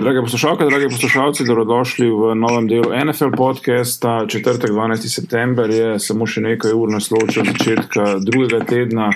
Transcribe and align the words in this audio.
Drage 0.00 0.20
poslušalke, 0.20 0.64
dragi 0.64 0.86
poslušalci, 0.90 1.44
dobrodošli 1.44 2.06
v 2.10 2.34
novem 2.34 2.68
delu 2.68 2.90
NFL 3.04 3.34
podcasta. 3.36 4.26
Četrtek, 4.28 4.70
12. 4.70 5.08
september 5.10 5.70
je 5.70 5.98
samo 5.98 6.26
še 6.26 6.40
nekaj 6.44 6.70
ur 6.70 6.92
nasločil 6.94 7.42
začetka 7.48 8.04
drugega 8.22 8.60
tedna 8.62 9.08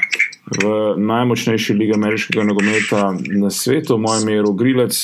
v 0.51 0.73
najmočnejši 0.99 1.77
ligi 1.79 1.95
ameriškega 1.95 2.47
nogometa 2.49 3.13
na 3.15 3.51
svetu, 3.51 3.95
moj 3.99 4.25
ime 4.25 4.35
je 4.35 4.43
Rogrilec. 4.43 4.99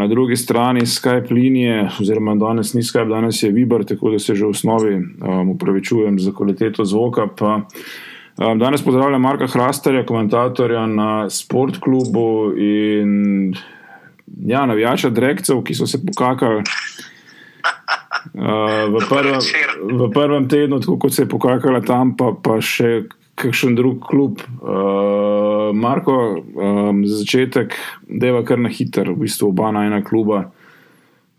Na 0.00 0.06
drugi 0.08 0.36
strani 0.40 0.86
Skype 0.88 1.28
linije, 1.34 1.90
oziroma 2.00 2.34
danes 2.40 2.72
ni 2.72 2.80
Skype, 2.80 3.12
danes 3.12 3.42
je 3.42 3.52
Viber, 3.52 3.84
tako 3.84 4.14
da 4.16 4.18
se 4.18 4.34
že 4.34 4.46
v 4.46 4.56
osnovi 4.56 4.94
um, 4.96 5.52
upravičujem 5.52 6.16
za 6.18 6.32
kvaliteto 6.32 6.84
zvoka. 6.84 7.28
Pa, 7.28 7.60
um, 8.40 8.58
danes 8.58 8.80
pozdravljam 8.84 9.20
Marka 9.20 9.46
Hrastarja, 9.52 10.06
komentatorja 10.08 10.86
na 10.86 11.28
Sportklubu 11.30 12.56
in 12.56 13.52
ja, 14.46 14.66
navijača 14.66 15.10
Drekcev, 15.10 15.62
ki 15.64 15.74
so 15.74 15.86
se 15.86 16.00
pokakali 16.06 16.62
uh, 16.62 16.64
v, 18.94 19.02
prvem, 19.10 19.40
v 19.98 20.10
prvem 20.14 20.48
tednu, 20.48 20.80
tako 20.80 20.98
kot 20.98 21.14
se 21.14 21.22
je 21.22 21.28
pokakala 21.28 21.80
tam, 21.80 22.16
pa, 22.16 22.32
pa 22.42 22.60
še 22.60 23.04
kakšen 23.34 23.76
drug 23.76 24.02
klub. 24.06 24.42
Uh, 24.60 25.72
Marko, 25.74 26.16
um, 26.38 27.04
za 27.06 27.22
začetek, 27.22 27.76
deva 28.06 28.42
kar 28.44 28.60
na 28.60 28.70
hiter, 28.72 29.12
v 29.12 29.24
bistvu 29.24 29.52
oba 29.52 29.72
na 29.72 29.86
ena 29.88 30.02
kluba. 30.04 30.50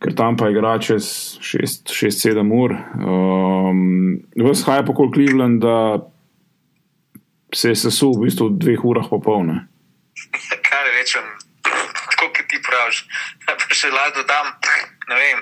Ker 0.04 0.16
tam 0.20 0.35
pa 0.35 0.49
igra 0.52 0.76
čez 0.84 1.05
6-7 1.40 2.41
ur. 2.52 2.73
Um, 2.99 4.23
Ves 4.35 4.66
haja 4.68 4.84
po 4.84 4.96
Cleveland, 4.98 5.63
da 5.63 6.04
se 7.55 7.71
je 7.71 7.76
sesul 7.85 8.18
v 8.18 8.27
bistvu 8.27 8.49
v 8.49 8.57
dveh 8.60 8.84
urah 8.84 9.07
popolne. 9.07 9.70
Kaj 10.34 10.90
rečem, 10.98 11.23
pa 13.60 13.76
še 13.76 13.92
lahko 13.94 14.22
dodam. 14.22 14.52
Ne 15.10 15.16
vem. 15.20 15.40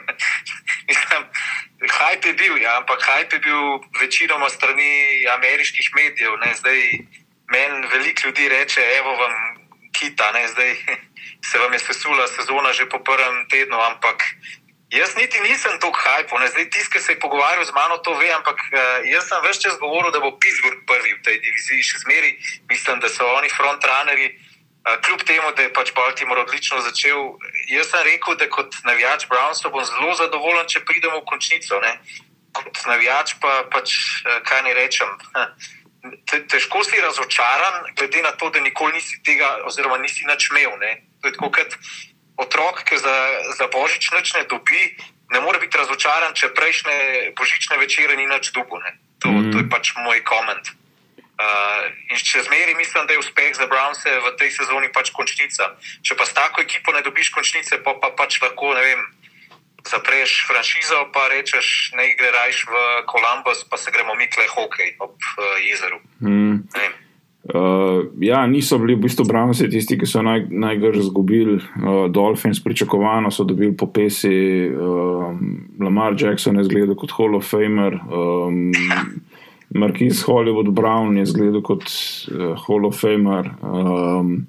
Hajp 1.97 2.25
je 2.25 2.33
bil, 2.37 2.57
ja, 2.61 2.77
ampak 2.77 3.01
hajp 3.01 3.33
je 3.33 3.39
bil 3.41 3.61
večinoma 3.97 4.49
strani 4.53 5.25
ameriških 5.33 5.89
medijev. 5.97 6.37
Ne, 6.43 6.53
zdaj 6.53 6.77
meni 7.49 7.87
veliko 7.93 8.27
ljudi 8.27 8.49
reče, 8.49 8.81
evo 8.99 9.15
vam 9.17 9.33
kita, 9.97 10.31
ne, 10.31 10.47
zdaj 10.47 10.75
se 11.49 11.57
vam 11.57 11.73
je 11.73 11.79
sesula 11.79 12.27
sezona 12.27 12.73
že 12.73 12.89
po 12.89 12.99
prvem 12.99 13.47
tednu, 13.49 13.81
ampak 13.81 14.23
jaz 14.91 15.15
niti 15.15 15.39
nisem 15.39 15.79
tako 15.79 15.99
hajpo. 15.99 16.37
Zdaj 16.47 16.69
tisti, 16.69 16.91
ki 16.93 16.99
se 16.99 17.11
je 17.11 17.19
pogovarjal 17.19 17.65
z 17.65 17.73
mano, 17.73 17.97
to 17.97 18.13
ve, 18.13 18.31
ampak 18.33 18.59
uh, 18.59 19.01
jaz 19.07 19.27
sem 19.27 19.41
več 19.43 19.63
čas 19.63 19.79
govoril, 19.79 20.11
da 20.11 20.19
bo 20.19 20.37
Pittsburgh 20.37 20.83
prvi 20.85 21.15
v 21.15 21.23
tej 21.25 21.37
diviziji, 21.39 21.87
še 21.87 22.03
zmeri 22.05 22.31
mislim, 22.69 22.99
da 22.99 23.09
so 23.09 23.25
oni 23.25 23.49
frontrunnerji. 23.49 24.50
Kljub 24.81 25.21
temu, 25.29 25.51
da 25.55 25.61
je 25.61 25.73
pač 25.73 25.91
Baltimore 25.93 26.41
odlično 26.41 26.79
začel, 26.81 27.35
jaz 27.69 27.91
sem 27.91 28.01
rekel, 28.07 28.35
da 28.35 28.47
kot 28.49 28.79
navijač 28.83 29.27
Brownsa 29.29 29.69
bom 29.69 29.85
zelo 29.85 30.15
zadovoljen, 30.17 30.65
če 30.65 30.81
pridemo 30.89 31.19
v 31.21 31.27
končnico. 31.29 31.77
Ne? 31.83 31.91
Kot 32.57 32.81
navijač 32.89 33.35
pa 33.43 33.61
pač, 33.69 33.93
kaj 34.47 34.63
ne 34.65 34.73
rečem. 34.73 35.13
Te, 36.25 36.41
težko 36.49 36.81
si 36.83 36.97
razočaran, 36.97 37.93
glede 37.93 38.25
na 38.25 38.33
to, 38.33 38.49
da 38.49 38.63
nikoli 38.65 38.97
nisi 38.97 39.21
tega, 39.21 39.59
oziroma 39.69 40.01
nisi 40.01 40.25
nič 40.25 40.49
imel. 40.49 40.73
To 40.81 41.29
je 41.29 41.35
tako, 41.37 41.51
kot 41.53 41.77
otrok, 42.41 42.81
ki 42.89 42.97
za, 42.97 43.15
za 43.61 43.69
božič 43.69 44.09
nič 44.17 44.33
ne 44.33 44.43
dobi, 44.49 44.81
ne 45.29 45.45
more 45.45 45.61
biti 45.61 45.77
razočaran, 45.77 46.33
če 46.33 46.55
prejšnje 46.57 46.97
božične 47.37 47.77
večere 47.77 48.17
ni 48.17 48.25
nič 48.25 48.49
dugo. 48.49 48.81
To, 49.21 49.29
mm. 49.29 49.53
to 49.53 49.61
je 49.61 49.69
pač 49.69 49.93
moj 50.01 50.25
komentar. 50.25 50.80
Uh, 51.41 51.87
in 52.11 52.19
če 52.21 52.43
zmeri 52.45 52.75
mislim, 52.77 53.07
da 53.07 53.15
je 53.15 53.21
uspeh 53.23 53.55
za 53.57 53.65
Brownse 53.71 54.11
v 54.25 54.33
tej 54.37 54.51
sezoni 54.53 54.91
pač 54.93 55.09
končnica. 55.15 55.71
Če 56.05 56.13
pa 56.19 56.27
s 56.27 56.35
tako 56.37 56.61
ekipo 56.61 56.93
ne 56.93 57.01
dobiš 57.01 57.31
končnice, 57.33 57.79
pa, 57.81 57.95
pa 57.97 58.11
pač 58.13 58.37
lahko 58.43 58.75
vem, 58.77 59.01
zapreš 59.87 60.45
franšizo, 60.45 61.07
pa 61.15 61.31
rečeš, 61.33 61.93
ne 61.97 62.11
greš 62.13 62.65
v 62.69 62.73
Columbus, 63.09 63.65
pa 63.65 63.81
se 63.81 63.89
gremo 63.89 64.13
mi 64.19 64.29
kle 64.29 64.45
hokej 64.53 64.99
ob 65.01 65.17
uh, 65.17 65.57
jezeru. 65.65 65.97
Mm. 66.21 66.69
Uh, 67.41 68.05
ja, 68.21 68.45
niso 68.45 68.77
bili 68.77 68.93
v 68.93 69.07
bistvu 69.07 69.25
Brownsi 69.25 69.65
tisti, 69.65 69.97
ki 69.97 70.05
so 70.05 70.21
naj, 70.21 70.45
najgrž 70.53 71.01
izgubili. 71.01 71.57
Uh, 71.57 72.05
Dolphins 72.13 72.61
pričakovano 72.61 73.33
so 73.33 73.47
dobili 73.49 73.73
po 73.73 73.89
pesi, 73.89 74.69
uh, 74.69 75.33
Lamar 75.81 76.13
Jackson 76.13 76.61
je 76.61 76.69
zgledal 76.69 76.93
kot 76.93 77.17
Hall 77.17 77.41
of 77.41 77.49
Famer. 77.49 77.97
Um, 78.05 78.69
Marquis 79.73 80.23
Hollywood 80.27 80.71
Brown 80.71 81.17
je 81.17 81.25
zgledal 81.25 81.61
kot 81.63 81.83
uh, 81.83 82.55
Hall 82.67 82.85
of 82.85 82.99
Famer. 82.99 83.53
Um, 83.63 84.47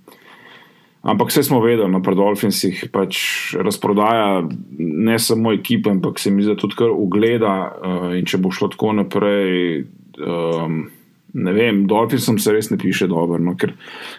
ampak 1.03 1.31
vse 1.31 1.45
smo 1.47 1.61
vedeli, 1.63 1.87
na 1.87 1.99
no, 1.99 2.03
Predolfinsih 2.03 2.89
pač 2.93 3.17
razprodaja 3.55 4.43
ne 4.79 5.19
samo 5.19 5.53
ekipe, 5.55 5.91
ampak 5.91 6.19
se 6.19 6.31
mi 6.31 6.43
zdi 6.43 6.57
tudi 6.59 6.79
kar 6.79 6.91
ugleda. 6.91 7.55
Uh, 7.71 8.09
in 8.19 8.27
če 8.27 8.43
bo 8.43 8.51
šlo 8.51 8.73
tako 8.75 8.97
naprej, 8.99 9.85
um, 10.19 10.85
ne 11.33 11.55
vem, 11.55 11.85
Dolphinsom 11.91 12.43
se 12.43 12.55
res 12.55 12.73
ne 12.75 12.81
piše 12.83 13.07
dobro. 13.11 13.39
No, 13.39 13.55
ker 13.59 13.77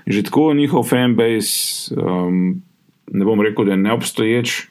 že 0.07 0.23
tako 0.23 0.53
njihov 0.55 0.87
fanbase, 0.87 1.95
um, 1.99 2.61
ne 3.11 3.27
bom 3.27 3.43
rekel, 3.43 3.67
da 3.67 3.75
je 3.75 3.83
neobstoječ 3.83 4.61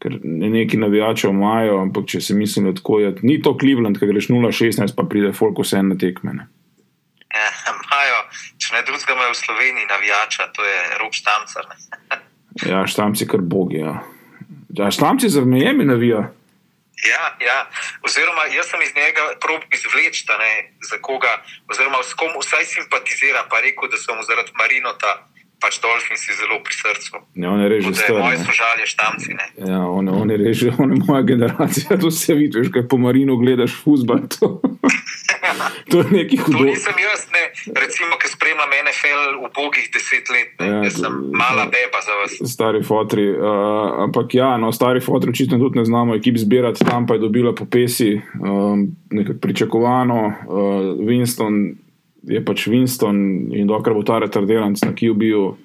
ker 0.00 0.16
ne 0.24 0.48
neki 0.50 0.76
navijači 0.80 1.28
imajo, 1.28 1.80
ampak 1.82 2.08
če 2.08 2.20
se 2.20 2.34
mislim, 2.34 2.70
da 2.70 2.74
tako 2.78 3.00
je, 3.00 3.12
ni 3.22 3.40
to 3.42 3.52
Cleveland, 3.60 4.00
ki 4.00 4.08
greš 4.08 4.30
0-16, 4.32 4.96
pa 4.96 5.04
pride 5.08 5.32
Folk 5.36 5.60
vse 5.60 5.82
na 5.84 5.98
tekme. 6.00 6.46
Imajo, 7.30 8.20
če 8.58 8.74
ne 8.74 8.82
drugega, 8.88 9.14
imajo 9.14 9.34
v 9.34 9.38
Sloveniji 9.42 9.90
navijača, 9.90 10.48
to 10.56 10.64
je 10.64 10.80
rok 11.02 11.14
štamcar. 11.14 11.68
ja, 12.66 12.86
štamci 12.86 13.28
kar 13.28 13.44
bogi. 13.44 13.84
Ja. 13.84 14.00
Ja, 14.78 14.90
štamci 14.90 15.28
za 15.28 15.44
mejami 15.44 15.84
navija. 15.84 16.30
Ja, 17.00 17.24
ja, 17.40 17.58
oziroma 18.04 18.44
jaz 18.52 18.68
sem 18.68 18.82
iz 18.84 18.92
njega 18.96 19.22
prob 19.40 19.62
izvleči, 19.72 20.26
za 20.90 20.98
koga, 21.00 21.32
oziroma 21.68 22.02
s 22.04 22.14
kom 22.14 22.34
vsaj 22.36 22.64
simpatizira, 22.64 23.46
pa 23.50 23.60
rekel, 23.64 23.88
da 23.88 23.96
so 23.96 24.14
mu 24.14 24.22
zaradi 24.28 24.52
Marinota 24.60 25.29
pač 25.60 25.78
Dolfin 25.84 26.16
si 26.16 26.32
zelo 26.32 26.58
pri 26.64 26.74
srcu. 26.74 27.20
Ja, 27.36 27.52
on 27.52 27.60
je 27.60 27.68
režil 27.68 27.92
vse. 27.92 28.12
Moje 28.16 28.40
sožalje 28.40 28.86
štamci. 28.88 29.30
Ne? 29.36 29.46
Ja, 29.68 29.84
on, 29.84 30.08
on 30.08 30.30
je 30.32 30.36
režil, 30.40 30.72
on 30.78 30.96
je 30.96 30.98
moja 31.04 31.22
generacija. 31.22 32.00
To 32.00 32.10
se 32.10 32.34
vidi, 32.34 32.58
veš, 32.58 32.72
kaj 32.72 32.88
po 32.88 32.96
Marinu 32.96 33.36
gledaš 33.36 33.76
fusbal. 33.76 34.24
To, 34.40 34.60
to 35.90 35.98
je 36.00 36.08
neki 36.10 36.36
hudo. 36.40 36.58
To 36.58 36.64
nisem 36.64 36.96
jaz, 37.02 37.26
ne. 37.34 37.44
recimo, 37.76 38.16
ki 38.20 38.28
spremljam 38.32 38.72
NFL 38.86 39.22
v 39.44 39.50
bogih 39.52 39.86
deset 39.92 40.32
let. 40.32 40.56
Ja, 40.58 40.80
jaz 40.86 40.96
sem 41.02 41.12
mala 41.36 41.68
beba 41.68 42.00
za 42.04 42.16
vas. 42.16 42.38
Stari 42.52 42.80
fotri. 42.86 43.28
Uh, 43.36 44.06
ampak 44.06 44.34
ja, 44.34 44.54
no, 44.56 44.72
stari 44.72 45.04
fotri 45.04 45.34
očitno 45.34 45.60
tudi 45.60 45.78
ne 45.78 45.84
znamo 45.84 46.16
ekip 46.16 46.40
zbirati, 46.40 46.86
tam 46.88 47.06
pa 47.06 47.18
je 47.18 47.26
dobila 47.26 47.54
po 47.54 47.68
pesi, 47.68 48.16
um, 48.40 48.88
nekako 49.10 49.38
pričakovano. 49.44 50.20
Uh, 50.48 51.04
Winston 51.04 51.76
je 52.28 52.40
pač 52.44 52.66
Winston 52.68 53.50
in 53.56 53.68
dokler 53.70 53.96
bo 53.96 54.04
ta 54.04 54.18
retardiranc 54.20 54.82
na 54.84 54.92
QB-u, 54.92 55.56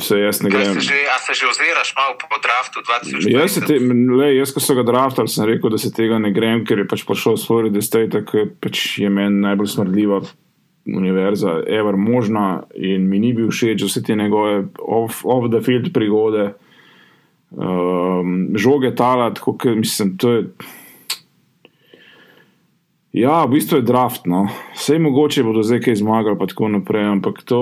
se 0.00 0.18
jaz 0.18 0.42
ne 0.42 0.50
grem. 0.50 0.76
A 0.76 1.18
se 1.22 1.34
že 1.34 1.46
oziraš 1.46 1.94
malo 1.96 2.18
po 2.18 2.36
draftu 2.42 2.80
2020? 2.80 3.30
Jaz, 3.30 3.58
te, 3.66 3.78
le, 4.18 4.34
jaz 4.36 4.52
ko 4.52 4.60
so 4.60 4.74
ga 4.74 4.82
draftali, 4.82 5.30
sem 5.30 5.46
rekel, 5.48 5.70
da 5.70 5.78
se 5.78 5.92
tega 5.94 6.18
ne 6.18 6.32
grem, 6.34 6.64
ker 6.66 6.82
je 6.82 6.88
pač 6.90 7.06
prišel 7.06 7.38
s 7.38 7.46
Florida 7.46 7.82
State, 7.82 8.24
ki 8.26 8.48
pač 8.60 8.98
je 9.02 9.10
meni 9.10 9.42
najbolj 9.46 9.74
smrdljiva. 9.76 10.22
Univerza, 10.88 11.58
ever 11.68 11.98
možna, 12.00 12.64
in 12.72 13.10
mi 13.10 13.18
ni 13.20 13.34
bil 13.36 13.50
všeč, 13.52 13.82
vse 13.84 14.00
te 14.06 14.14
njegove 14.16 14.70
off-the-field 14.80 15.90
off 15.90 15.92
prigode, 15.92 16.46
um, 17.52 18.56
žoge 18.56 18.94
talat, 18.96 19.36
kot 19.36 19.68
mislim, 19.76 20.14
to 20.16 20.32
je. 20.32 20.46
Ja, 23.12 23.44
v 23.44 23.56
bistvu 23.56 23.80
je 23.80 23.88
draft. 23.88 24.26
No. 24.26 24.48
Vse 24.76 24.98
je 24.98 25.02
mogoče, 25.02 25.44
bodo 25.46 25.62
zdaj 25.64 25.80
kaj 25.86 26.00
zmagali, 26.02 26.38
pa 26.38 26.46
tako 26.46 26.68
naprej. 26.68 27.08
Ampak 27.16 27.40
to, 27.48 27.60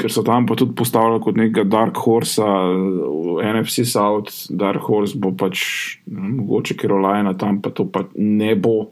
ker 0.00 0.10
so 0.10 0.24
tam 0.26 0.46
pa 0.46 0.58
tudi 0.58 0.74
postavili 0.74 1.22
kot 1.22 1.38
nekega 1.38 1.64
Dark 1.70 2.00
Horse, 2.02 2.42
NFC 3.38 3.86
South, 3.86 4.50
Dark 4.50 4.82
Horse 4.88 5.18
bo 5.18 5.30
pač 5.38 5.62
mogoče 6.10 6.76
Carolina, 6.80 7.36
tam 7.38 7.62
pa 7.62 7.70
to 7.70 7.86
pa 7.86 8.08
ne 8.18 8.54
bo. 8.58 8.90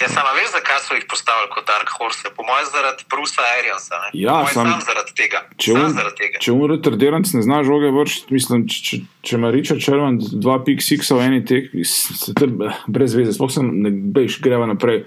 Ja, 0.00 0.08
samo 0.12 0.28
veš, 0.36 0.50
zakaj 0.52 0.80
so 0.84 0.94
jih 0.94 1.06
postavili 1.08 1.48
kot 1.54 1.64
Dark 1.70 1.88
Horse, 1.96 2.28
po 2.36 2.44
mojem, 2.44 2.66
zaradi 2.68 3.04
Brusa 3.10 3.44
Ariansa. 3.56 4.00
Ja, 4.12 4.34
sam, 4.52 4.68
sam 4.68 4.82
zaradi 4.84 5.14
tega. 5.16 5.40
Če 5.56 6.52
umre 6.52 6.76
retardiranc, 6.76 7.30
ne 7.32 7.44
znaš 7.46 7.70
žoge 7.70 7.92
vršiti. 7.94 8.34
Mislim, 8.36 8.66
če, 8.68 8.98
če 9.24 9.38
ima 9.38 9.52
Richard 9.54 9.80
pik 10.66 10.84
siksa 10.84 11.16
v 11.16 11.28
eni 11.30 11.40
tek, 11.48 11.72
se 11.88 12.34
te 12.36 12.48
brez 12.92 13.16
veze, 13.16 13.32
sploh 13.38 13.52
sem 13.52 13.70
ne 13.86 13.92
bejš, 14.12 14.36
greva 14.44 14.68
naprej. 14.68 15.06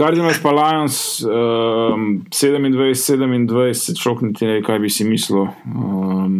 Cardinals 0.00 0.40
pa 0.40 0.54
Lions, 0.56 0.96
um, 1.28 2.06
27-27, 2.32 3.98
šokniti 4.00 4.48
ne, 4.48 4.62
kaj 4.64 4.80
bi 4.80 4.88
si 4.88 5.04
mislil. 5.04 5.50
Um, 5.68 6.38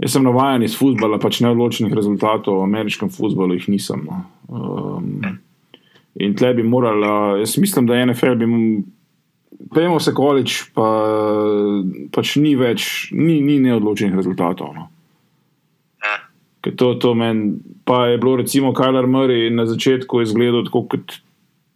jaz 0.00 0.16
sem 0.16 0.24
navajen 0.24 0.64
iz 0.64 0.78
futbola, 0.80 1.20
pač 1.20 1.42
neodločenih 1.44 1.92
rezultatov, 1.92 2.62
v 2.62 2.70
ameriškem 2.70 3.12
futbolu 3.12 3.58
jih 3.58 3.68
nisem. 3.74 4.08
Um, 4.48 5.36
In 6.18 6.34
tle 6.34 6.54
bi 6.54 6.62
morali, 6.66 7.40
jaz 7.40 7.58
mislim, 7.58 7.86
da 7.86 7.98
NFL 8.06 8.34
bi 8.40 8.46
pojmo 9.74 10.00
se 10.00 10.14
količ, 10.14 10.58
pa 10.74 10.86
pač 12.14 12.34
ni 12.42 12.54
več, 12.58 13.10
ni, 13.12 13.40
ni 13.44 13.58
neodločenih 13.62 14.16
rezultatov. 14.18 14.74
No. 14.74 14.88
Ja. 16.04 16.18
Ker 16.64 16.76
To, 16.78 16.94
to 16.98 17.14
men, 17.18 17.60
pa 17.86 18.06
je 18.12 18.18
bilo 18.18 18.36
recimo 18.42 18.74
Kajler 18.74 19.06
Murray 19.06 19.50
na 19.54 19.66
začetku 19.66 20.22
izgledal 20.24 20.66
tako 20.66 20.86
kot 20.94 21.18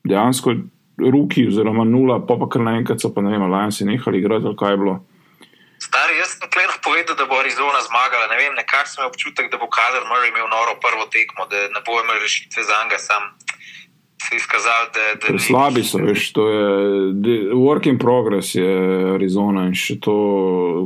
dejansko 0.08 0.56
ruki, 0.98 1.46
oziroma 1.48 1.86
nula, 1.88 2.20
pa 2.26 2.36
pa 2.38 2.50
kar 2.50 2.62
naenkrat 2.66 3.02
so 3.02 3.12
pa 3.14 3.22
ne 3.22 3.32
vem, 3.34 3.46
Lions 3.46 3.80
je 3.80 3.86
nehali 3.86 4.18
igrati, 4.18 4.46
ali 4.46 4.58
kaj 4.58 4.74
je 4.74 4.82
bilo. 4.82 4.98
Stari, 5.82 6.14
jaz 6.20 6.36
sem 6.38 6.46
tleh 6.46 6.74
povedal, 6.84 7.16
da 7.18 7.26
bo 7.26 7.40
Arizona 7.42 7.80
zmagala. 7.82 8.28
Ne 8.30 8.38
vem, 8.38 8.54
nekako 8.54 8.86
sem 8.86 9.00
imel 9.00 9.10
občutek, 9.10 9.48
da 9.50 9.58
bo 9.58 9.66
Kader 9.66 10.04
Murray 10.06 10.30
imel 10.30 10.46
noro 10.46 10.76
prvo 10.78 11.08
tekmo, 11.10 11.48
da 11.50 11.66
ne 11.74 11.82
bo 11.82 11.98
imel 11.98 12.22
rešitve 12.22 12.62
za 12.62 12.76
njega 12.84 13.00
sam. 13.02 13.32
Se 14.22 14.34
je 14.34 14.36
izkazal, 14.36 14.86
da, 14.94 15.06
da 15.20 15.32
ni. 15.32 15.38
Slabi 15.38 15.82
so, 15.82 15.98
veš, 15.98 16.28
to 16.36 16.48
je 16.48 17.54
work 17.58 17.88
in 17.90 17.98
progress, 17.98 18.54
je 18.54 18.74
Arizona 19.14 19.66
in 19.66 19.74
še 19.74 19.98
to 20.02 20.16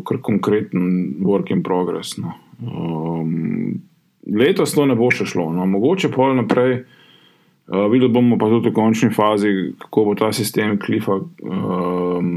kar 0.08 0.22
konkreten 0.24 1.18
work 1.20 1.52
in 1.52 1.60
progress. 1.66 2.16
No. 2.16 2.32
Um, 2.64 3.82
letos 4.24 4.72
to 4.72 4.86
ne 4.88 4.96
bo 4.96 5.10
še 5.12 5.28
šlo, 5.28 5.50
no. 5.52 5.66
mogoče 5.68 6.12
pol 6.14 6.36
naprej. 6.40 6.84
Uh, 7.66 7.88
videli 7.90 8.12
bomo 8.14 8.38
pa 8.38 8.48
tudi 8.48 8.70
v 8.70 8.76
končni 8.76 9.10
fazi, 9.12 9.52
kako 9.84 10.04
bo 10.06 10.14
ta 10.16 10.30
sistem 10.32 10.78
Klifa, 10.78 11.18
um, 11.42 12.32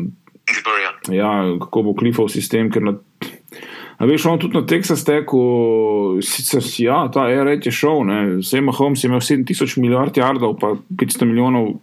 ja, 1.13 1.31
kako 1.63 1.83
bo 1.85 1.95
Klifov 1.95 2.31
sistem. 2.33 2.71
Ker 2.73 2.83
na, 2.83 2.97
a 3.99 4.07
veš, 4.07 4.25
on 4.31 4.39
tudi 4.39 4.55
na 4.55 4.63
Texas 4.63 5.03
teku, 5.03 5.39
sicer 6.23 6.63
ja, 6.79 7.03
ta 7.11 7.27
ARET 7.27 7.67
je 7.67 7.73
šel, 7.75 8.07
vse 8.39 8.61
Mahomes 8.63 9.03
je 9.03 9.11
imel 9.11 9.19
7000 9.19 9.75
milijard 9.83 10.17
jardov, 10.17 10.55
pa 10.59 10.73
500 10.87 11.27
milijonov 11.27 11.73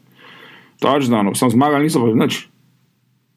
touchdownov, 0.81 1.37
sam 1.37 1.53
zmagali 1.53 1.85
niso 1.85 2.01
pa 2.01 2.13
nič. 2.17 2.49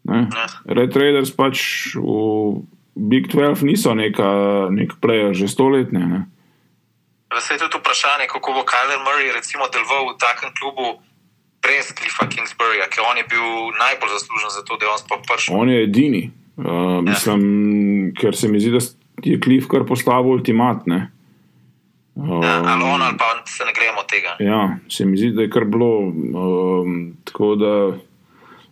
Ne. 0.07 0.31
Red 0.65 0.95
Raiders 0.95 1.31
pač 1.35 1.59
v 1.99 2.63
Big 2.95 3.27
12 3.27 3.67
niso 3.67 3.93
neka, 3.95 4.71
nek 4.71 4.95
player, 5.03 5.35
že 5.35 5.51
stoletne. 5.51 5.99
Ne. 5.99 6.19
Vse 7.35 7.59
je 7.59 7.67
tudi 7.67 7.77
vprašanje, 7.77 8.31
kako 8.31 8.57
bo 8.57 8.63
Kader 8.63 9.03
Murray 9.05 9.29
recimo 9.35 9.67
deloval 9.69 10.15
v 10.15 10.17
takem 10.17 10.49
klubu 10.57 11.03
brez 11.61 11.91
Cliffa 11.93 12.25
Kingsburyja, 12.31 12.87
ker 12.89 13.03
on 13.05 13.19
je 13.19 13.25
bil 13.29 13.75
najbolj 13.75 14.09
zaslužen 14.17 14.51
za 14.55 14.61
to, 14.63 14.79
da 14.79 14.87
je 14.87 14.91
on 14.91 14.99
sploh 14.99 15.21
prišel. 15.27 15.51
On 15.53 15.69
je 15.69 15.83
edini, 15.83 16.23
uh, 16.59 16.99
mislim, 17.05 18.13
ker 18.19 18.35
se 18.35 18.51
mi 18.51 18.59
zdi, 18.59 18.75
da 18.75 18.83
je 19.23 19.39
Klif 19.39 19.67
kar 19.71 19.87
postavil 19.87 20.37
ultimat. 20.37 20.85
Ne. 20.87 21.07
Um, 22.15 22.43
Ja, 22.43 22.63
ali 22.65 22.83
on 22.83 23.01
ali 23.01 23.17
pa 23.17 23.25
se 23.45 23.63
ne 23.63 23.71
gremo 23.73 24.03
tega. 24.09 24.35
Ja, 24.39 24.77
se 24.89 25.05
mi 25.05 25.17
zdi, 25.17 25.31
da 25.31 25.41
je 25.41 25.49
kar 25.49 25.65
bilo. 25.65 25.99
Um, 25.99 27.17
tako 27.23 27.55
da, 27.55 27.97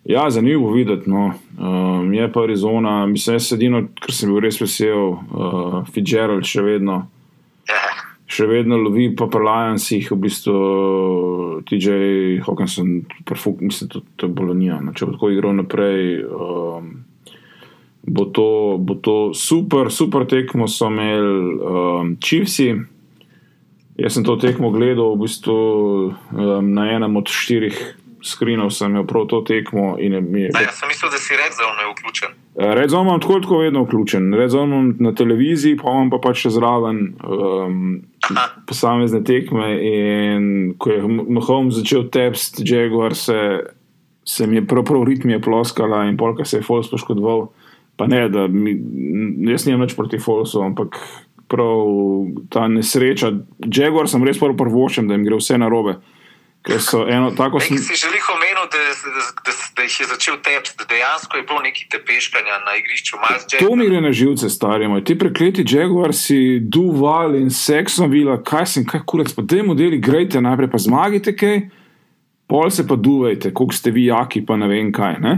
ja, 0.03 0.29
zanimivo 0.29 0.71
videti. 0.71 1.09
No. 1.09 1.33
Um, 1.59 2.13
je 2.13 2.31
pa 2.31 2.43
Arizona, 2.43 3.05
mislim, 3.05 3.35
jaz 3.35 3.53
edino, 3.53 3.83
kar 4.01 4.15
sem 4.15 4.33
bil 4.33 4.41
res 4.43 4.59
vesel, 4.61 5.15
uh, 5.31 5.79
Fitzgerald 5.93 6.47
še 6.47 6.65
vedno. 6.65 7.05
Ja. 7.69 7.81
Še 8.27 8.43
vedno 8.47 8.75
lovi 8.75 9.07
po 9.15 9.29
Lionsih, 9.31 10.09
v 10.11 10.17
bistvu 10.19 10.53
TJ 11.69 12.41
Hawkinson, 12.43 13.05
mislim, 13.61 13.91
da 13.93 14.01
to 14.15 14.27
je 14.27 14.33
Bolonija. 14.33 14.81
No. 14.83 14.91
Če 14.91 15.07
bo 15.07 15.15
tako 15.15 15.31
igral 15.31 15.55
naprej, 15.55 16.25
um, 16.27 16.89
bo, 18.07 18.25
to, 18.25 18.77
bo 18.79 18.95
to 18.95 19.33
super, 19.33 19.91
super 19.91 20.25
tekmo 20.25 20.67
so 20.67 20.87
imeli 20.87 21.59
um, 21.59 22.17
Chiefsi. 22.23 22.75
Jaz 23.97 24.13
sem 24.13 24.23
to 24.23 24.37
tekmo 24.37 24.71
gledal 24.71 25.15
v 25.15 25.25
bistvu, 25.25 25.55
um, 26.31 26.73
na 26.73 26.87
enem 26.93 27.17
od 27.17 27.27
štirih 27.27 27.97
skrinov, 28.23 28.71
sem 28.73 28.91
imel 28.91 29.05
prav 29.09 29.27
to 29.27 29.41
tekmo. 29.41 29.97
Je, 29.99 30.21
mi 30.21 30.47
je, 30.47 30.51
A, 30.55 30.63
jaz 30.67 30.79
sem 30.79 30.89
mislil, 30.89 31.11
da 31.11 31.19
si 31.21 31.35
Red 31.37 31.53
Zone 31.57 31.83
je 31.83 31.89
vključen. 31.91 32.31
Red 32.77 32.89
Zone 32.89 33.09
imam 33.09 33.21
tako 33.21 33.39
tako 33.43 33.59
vedno 33.65 33.83
vključen. 33.83 34.33
Red 34.33 34.49
Zone 34.49 34.71
imam 34.71 34.95
na 34.99 35.13
televiziji, 35.15 35.77
pa 35.77 35.91
imam 35.91 36.09
pa 36.13 36.21
pač 36.23 36.45
še 36.45 36.53
zraven 36.55 37.01
um, 37.21 37.83
Aha. 38.29 38.47
posamezne 38.69 39.23
tekme. 39.23 39.69
In 39.81 40.47
ko 40.77 40.93
je 40.93 41.03
Mahomes 41.07 41.77
začel 41.81 42.07
tepst, 42.13 42.61
Jaguar 42.65 43.15
se, 43.15 43.37
se 44.25 44.47
mi 44.47 44.61
je 44.61 44.67
prav, 44.67 44.85
prav 44.87 45.05
ritm 45.09 45.35
je 45.35 45.41
ploskala 45.41 46.05
in 46.07 46.17
polka 46.17 46.45
se 46.45 46.61
je 46.61 46.65
Fols 46.65 46.89
poškodoval. 46.93 47.49
Pa 47.97 48.07
ne, 48.07 48.27
da 48.29 48.45
mi, 48.47 48.75
jaz 49.49 49.65
nimam 49.65 49.87
nič 49.87 49.95
proti 49.97 50.19
Folsu, 50.21 50.61
ampak 50.61 50.99
prav 51.49 51.87
ta 52.49 52.67
nesreča. 52.67 53.31
Jaguar 53.65 54.09
sem 54.09 54.23
res 54.23 54.39
prvo 54.39 54.57
prvošem, 54.57 55.07
da 55.07 55.17
jim 55.17 55.25
gre 55.25 55.39
vse 55.39 55.57
na 55.57 55.69
robe. 55.71 55.97
Ker 56.67 56.81
so 56.83 57.05
eno 57.07 57.31
tako. 57.31 57.61
Sem, 57.63 57.77
si 57.79 57.95
želi 57.95 58.19
omenil, 58.33 58.67
da, 58.73 58.81
da, 58.91 59.25
da, 59.47 59.55
da 59.77 59.85
jih 59.85 59.99
je 60.01 60.07
začel 60.09 60.37
tepsti, 60.43 60.75
da 60.81 60.87
dejansko 60.89 61.37
je 61.39 61.43
bilo 61.47 61.61
nekaj 61.63 61.87
tepeškanja 61.95 62.59
na 62.65 62.75
igrišču. 62.81 63.17
To 63.59 63.75
mi 63.75 63.87
gre 63.87 64.01
na 64.03 64.11
živce, 64.11 64.49
stari 64.49 64.89
moj. 64.91 65.03
Ti 65.07 65.17
prekleti 65.17 65.65
Jaguar 65.67 66.13
si 66.13 66.59
duval 66.59 67.37
in 67.39 67.49
seksom 67.49 68.11
vila, 68.11 68.37
kaj 68.43 68.65
sem, 68.73 68.85
kaj 68.85 69.05
kurec, 69.07 69.31
pa 69.33 69.45
te 69.47 69.63
modeli 69.63 70.01
grejte 70.03 70.41
najprej, 70.43 70.71
pa 70.73 70.81
zmagite 70.81 71.35
kaj, 71.39 71.61
pol 72.51 72.69
se 72.73 72.87
pa 72.87 72.99
duvajte, 72.99 73.53
koliko 73.53 73.77
ste 73.77 73.95
vi 73.95 74.09
jaki, 74.11 74.43
pa 74.45 74.59
ne 74.59 74.67
vem 74.67 74.91
kaj. 74.91 75.21
Ne? 75.23 75.37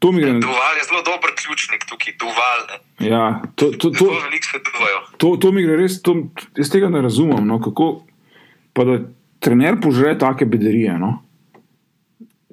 To 0.00 0.12
mi 0.12 0.22
gre 0.24 0.32
Duval 0.40 0.76
je 0.80 0.84
zelo 0.88 1.02
dober 1.04 1.30
ključnik 1.36 1.84
tukaj, 1.84 2.14
duval. 2.20 2.60
Ne. 2.70 3.08
ja, 3.08 3.42
to, 3.54 3.70
to, 3.76 3.90
to, 3.90 4.04
Zelo 4.08 4.20
veliko 4.24 4.46
se 4.48 4.58
duvajo. 4.64 5.00
to, 5.20 5.36
to 5.36 5.52
mi 5.52 5.62
gre 5.62 5.76
res, 5.76 6.00
to, 6.02 6.14
jaz 6.56 6.70
tega 6.72 6.88
ne 6.88 7.02
razumem. 7.04 7.44
No, 7.46 7.60
kako, 7.60 7.90
pa 8.72 8.84
da 8.88 8.98
trener 9.44 9.76
požre 9.82 10.16
take 10.18 10.48
bedarije. 10.48 10.96
No? 10.98 11.18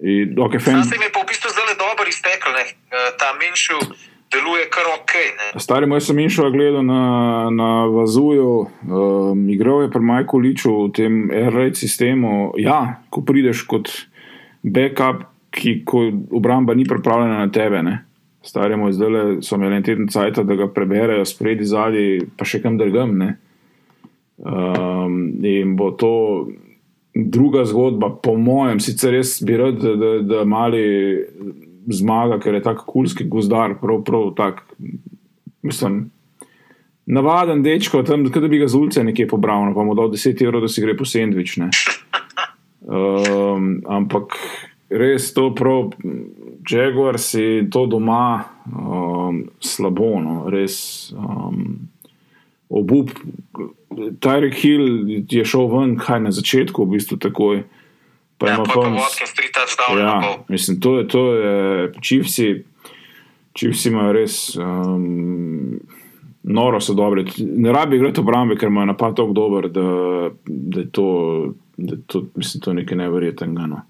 In, 0.04 0.36
okay, 0.38 0.60
fan, 0.60 0.84
Sam 0.84 0.92
se 0.92 0.96
jim 0.96 1.08
je 1.08 1.12
pa 1.16 1.24
v 1.24 1.32
bistvu 1.32 1.50
zelo 1.56 1.74
dobro 1.80 2.06
iztekel. 2.10 2.52
Ne. 2.54 2.66
Eh, 2.68 3.10
Ta 3.18 3.32
Minšu 3.40 3.80
deluje 4.32 4.68
kar 4.70 4.84
ok. 5.00 5.14
Ne. 5.40 5.48
Stari 5.60 5.88
moj 5.88 6.04
sem 6.04 6.20
išel 6.20 6.52
gledal 6.52 6.84
na, 6.86 7.02
na 7.50 7.70
Vazuju, 7.86 8.52
um, 8.84 9.50
igral 9.50 9.82
je 9.88 9.92
pri 9.92 10.04
Majku 10.04 10.38
Liču 10.44 10.76
v 10.84 10.92
tem 10.92 11.32
R-rate 11.32 11.80
sistemu. 11.80 12.52
Ja, 12.60 13.00
ko 13.10 13.24
prideš 13.24 13.64
kot 13.64 13.88
backup, 14.64 15.24
ki 15.58 15.82
ko 15.86 16.06
obramba 16.38 16.76
ni 16.78 16.86
pripravljena 16.86 17.40
na 17.42 17.52
tebe. 17.52 17.82
Ne. 17.84 17.98
Stari 18.46 18.78
moj 18.78 18.94
zdaj 18.94 19.42
so 19.42 19.58
imeli 19.58 19.80
en 19.80 19.84
teden 19.84 20.08
cajt, 20.12 20.40
da 20.46 20.56
ga 20.56 20.70
preberejo 20.72 21.26
spredi 21.26 21.66
zadnji, 21.68 22.30
pa 22.38 22.46
še 22.48 22.62
kam 22.64 22.78
drugam. 22.80 23.18
Um, 24.38 25.18
in 25.44 25.74
bo 25.76 25.92
to 25.98 26.14
druga 27.18 27.66
zgodba, 27.66 28.12
po 28.24 28.36
mojem, 28.38 28.80
sicer 28.84 29.16
res 29.18 29.40
bi 29.42 29.58
rad, 29.58 29.82
da, 29.82 29.96
da, 29.98 30.12
da 30.22 30.44
mali 30.46 30.84
zmaga, 31.90 32.38
ker 32.44 32.58
je 32.58 32.62
tako 32.68 32.86
kulski 32.92 33.26
gozdar, 33.26 33.74
prav, 33.82 34.04
prav 34.06 34.30
tak. 34.38 34.62
Mislim, 35.66 36.12
navaden 37.10 37.64
dečko, 37.66 38.04
tam, 38.06 38.28
da 38.30 38.48
bi 38.48 38.62
ga 38.62 38.70
z 38.70 38.78
ulice 38.78 39.04
nekje 39.04 39.28
pobral, 39.32 39.74
pa 39.74 39.84
mu 39.88 39.98
dal 39.98 40.14
10 40.14 40.46
evrov, 40.46 40.68
da 40.68 40.72
si 40.72 40.84
gre 40.86 40.96
po 40.98 41.08
sendvič. 41.08 41.58
ne. 41.64 41.72
Um, 42.88 43.82
ampak 43.84 44.38
res 44.90 45.34
to 45.34 45.50
prav, 45.56 45.94
Jaguar 46.68 47.18
si 47.20 47.68
to 47.72 47.86
doma 47.88 48.46
um, 48.72 49.50
slabo, 49.60 50.20
no, 50.24 50.50
res. 50.50 51.14
Um, 51.18 51.90
Obup, 52.70 53.14
Tyrek 54.20 54.58
Hill 54.60 55.08
je 55.32 55.46
šel 55.48 55.70
ven, 55.72 55.94
kaj 55.96 56.20
na 56.20 56.32
začetku, 56.36 56.84
v 56.84 56.98
bistvu 56.98 57.16
takoj. 57.24 57.62
Pa 58.38 58.50
Ja, 58.50 58.56
ima 58.60 58.66
pa 58.68 58.82
Watkins 58.92 59.32
3 59.34 59.54
touchdown 59.56 59.96
na 59.96 60.02
Ja, 60.04 60.18
pol. 60.22 60.44
mislim, 60.52 60.80
to 60.84 60.98
je, 61.00 61.08
to 61.08 61.22
je, 61.34 61.94
čivsi, 62.02 62.50
čivsi 63.56 63.90
imajo 63.90 64.12
res, 64.14 64.36
um, 64.60 65.80
noro 66.44 66.82
so 66.84 66.94
dobri. 66.94 67.24
Ne 67.40 67.72
rabi 67.72 67.96
igrati 67.98 68.20
obrambe, 68.20 68.60
ker 68.60 68.68
imajo 68.68 68.92
napad 68.92 69.16
tako 69.16 69.32
dober, 69.34 69.70
da, 69.72 69.88
da 70.46 70.80
je 70.84 70.90
to, 70.92 71.08
da 71.78 71.96
je 71.96 72.02
to, 72.08 72.26
mislim, 72.36 72.62
to 72.62 72.72
je 72.72 72.76
nekaj 72.84 72.98
neverjetnega. 72.98 73.66
No. 73.66 73.82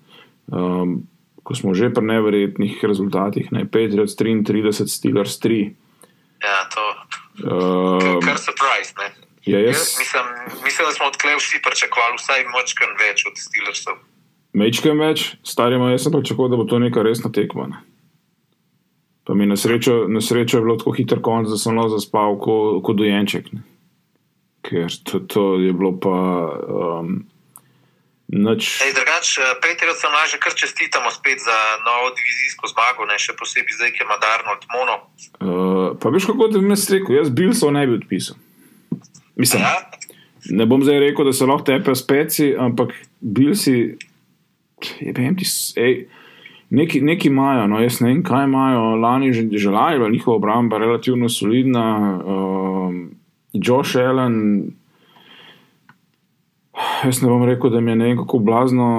Um, 0.48 1.08
ko 1.44 1.56
smo 1.56 1.74
že 1.74 1.90
pri 1.94 2.04
neverjetnih 2.04 2.84
rezultatih, 2.84 3.52
ne, 3.52 3.66
Patriots 3.66 4.16
33, 4.20 4.88
Steelers 4.88 5.40
3. 5.40 5.76
Ja, 6.44 6.68
to 6.72 6.84
Um, 7.38 8.22
kar 8.22 8.38
surprise. 8.38 8.94
Ne. 8.98 9.14
ja, 9.46 9.60
Jaz 9.60 9.78
jaz, 9.78 9.96
mislim, 10.00 10.24
mislim, 10.64 10.88
da 10.88 10.94
smo 10.94 11.06
odklej 11.06 11.36
vsi 11.38 11.62
pričakovali 11.64 12.18
vsaj 12.18 12.46
močkan 12.50 12.96
več 12.98 13.26
od 13.30 13.38
Steelersov. 13.38 14.00
mečkam 14.58 14.98
več, 15.00 15.36
starima, 15.46 15.92
jaz 15.92 16.08
sem 16.08 16.16
pričakoval, 16.16 16.50
da 16.50 16.58
bo 16.58 16.66
to 16.66 16.80
neka 16.82 17.04
resna 17.06 17.30
tekma. 17.32 17.68
Ne. 17.68 17.84
Pa 19.24 19.36
mi 19.38 19.46
na 19.46 19.58
srečo, 19.60 20.08
na 20.10 20.22
srečo 20.22 20.58
je 20.58 20.66
bilo 20.66 20.78
tako 20.82 20.96
hiter 20.98 21.22
konc, 21.22 21.50
da 21.52 21.60
sem 21.62 21.78
lahko 21.78 21.94
zaspal 21.94 22.40
kot 22.42 22.82
ko 22.84 22.94
dojenček. 22.98 23.54
Ne. 23.54 23.62
Ker 24.66 24.90
to, 25.06 25.20
to 25.20 25.44
je 25.62 25.74
bilo 25.74 25.94
pa 26.02 26.18
um, 26.58 27.28
nič. 28.28 28.82
Ej, 28.82 28.92
drugač, 28.92 29.28
Peter, 29.58 29.88
sem 29.94 30.12
lažje, 30.12 30.38
kar 30.38 30.52
čestitamo 30.54 31.08
spet 31.10 31.40
za 31.40 31.56
novo 31.82 32.12
divizijsko 32.12 32.68
zmago, 32.68 33.06
ne 33.06 33.16
še 33.16 33.34
posebej 33.34 33.74
zdaj, 33.74 33.92
ki 33.92 34.04
ima 34.04 34.18
Darnold 34.18 34.64
Mono. 34.70 34.96
Uh, 35.38 35.48
pa 35.96 36.10
veš, 36.10 36.26
kako 36.26 36.48
ti 36.48 36.60
mi 36.60 36.72
je 36.72 36.92
rekel, 36.92 37.16
jaz 37.16 37.30
bil 37.30 37.54
so 37.54 37.72
ne 37.72 37.88
bi 37.88 37.94
odpisal. 37.96 38.36
Mislim, 39.36 39.62
Ja? 39.62 39.76
ne 40.50 40.66
bom 40.66 40.84
zdaj 40.84 41.00
rekel, 41.02 41.26
da 41.26 41.34
se 41.34 41.46
lahko 41.46 41.64
tepe 41.64 41.94
speci, 41.94 42.52
ampak 42.54 42.92
bil 43.20 43.54
si, 43.54 43.96
je 45.00 45.12
vem 45.12 45.36
ti, 45.36 45.46
s- 45.46 45.74
ej, 45.76 46.08
Neki, 46.70 47.00
neki 47.00 47.30
imajo, 47.30 47.64
no, 47.66 47.80
jaz 47.80 48.02
ne 48.02 48.10
vem, 48.10 48.20
kaj 48.22 48.44
imajo, 48.44 48.98
lani 48.98 49.32
že, 49.32 49.48
že 49.50 49.70
lani 49.70 49.94
je 49.94 50.00
bila 50.00 50.10
njihova 50.10 50.36
obramba 50.36 50.78
relativno 50.78 51.30
solidna. 51.30 51.84
Um, 52.20 53.16
Josh 53.56 53.96
Allen, 53.96 54.76
jaz 57.04 57.22
ne 57.22 57.30
bom 57.30 57.44
rekel, 57.46 57.70
da 57.74 57.82
mi 57.82 57.92
je 57.92 57.96
ne 57.96 58.06
vem 58.06 58.18
kako 58.18 58.40
blazno, 58.40 58.90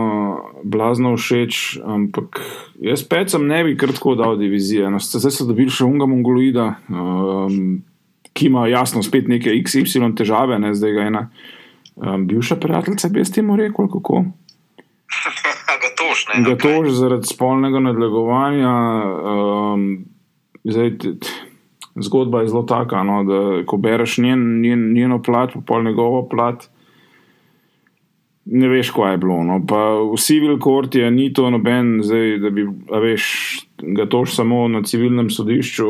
blazno 0.65 1.15
všeč, 1.17 1.79
ampak 1.85 2.41
jaz 2.83 3.05
pecem 3.09 3.47
ne 3.47 3.63
bi 3.65 3.77
kratko 3.79 4.15
dal 4.19 4.37
divizije. 4.39 4.91
No, 4.91 5.01
zdaj 5.03 5.35
so 5.35 5.47
dobili 5.49 5.71
še 5.75 5.87
unga 5.87 6.09
mongoloida, 6.11 6.73
um, 6.89 7.79
ki 8.33 8.51
ima 8.51 8.67
jasno 8.71 9.03
spet 9.03 9.29
neke 9.31 9.55
XY 9.63 10.13
težave, 10.19 10.59
ne 10.59 10.75
zdaj 10.75 10.95
ga 10.97 11.07
ena. 11.13 11.25
Um, 11.99 12.27
bivša 12.31 12.59
prijateljica 12.63 13.11
bi 13.11 13.25
s 13.25 13.35
tem 13.35 13.51
rekel, 13.59 13.91
kako. 13.91 14.25
Gatož, 15.83 16.25
ne? 16.31 16.43
Gatož 16.47 16.93
zaradi 16.95 17.27
spolnega 17.27 17.83
nadlegovanja. 17.83 18.73
Um, 19.35 19.89
zdaj, 20.65 20.97
zgodba 22.01 22.43
je 22.43 22.49
zelo 22.49 22.63
taka, 22.63 23.03
no, 23.03 23.23
da 23.25 23.41
ko 23.67 23.77
bereš 23.77 24.19
njen, 24.19 24.61
njen, 24.63 24.93
njeno 24.95 25.23
plat, 25.23 25.53
pa 25.55 25.61
pol 25.67 25.85
njegovo 25.85 26.23
plat, 26.29 26.69
ne 28.51 28.69
veš, 28.69 28.91
kaj 28.97 29.13
je 29.13 29.21
bilo. 29.21 29.43
No. 29.45 29.61
Pa 29.69 30.01
v 30.01 30.17
civil 30.17 30.59
court 30.63 30.95
je 30.95 31.11
ni 31.11 31.29
to 31.33 31.51
noben, 31.51 31.99
zdaj, 32.05 32.39
da 32.43 32.51
bi, 32.51 32.65
a 32.65 33.01
veš, 33.03 33.25
ga 33.97 34.09
tož 34.09 34.33
samo 34.35 34.65
na 34.69 34.83
civilnem 34.83 35.31
sodišču. 35.31 35.89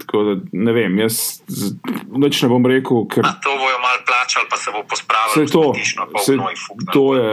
Tako 0.00 0.22
da 0.22 0.36
ne 0.52 0.72
vem, 0.72 0.98
jaz 1.02 1.42
nič 2.16 2.42
ne 2.42 2.50
bom 2.52 2.66
rekel, 2.66 3.04
ker. 3.12 3.28
A 3.28 3.36
to 3.44 3.54
bojo 3.60 3.78
malo 3.84 4.00
plačali, 4.08 4.48
pa 4.50 4.56
se 4.56 4.74
bo 4.74 4.84
pospravil. 4.88 5.32
Vse 5.36 5.52
to, 5.52 5.64
vse, 6.16 6.38
vse, 6.40 6.82
to, 6.92 7.04
je, 7.16 7.30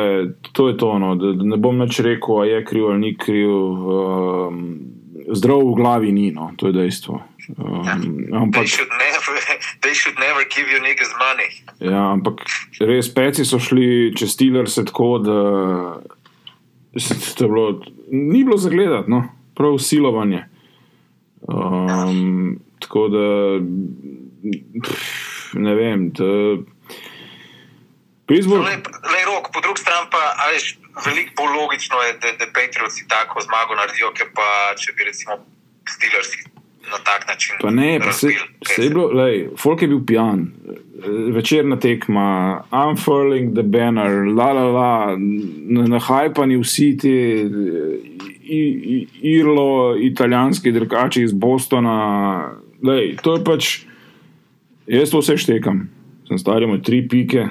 to 0.52 0.68
je 0.68 0.78
to, 0.78 0.92
no, 1.00 1.16
da, 1.16 1.34
da 1.40 1.52
ne 1.56 1.60
bom 1.62 1.80
več 1.80 2.04
rekel, 2.04 2.44
ali 2.44 2.56
je 2.58 2.64
kriv 2.68 2.92
ali 2.92 3.04
ni 3.08 3.16
kriv. 3.18 3.50
Um, 3.50 4.64
zdrav 5.30 5.64
v 5.64 5.76
glavi 5.78 6.12
ni, 6.12 6.32
no, 6.36 6.52
to 6.58 6.68
je 6.68 6.76
dejstvo. 6.76 7.22
Um, 7.58 8.28
They 8.30 8.38
ampak, 8.38 8.68
should, 8.68 8.90
never, 8.90 9.40
they 9.82 9.94
should 9.94 10.20
never 10.20 10.44
give 10.46 10.68
you 10.70 10.80
niggas 10.82 11.10
money. 11.18 11.50
ja, 11.80 12.14
ampak 12.14 12.46
res 12.80 13.10
peci 13.14 13.46
so 13.46 13.58
šli 13.60 14.14
čez 14.14 14.36
Steelers 14.36 14.76
tako, 14.76 15.18
da 15.18 15.38
se, 17.00 17.18
to 17.38 17.44
je 17.44 17.50
bilo, 17.50 17.82
ni 18.12 18.44
bilo 18.44 18.58
zagledati, 18.58 19.10
no, 19.10 19.24
prav 19.58 19.78
silovanje. 19.78 20.46
Um, 21.48 22.60
tako 22.80 23.08
da 23.08 23.26
pff, 24.84 25.54
ne 25.54 25.76
vem. 25.76 26.10
Da, 26.14 26.30
Pittsburgh, 28.30 28.62
Le, 28.62 28.78
le 28.86 29.22
rok, 29.26 29.50
po 29.50 29.62
drugi 29.62 29.82
strani 29.82 30.06
pa, 30.14 30.22
veš, 30.54 30.78
veliko 31.06 31.34
bolj 31.38 31.56
logično 31.58 31.98
je, 32.06 32.14
da, 32.22 32.36
da 32.38 32.52
Patriotsi 32.54 33.08
tako 33.10 33.42
zmago 33.42 33.74
naredijo, 33.74 34.14
kot 34.14 34.30
pa 34.38 34.78
če 34.78 34.94
bi 34.94 35.10
recimo 35.10 35.40
Steelersi 35.90 36.59
na 36.92 37.00
tak 37.04 37.28
način. 37.28 37.56
Pa 37.62 37.70
ne, 37.70 38.00
pa 38.00 38.12
se, 38.12 38.28
se 38.68 38.84
je 38.84 38.90
bilo, 38.90 39.08
lej, 39.14 39.50
folk 39.58 39.82
je 39.82 39.88
bil 39.88 40.02
pijan, 40.06 40.48
večerna 41.34 41.80
tekma, 41.80 42.64
unfurling 42.72 43.54
the 43.54 43.64
banner, 43.64 44.28
la 44.28 44.52
la 44.54 44.66
la, 44.72 45.18
nahajpani 45.88 46.58
vsi 46.58 46.98
ti 46.98 47.16
irlo, 49.22 49.96
italijanski 50.00 50.72
drkači 50.72 51.24
iz 51.24 51.34
Bostona. 51.34 52.52
Lej, 52.84 53.16
to 53.24 53.36
je 53.36 53.44
pač, 53.44 53.72
jaz 54.88 55.12
to 55.12 55.22
vse 55.22 55.38
štekam, 55.38 55.90
sem 56.28 56.40
star, 56.40 56.64
imamo 56.64 56.80
tri 56.84 57.04
pike, 57.08 57.50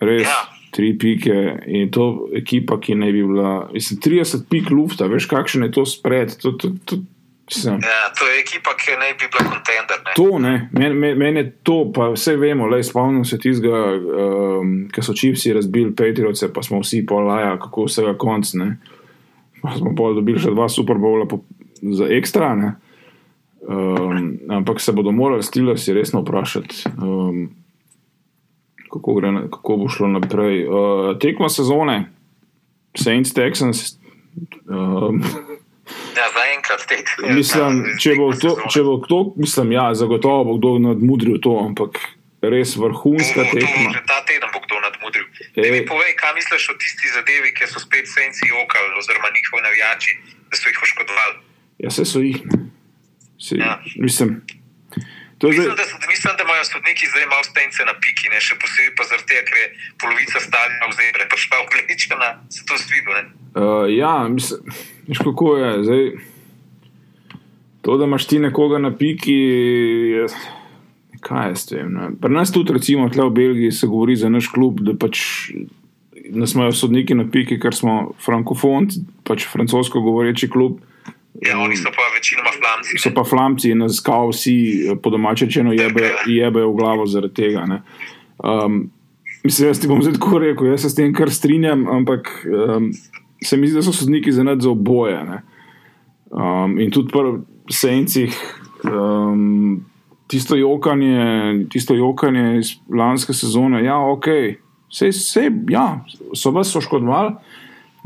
res. 0.00 0.26
Ja. 0.26 0.48
Tri 0.72 0.94
pike 0.96 1.34
in 1.68 1.90
to 1.92 2.30
ekipa, 2.32 2.78
ki 2.80 2.94
naj 2.96 3.10
bi 3.12 3.22
bila, 3.28 3.50
mislim, 3.74 3.98
30 4.00 4.46
pik 4.48 4.70
lufta, 4.72 5.04
veš, 5.04 5.26
kakšen 5.28 5.66
je 5.66 5.68
to 5.76 5.84
spred. 5.84 6.32
To, 6.40 6.54
to, 6.56 6.70
to, 6.88 6.96
Ja, 7.60 8.12
to 8.18 8.26
je 8.28 8.40
ekipa, 8.40 8.74
ki 8.78 8.96
naj 9.00 9.14
bi 9.20 9.28
bila 9.32 9.50
kontender. 9.50 10.00
Ne? 10.06 10.14
To, 10.16 10.38
ne, 10.38 10.54
meni 10.72 10.94
men, 10.94 11.18
men 11.18 11.36
je 11.36 11.44
to, 11.62 11.76
pa 11.94 12.08
vse 12.14 12.36
vemo, 12.40 12.66
le 12.70 12.82
spomnim 12.84 13.24
se 13.28 13.38
tistega, 13.38 13.82
um, 13.96 14.74
ki 14.92 15.04
so 15.04 15.14
čipsi 15.16 15.52
razbili 15.52 15.94
Patriots, 15.96 16.44
pa 16.54 16.62
smo 16.62 16.80
vsi 16.82 17.04
polaja, 17.06 17.56
kako 17.62 17.86
vsega 17.88 18.14
konc. 18.18 18.54
Ne. 18.60 18.76
Pa 19.62 19.76
smo 19.78 19.94
pa 19.98 20.10
dobili 20.16 20.42
še 20.42 20.54
dva 20.54 20.68
Super 20.72 20.98
Bowla 21.02 21.28
za 21.82 22.08
ekstra. 22.10 22.54
Ne. 22.58 22.74
Um, 23.62 24.38
ampak 24.50 24.80
se 24.82 24.92
bodo 24.92 25.12
morali 25.14 25.42
Steelersi 25.46 25.94
resno 25.94 26.24
vprašati, 26.24 26.88
um, 26.98 27.44
kako, 28.90 29.14
gre, 29.20 29.30
kako 29.52 29.76
bo 29.84 29.88
šlo 29.92 30.10
naprej. 30.16 30.64
Uh, 30.66 31.12
tekma 31.22 31.52
sezone, 31.52 32.04
Saints 32.98 33.34
Texans. 33.36 33.92
Um, 34.66 35.22
Ja, 36.16 36.26
zaenkrat 36.34 36.86
te. 36.88 36.98
Mislim, 37.32 37.84
če 38.00 38.16
bo, 38.18 38.30
to, 38.36 38.56
če 38.72 38.82
bo 38.86 38.98
kdo, 39.04 39.20
mislim, 39.40 39.72
ja, 39.76 39.90
zagotovo 39.96 40.44
bo 40.50 40.56
kdo 40.58 40.72
nadmudril 40.88 41.38
to, 41.44 41.54
ampak 41.62 41.98
res 42.42 42.74
vrhunska 42.76 43.46
tekma. 43.52 43.92
Že 43.96 44.02
ta 44.08 44.18
teden 44.28 44.50
bo 44.52 44.60
kdo 44.64 44.80
nadmudril. 44.82 45.26
Ej. 45.56 45.70
Mi 45.70 45.80
povej, 45.86 46.12
kaj 46.18 46.34
misliš 46.38 46.68
o 46.72 46.76
tisti 46.78 47.12
zadevi, 47.14 47.54
ki 47.56 47.70
so 47.70 47.82
spet 47.82 48.10
senci 48.10 48.50
jokali, 48.50 48.92
oziroma 48.98 49.30
njihovi 49.34 49.62
navijači, 49.68 50.18
da 50.50 50.58
so 50.58 50.68
jih 50.68 50.82
oškodovali. 50.82 51.36
Ja, 51.82 51.88
vse 51.88 52.04
so 52.04 52.22
jih. 52.22 52.42
Se, 53.38 53.56
ja. 53.58 53.78
Mislim, 53.96 54.42
Mislim 55.42 55.64
zdaj, 55.64 55.76
da, 55.76 55.84
so, 55.90 55.96
mislim, 56.12 56.34
da 56.38 56.44
imajo 56.44 56.64
sodniki 56.64 57.06
zdaj 57.12 57.26
malo 57.26 57.44
stence 57.44 57.80
na 57.90 57.94
piki, 58.02 58.30
ne? 58.32 58.38
še 58.46 58.54
posebej 58.62 58.92
pa 58.98 59.06
zaradi 59.10 59.28
tega, 59.30 59.42
ker 59.48 59.56
je 59.58 59.66
polovica 60.02 60.38
stadiona 60.46 60.90
v 60.90 60.96
zebre 60.98 61.26
prišla 61.32 61.56
oblečena, 61.64 62.28
se 62.54 62.62
to. 62.68 62.74
Ne? 63.16 63.22
uh, 63.58 63.86
ja, 63.90 64.14
mislim, 64.28 64.60
kako 65.24 65.56
je. 65.58 65.72
Zdaj, 65.88 66.04
to, 67.82 67.96
da 67.98 68.06
imaš 68.06 68.26
ti 68.30 68.38
nekoga 68.38 68.78
na 68.78 68.92
piki, 68.94 69.38
je, 70.14 70.26
kaj 71.26 71.50
je 71.50 71.56
s 71.56 71.66
tem. 71.66 71.90
Ne? 71.90 72.12
Pri 72.22 72.32
nas 72.38 72.54
tudi, 72.54 72.78
recimo, 72.78 73.10
tle 73.10 73.26
v 73.26 73.36
Belgiji 73.40 73.74
se 73.74 73.90
govori 73.90 74.16
za 74.16 74.30
naš 74.30 74.46
klub, 74.54 74.78
da 74.86 74.94
pač 74.94 75.50
nas 76.30 76.54
imajo 76.54 76.72
sodniki 76.72 77.18
na 77.18 77.26
piki, 77.26 77.58
ker 77.60 77.74
smo 77.74 78.14
frankofon, 78.22 78.88
pač 79.26 79.50
francosko 79.50 80.00
govoreči 80.06 80.50
klub. 80.50 80.78
Ja, 81.40 81.58
oni 81.58 81.76
so 81.76 81.88
pa 81.96 82.02
večinoma 82.14 82.50
flamci. 82.50 82.98
so 82.98 83.10
pa 83.14 83.24
flamci 83.24 83.74
nas 83.74 84.00
kao 84.00 84.28
vsi 84.28 84.88
po 85.02 85.10
domače 85.10 85.44
rečeno 85.44 85.72
jebe, 85.72 86.10
jebejo 86.26 86.70
v 86.70 86.76
glavo 86.76 87.06
zaradi 87.06 87.34
tega. 87.34 87.64
ne. 87.66 87.82
Um, 88.38 88.90
mislim, 89.44 89.68
jaz 89.68 89.80
ti 89.80 89.88
bom 89.88 90.02
zdaj 90.02 90.18
tako 90.18 90.38
rekel, 90.38 90.66
jaz 90.66 90.82
se 90.82 90.90
s 90.90 90.94
tem 90.94 91.14
kar 91.14 91.30
strinjam, 91.30 91.88
ampak 91.88 92.28
um, 92.46 92.92
se 93.44 93.56
mi 93.56 93.66
zdi, 93.66 93.74
da 93.74 93.82
so 93.82 93.92
sodniki 93.92 94.32
za 94.32 94.42
nad 94.42 94.60
za 94.60 94.70
oboje. 94.70 95.24
ne. 95.24 95.42
Um, 96.30 96.78
in 96.80 96.90
tudi 96.90 97.08
pri 97.12 97.40
sencih. 97.70 98.36
Um, 98.84 99.84
Tisto 100.26 100.56
jokanje, 100.56 101.66
tisto 101.68 101.94
jokanje 101.94 102.58
iz 102.58 102.70
lanske 102.88 103.34
sezone, 103.36 103.82
ja, 103.84 103.98
ok, 104.00 104.26
vse, 104.88 105.08
vse, 105.08 105.50
ja, 105.68 106.04
so 106.34 106.50
vas 106.50 106.76
oškodovali, 106.76 107.34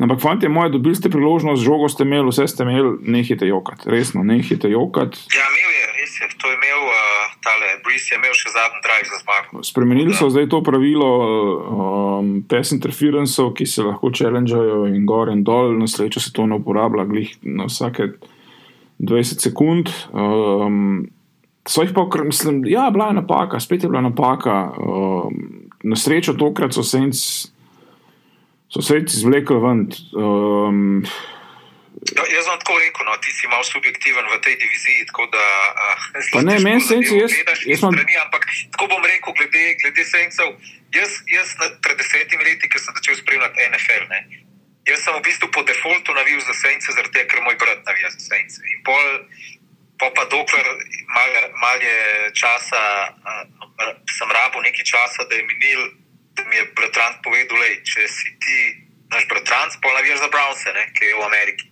ampak, 0.05 0.21
fanti 0.21 0.49
moji, 0.49 0.71
dobili 0.71 0.95
ste 0.95 1.11
priložnost, 1.11 1.63
žogo 1.63 1.89
ste 1.89 2.05
imeli, 2.05 2.29
vse 2.29 2.47
ste 2.49 2.63
imeli, 2.63 2.99
nehite 3.01 3.47
jokati, 3.47 3.91
resno, 3.91 4.25
nehite 4.25 4.69
jokati. 4.71 5.19
Ja, 5.33 5.47
imel 5.49 5.73
je, 5.73 5.87
res 5.97 6.17
je, 6.21 6.29
to 6.37 6.51
je 6.51 6.59
imel, 6.59 6.83
uh, 6.85 7.33
tale 7.41 7.73
Brice 7.85 8.15
je 8.15 8.21
imel 8.21 8.37
še 8.37 8.53
zadnji 8.53 8.81
drive 8.85 9.09
za 9.09 9.21
zmago. 9.25 9.65
Spremenili 9.65 10.15
so 10.15 10.29
zdaj 10.31 10.51
to 10.53 10.61
pravilo 10.67 11.11
um, 11.25 12.31
pass 12.49 12.77
interferencev, 12.77 13.55
ki 13.57 13.67
se 13.67 13.89
lahko 13.89 14.13
challengeajo 14.13 14.85
in 14.93 15.09
gor 15.09 15.33
in 15.33 15.45
dol, 15.47 15.73
na 15.81 15.89
srečo 15.89 16.21
se 16.21 16.33
to 16.37 16.45
ne 16.47 16.61
uporablja, 16.61 17.09
glih 17.09 17.33
na 17.43 17.71
vsake 17.71 18.13
20 18.99 19.49
sekund. 19.49 19.93
Um, 20.13 21.09
so 21.69 21.83
jih 21.83 21.97
pa, 21.97 22.07
mislim, 22.25 22.63
ja, 22.69 22.91
bila 22.93 23.09
je 23.09 23.21
napaka, 23.23 23.61
spet 23.61 23.83
je 23.83 23.89
bila 23.89 24.05
napaka. 24.05 24.73
Um, 24.77 25.69
na 25.85 25.97
srečo 25.97 26.37
tokrat 26.37 26.75
so 26.75 26.83
senc, 26.85 27.17
so 28.69 28.83
senc 28.83 29.13
izvlekli 29.15 29.59
ven. 29.63 29.87
Um, 30.15 31.05
No, 32.15 32.23
jaz 32.31 32.47
vam 32.47 32.59
tako 32.61 32.77
rekel, 32.79 33.07
no, 33.09 33.17
ti 33.19 33.33
si 33.33 33.49
malo 33.49 33.65
subjektiven 33.65 34.29
v 34.31 34.39
tej 34.45 34.55
diviziji. 34.61 35.07
Da, 35.11 35.47
uh, 36.39 36.43
ne, 36.45 36.59
meni 36.61 36.81
Saintsi, 36.81 37.17
jaz- 37.19 37.35
jaz 37.43 37.63
imam- 37.67 37.97
Strani, 37.97 38.15
ampak 38.23 38.45
tako 38.71 38.87
bom 38.93 39.03
rekel, 39.03 39.33
glede, 39.35 39.75
glede 39.81 40.05
Saintsov. 40.05 40.55
Jaz, 40.95 41.11
jaz 41.27 41.57
pred 41.83 41.97
desetimi 41.99 42.45
leti, 42.47 42.69
ko 42.71 42.79
sem 42.79 42.95
začel 42.95 43.17
spremljati 43.19 43.65
NFL, 43.73 44.05
ne, 44.13 44.21
jaz 44.87 45.03
sem 45.03 45.19
v 45.19 45.25
bistvu 45.25 45.49
po 45.51 45.65
defaultu 45.67 46.15
navil 46.15 46.39
za 46.47 46.55
Saintse, 46.55 46.95
zaradi 46.95 47.17
tega, 47.17 47.27
ker 47.33 47.43
moj 47.43 47.57
brat 47.59 47.83
navija 47.89 48.13
za 48.15 48.23
Saintse. 48.23 48.61
In 48.71 48.79
pol, 48.87 49.05
pa, 49.99 50.13
pa 50.15 50.25
dokler 50.31 50.67
mal, 51.11 51.31
mal 51.59 51.79
je 51.83 51.99
časa, 52.39 52.83
uh, 53.19 53.93
sem 54.07 54.31
rabo 54.31 54.63
nekaj 54.63 54.85
časa, 54.85 55.27
da 55.27 55.35
je 55.35 55.43
minil, 55.43 55.81
da 55.91 56.06
mi 56.45 56.57
je 56.57 56.65
bratranc 56.77 57.23
povedal, 57.25 57.59
lej, 57.59 57.81
če 57.85 58.09
si 58.09 58.29
ti 58.43 58.59
naš 59.13 59.25
bratranc, 59.31 59.77
pol 59.81 59.95
navijaš 59.95 60.19
za 60.19 60.29
Brownse, 60.29 60.73
ne, 60.75 60.85
ki 60.93 61.05
je 61.05 61.15
v 61.15 61.23
Ameriki. 61.25 61.67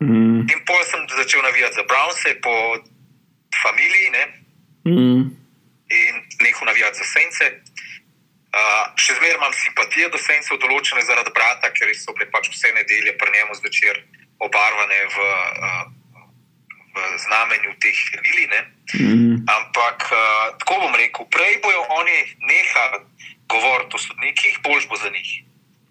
mm, 0.00 0.40
In 0.52 0.60
pol 0.64 0.80
sem 0.84 1.02
začel 1.08 1.42
navijati 1.42 1.74
za 1.74 1.84
Brownse 1.84 2.40
po 2.40 2.54
familiji 3.62 4.10
ne? 4.10 4.24
mm, 4.86 5.22
in 5.90 6.14
nehal 6.40 6.66
navijati 6.66 6.98
za 6.98 7.04
Sence. 7.04 7.46
Uh, 8.56 8.88
še 8.96 9.12
zmeraj 9.18 9.36
imam 9.36 9.52
simpatije 9.52 10.08
do 10.08 10.18
Sejncev, 10.18 10.56
določene 10.62 11.02
zaradi 11.04 11.32
brata, 11.34 11.68
ker 11.76 11.90
so 11.92 12.14
bile 12.16 12.30
pač 12.32 12.48
vse 12.48 12.70
nedelje 12.72 13.12
pri 13.20 13.28
njemu 13.34 13.52
zvečer 13.58 13.98
obarvane 14.40 15.00
v, 15.12 15.26
uh, 15.26 15.84
v 16.96 17.18
znamenju 17.20 17.74
teh 17.84 17.98
liline. 18.24 18.60
Mm. 18.96 19.44
Ampak 19.44 20.08
uh, 20.08 20.56
tako 20.62 20.78
bom 20.86 20.96
rekel, 20.96 21.28
prej 21.28 21.60
bojo 21.60 21.82
oni 22.00 22.16
nehali 22.48 23.02
govoriti 23.48 23.96
o 23.96 23.98
sodnikih, 23.98 24.60
boljš 24.64 24.88
bo 24.90 24.96
za 24.96 25.10
njih. 25.10 25.30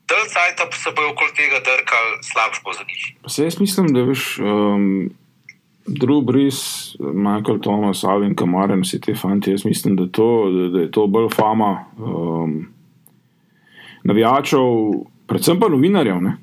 Del 0.09 0.25
pa 0.57 0.77
se 0.77 0.91
bojo 0.95 1.11
okoli 1.11 1.33
tega 1.33 1.59
drkali, 1.59 2.11
slabš 2.21 2.57
bo 2.63 2.73
za 2.73 2.83
njih. 2.89 3.03
Se 3.27 3.43
jaz 3.43 3.59
mislim, 3.59 3.87
da 3.93 4.01
veš, 4.01 4.37
um, 4.39 5.09
Drew 5.87 6.21
Brees, 6.21 6.59
Michael 6.99 7.59
Thomas, 7.61 8.03
Alvin 8.03 8.35
Kamaren, 8.35 8.81
vsi 8.81 9.01
ti 9.01 9.15
fanti, 9.21 9.51
jaz 9.51 9.65
mislim, 9.65 9.95
da, 9.95 10.07
to, 10.11 10.49
da, 10.49 10.69
da 10.69 10.79
je 10.79 10.91
to 10.91 11.07
bolj 11.07 11.29
fama 11.35 11.85
um, 11.97 12.67
navijačev, 14.03 14.59
predvsem 15.27 15.59
pa 15.59 15.69
novinarjev. 15.69 16.21
Ne? 16.21 16.37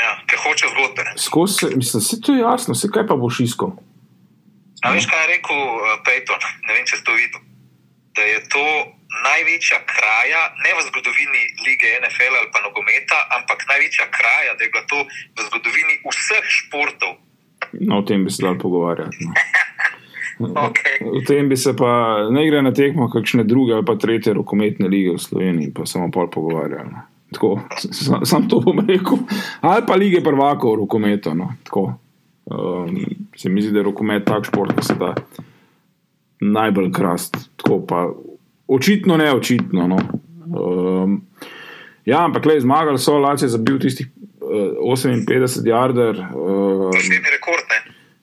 Ja, 0.00 0.12
ker 0.26 0.38
hoče 0.40 0.66
zgodbe. 0.72 1.04
Skozi, 1.16 1.54
se- 1.54 1.76
mislim, 1.76 2.00
vse 2.00 2.20
to 2.20 2.34
je 2.34 2.40
jasno, 2.40 2.74
vse 2.74 2.88
kaj 2.88 3.06
pa 3.06 3.16
boš 3.16 3.40
iskal. 3.40 3.76
A 4.82 4.92
veš, 4.92 5.06
kaj 5.06 5.20
je 5.22 5.28
rekel 5.36 5.56
uh, 5.56 6.00
Peyton? 6.06 6.40
Ne 6.68 6.74
vem, 6.74 6.86
če 6.88 6.96
si 6.96 7.04
to 7.04 7.12
videl. 7.12 7.40
Da 8.16 8.22
je 8.24 8.38
to 8.48 8.64
največja 9.10 9.78
kraja, 9.86 10.42
ne 10.64 10.70
v 10.76 10.78
zgodovini 10.88 11.42
lige 11.66 11.88
NFL 12.02 12.34
ali 12.40 12.48
pa 12.54 12.62
nogometa, 12.66 13.18
ampak 13.38 13.66
največja 13.70 14.06
kraja, 14.14 14.54
da 14.56 14.62
je 14.64 14.70
bila 14.70 14.84
to 14.86 14.98
v 15.36 15.38
zgodovini 15.48 15.94
vseh 16.06 16.46
športov. 16.46 17.12
No, 17.72 18.00
o 18.00 18.02
tem 18.02 18.24
bi 18.24 18.30
se 18.30 18.42
dal 18.42 18.58
pogovarjati. 18.58 19.18
No. 19.26 19.34
Okay. 20.40 21.04
O 21.04 21.20
tem 21.20 21.48
bi 21.48 21.56
se 21.56 21.76
pa 21.76 22.24
ne 22.32 22.46
gre 22.48 22.62
na 22.62 22.72
tekmo, 22.72 23.10
kakšne 23.12 23.44
druge 23.44 23.74
ali 23.76 23.84
pa 23.84 23.98
tretje 24.00 24.32
rokometne 24.32 24.88
lige 24.88 25.12
v 25.12 25.20
Sloveniji, 25.20 25.68
pa 25.76 25.84
samo 25.84 26.08
pol 26.08 26.30
pogovarjali. 26.32 26.88
no. 26.88 27.02
Tako, 27.32 27.60
sam, 27.76 28.24
sam 28.24 28.48
to 28.48 28.60
bom 28.60 28.80
rekel. 28.88 29.18
Ali 29.60 29.84
pa 29.86 29.94
lige 29.94 30.24
prvakov 30.24 30.72
v 30.72 30.78
rokometu. 30.80 31.34
No. 31.34 31.52
Tako. 31.64 31.94
Um, 32.50 32.96
se 33.36 33.48
mi 33.48 33.62
zdi, 33.62 33.72
da 33.72 33.78
je 33.78 33.84
rokomet 33.92 34.24
tak 34.24 34.48
šport, 34.48 34.74
ki 34.74 34.84
se 34.84 34.94
da 34.98 35.14
najbolj 36.40 36.90
krast. 36.92 37.36
Tako 37.56 37.86
pa 37.86 38.08
očitno, 38.70 39.16
ne 39.16 39.32
očitno. 39.34 39.86
No. 39.88 39.98
Um, 40.50 41.20
ja, 42.04 42.24
ampak 42.24 42.46
le 42.46 42.60
zmagali 42.60 42.98
so, 42.98 43.18
Laci 43.18 43.44
je 43.44 43.54
zabil 43.56 43.78
tistih 43.82 44.08
uh, 44.40 44.94
58 44.94 45.66
jarder. 45.66 46.22
Uh, 46.34 46.88
Osebni 46.88 47.34
rekord, 47.34 47.66
ne? 47.70 47.80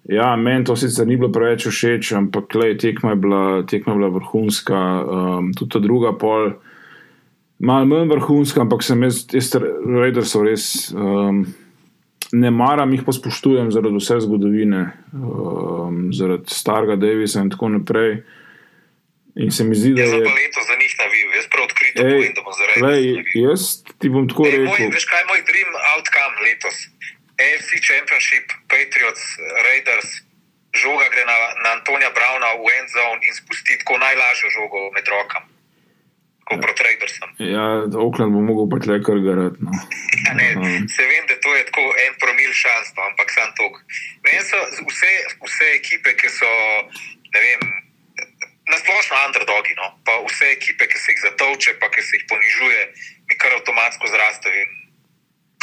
Ja, 0.08 0.36
meni 0.40 0.64
to 0.64 0.76
sicer 0.80 1.08
ni 1.08 1.18
bilo 1.20 1.28
preveč 1.36 1.66
všeč, 1.68 2.14
ampak 2.16 2.56
lej, 2.56 2.78
tekma, 2.80 3.12
je 3.12 3.20
bila, 3.20 3.42
tekma 3.68 3.94
je 3.94 4.00
bila 4.00 4.10
vrhunska, 4.16 4.80
um, 5.04 5.50
tudi 5.52 5.74
ta 5.74 5.82
druga 5.84 6.14
pol, 6.16 6.54
malo 7.60 7.90
manj 7.90 8.14
vrhunska, 8.14 8.64
ampak 8.64 8.86
sem 8.88 9.04
jaz, 9.04 9.26
jaz 9.36 9.52
Raiders 9.60 10.32
so 10.32 10.46
res. 10.46 10.70
Um, 10.96 11.44
ne 12.32 12.52
maram 12.52 12.96
jih, 12.96 13.04
pa 13.04 13.12
spoštujem 13.16 13.72
zaradi 13.76 14.00
vse 14.00 14.22
zgodovine, 14.24 14.86
um, 15.12 16.08
zaradi 16.16 16.56
starega 16.56 16.96
Davisa 16.96 17.44
in 17.44 17.52
tako 17.52 17.74
naprej. 17.76 18.22
In 19.38 19.52
se 19.52 19.64
mi 19.64 19.76
zdi, 19.76 19.94
da 19.94 20.02
je. 20.02 20.24
pa 20.26 20.34
letos 20.34 20.64
za 20.68 20.76
njih 20.82 20.94
navil, 21.02 21.28
jaz 21.38 21.46
prav 21.52 21.64
odkrito 21.70 22.02
Ej, 22.02 22.12
povem, 22.14 22.34
da 22.38 22.42
bom 22.46 22.54
zaradi 22.60 22.82
navil. 22.82 23.16
jaz 23.50 23.62
ti 24.00 24.08
bom 24.10 24.26
tako 24.30 24.48
Ej, 24.48 24.58
moj, 24.66 24.78
rekel. 24.78 24.90
veš 24.98 25.06
kaj 25.12 25.20
je 25.22 25.28
moj 25.32 25.42
dream 25.50 25.70
outcome 25.94 26.36
letos? 26.48 26.78
AFC 27.46 27.70
Championship, 27.88 28.46
Patriots, 28.74 29.24
Raiders, 29.68 30.10
žoga 30.82 31.06
gre 31.14 31.24
na, 31.32 31.36
na 31.64 31.70
Antonija 31.78 32.10
Brauna 32.18 32.50
v 32.58 32.66
end 32.80 32.90
zone 32.98 33.22
in 33.28 33.34
spusti 33.38 33.78
tako 33.82 33.98
najlažjo 34.02 34.50
žogo 34.58 34.80
med 34.96 35.06
rokami. 35.14 35.50
Kot 36.48 36.62
proti 36.64 36.82
Raidersom. 36.88 37.30
Ja, 37.44 37.66
Oakland 38.06 38.32
bo 38.34 38.40
mogel 38.42 38.66
pa 38.72 38.78
tle 38.80 38.98
kar 39.04 39.20
garati. 39.20 39.60
No. 39.68 39.72
Ja, 40.26 40.32
ne, 40.40 40.46
se 40.96 41.04
vem, 41.12 41.24
da 41.30 41.36
to 41.44 41.52
je 41.56 41.64
tako 41.70 41.84
en 42.06 42.14
promil 42.22 42.54
šans, 42.56 42.94
no, 42.96 43.04
ampak 43.10 43.30
sam 43.36 43.50
tok. 43.60 43.74
Meni 44.24 44.40
so 44.48 44.58
vse, 44.88 45.12
vse 45.44 45.68
ekipe, 45.76 46.14
ki 46.16 46.30
so, 46.32 46.52
ne 47.36 47.40
vem, 47.44 47.62
nasplošno 48.72 49.16
underdogi, 49.28 49.74
no, 49.80 49.88
pa 50.06 50.18
vse 50.28 50.52
ekipe, 50.58 50.88
ki 50.92 50.98
se 51.00 51.12
jih 51.12 51.22
zatovče, 51.28 51.78
pa 51.82 51.88
ki 51.94 52.02
se 52.04 52.18
jih 52.18 52.26
ponižuje, 52.32 52.82
mi 53.28 53.34
kar 53.40 53.52
avtomatsko 53.60 54.06
zrastejo. 54.14 54.66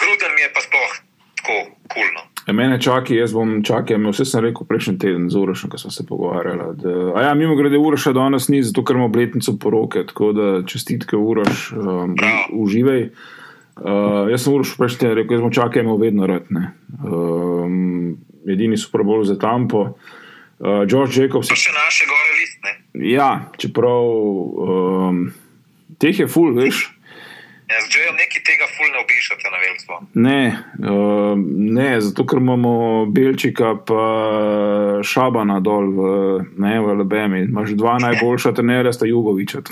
Gruden 0.01 0.33
mi 0.37 0.43
je 0.43 0.53
pa 0.55 0.61
sploh 0.61 0.93
tako 1.39 1.57
kulno. 1.93 2.23
E, 2.49 2.53
mene 2.53 2.81
čaka, 2.81 3.15
jaz 3.15 3.33
bom 3.33 3.63
čakal, 3.65 4.01
vse 4.11 4.25
sem 4.25 4.43
rekel 4.45 4.67
prejšnji 4.69 4.99
teden 4.99 5.29
z 5.31 5.37
Urošem, 5.37 5.71
ko 5.71 5.79
smo 5.79 5.91
se 5.91 6.07
pogovarjali. 6.07 6.77
Da, 6.81 6.95
a 7.17 7.23
ja, 7.29 7.35
mimo 7.35 7.57
grede, 7.57 7.79
Uroša 7.79 8.13
danes 8.17 8.49
ni, 8.49 8.63
zato 8.63 8.85
ker 8.85 8.97
ima 8.97 9.05
obletnico 9.09 9.57
poroke, 9.61 10.05
tako 10.09 10.33
da 10.33 10.49
čestitke 10.69 11.17
Uroš, 11.17 11.73
um, 11.73 12.15
Bravo. 12.17 12.49
uživej. 12.65 13.11
Uh, 13.77 14.31
jaz 14.31 14.45
sem 14.45 14.55
Uroš 14.55 14.77
prejšnji 14.79 15.01
teden 15.05 15.17
rekel, 15.21 15.37
jaz 15.37 15.43
bom 15.45 15.53
čakal, 15.53 15.83
imel 15.83 15.97
vedno 16.01 16.27
rad. 16.27 16.49
ne. 16.51 16.73
Um, 17.05 18.17
edini 18.49 18.77
super 18.77 19.03
bolj 19.03 19.25
za 19.25 19.39
tampo. 19.39 19.95
Uh, 20.59 20.85
George 20.89 21.17
Jacobs, 21.21 21.49
Pa 21.49 21.57
še 21.57 21.73
naše 21.73 22.05
gore 22.09 22.33
listne. 22.41 22.84
Ja, 22.95 23.51
čeprav 23.59 24.05
um, 24.05 25.33
teh 25.99 26.19
je 26.19 26.29
full, 26.29 26.55
veš. 26.55 26.91
Ja, 27.71 27.81
z 27.81 27.89
Džejem 27.91 28.17
neki 28.21 28.41
tega 28.45 28.67
ful 28.77 28.91
ne 28.93 28.99
obišate 29.01 29.51
na 29.51 29.59
veljstvo. 29.63 29.95
Ne, 30.15 30.43
uh, 30.85 31.35
ne, 31.79 32.01
zato 32.01 32.27
ker 32.29 32.39
imamo 32.39 33.07
Belčika 33.07 33.71
in 33.73 35.03
Šabana 35.05 35.61
dol 35.65 35.89
v, 35.97 36.01
ne, 36.61 36.75
v 36.81 36.93
Alabami. 36.93 37.41
Imaš 37.49 37.73
dva 37.81 37.97
najboljša 38.05 38.53
trenerja, 38.53 38.93
sta 38.93 39.09
Jugoviča. 39.09 39.63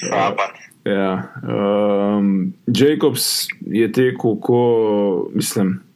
Šaban. 0.00 0.56
ja, 0.88 1.12
um, 1.44 2.52
Jacobs 2.66 3.48
je 3.60 3.92
tekel, 3.92 4.40
ko 4.40 4.60
mislim. 5.34 5.89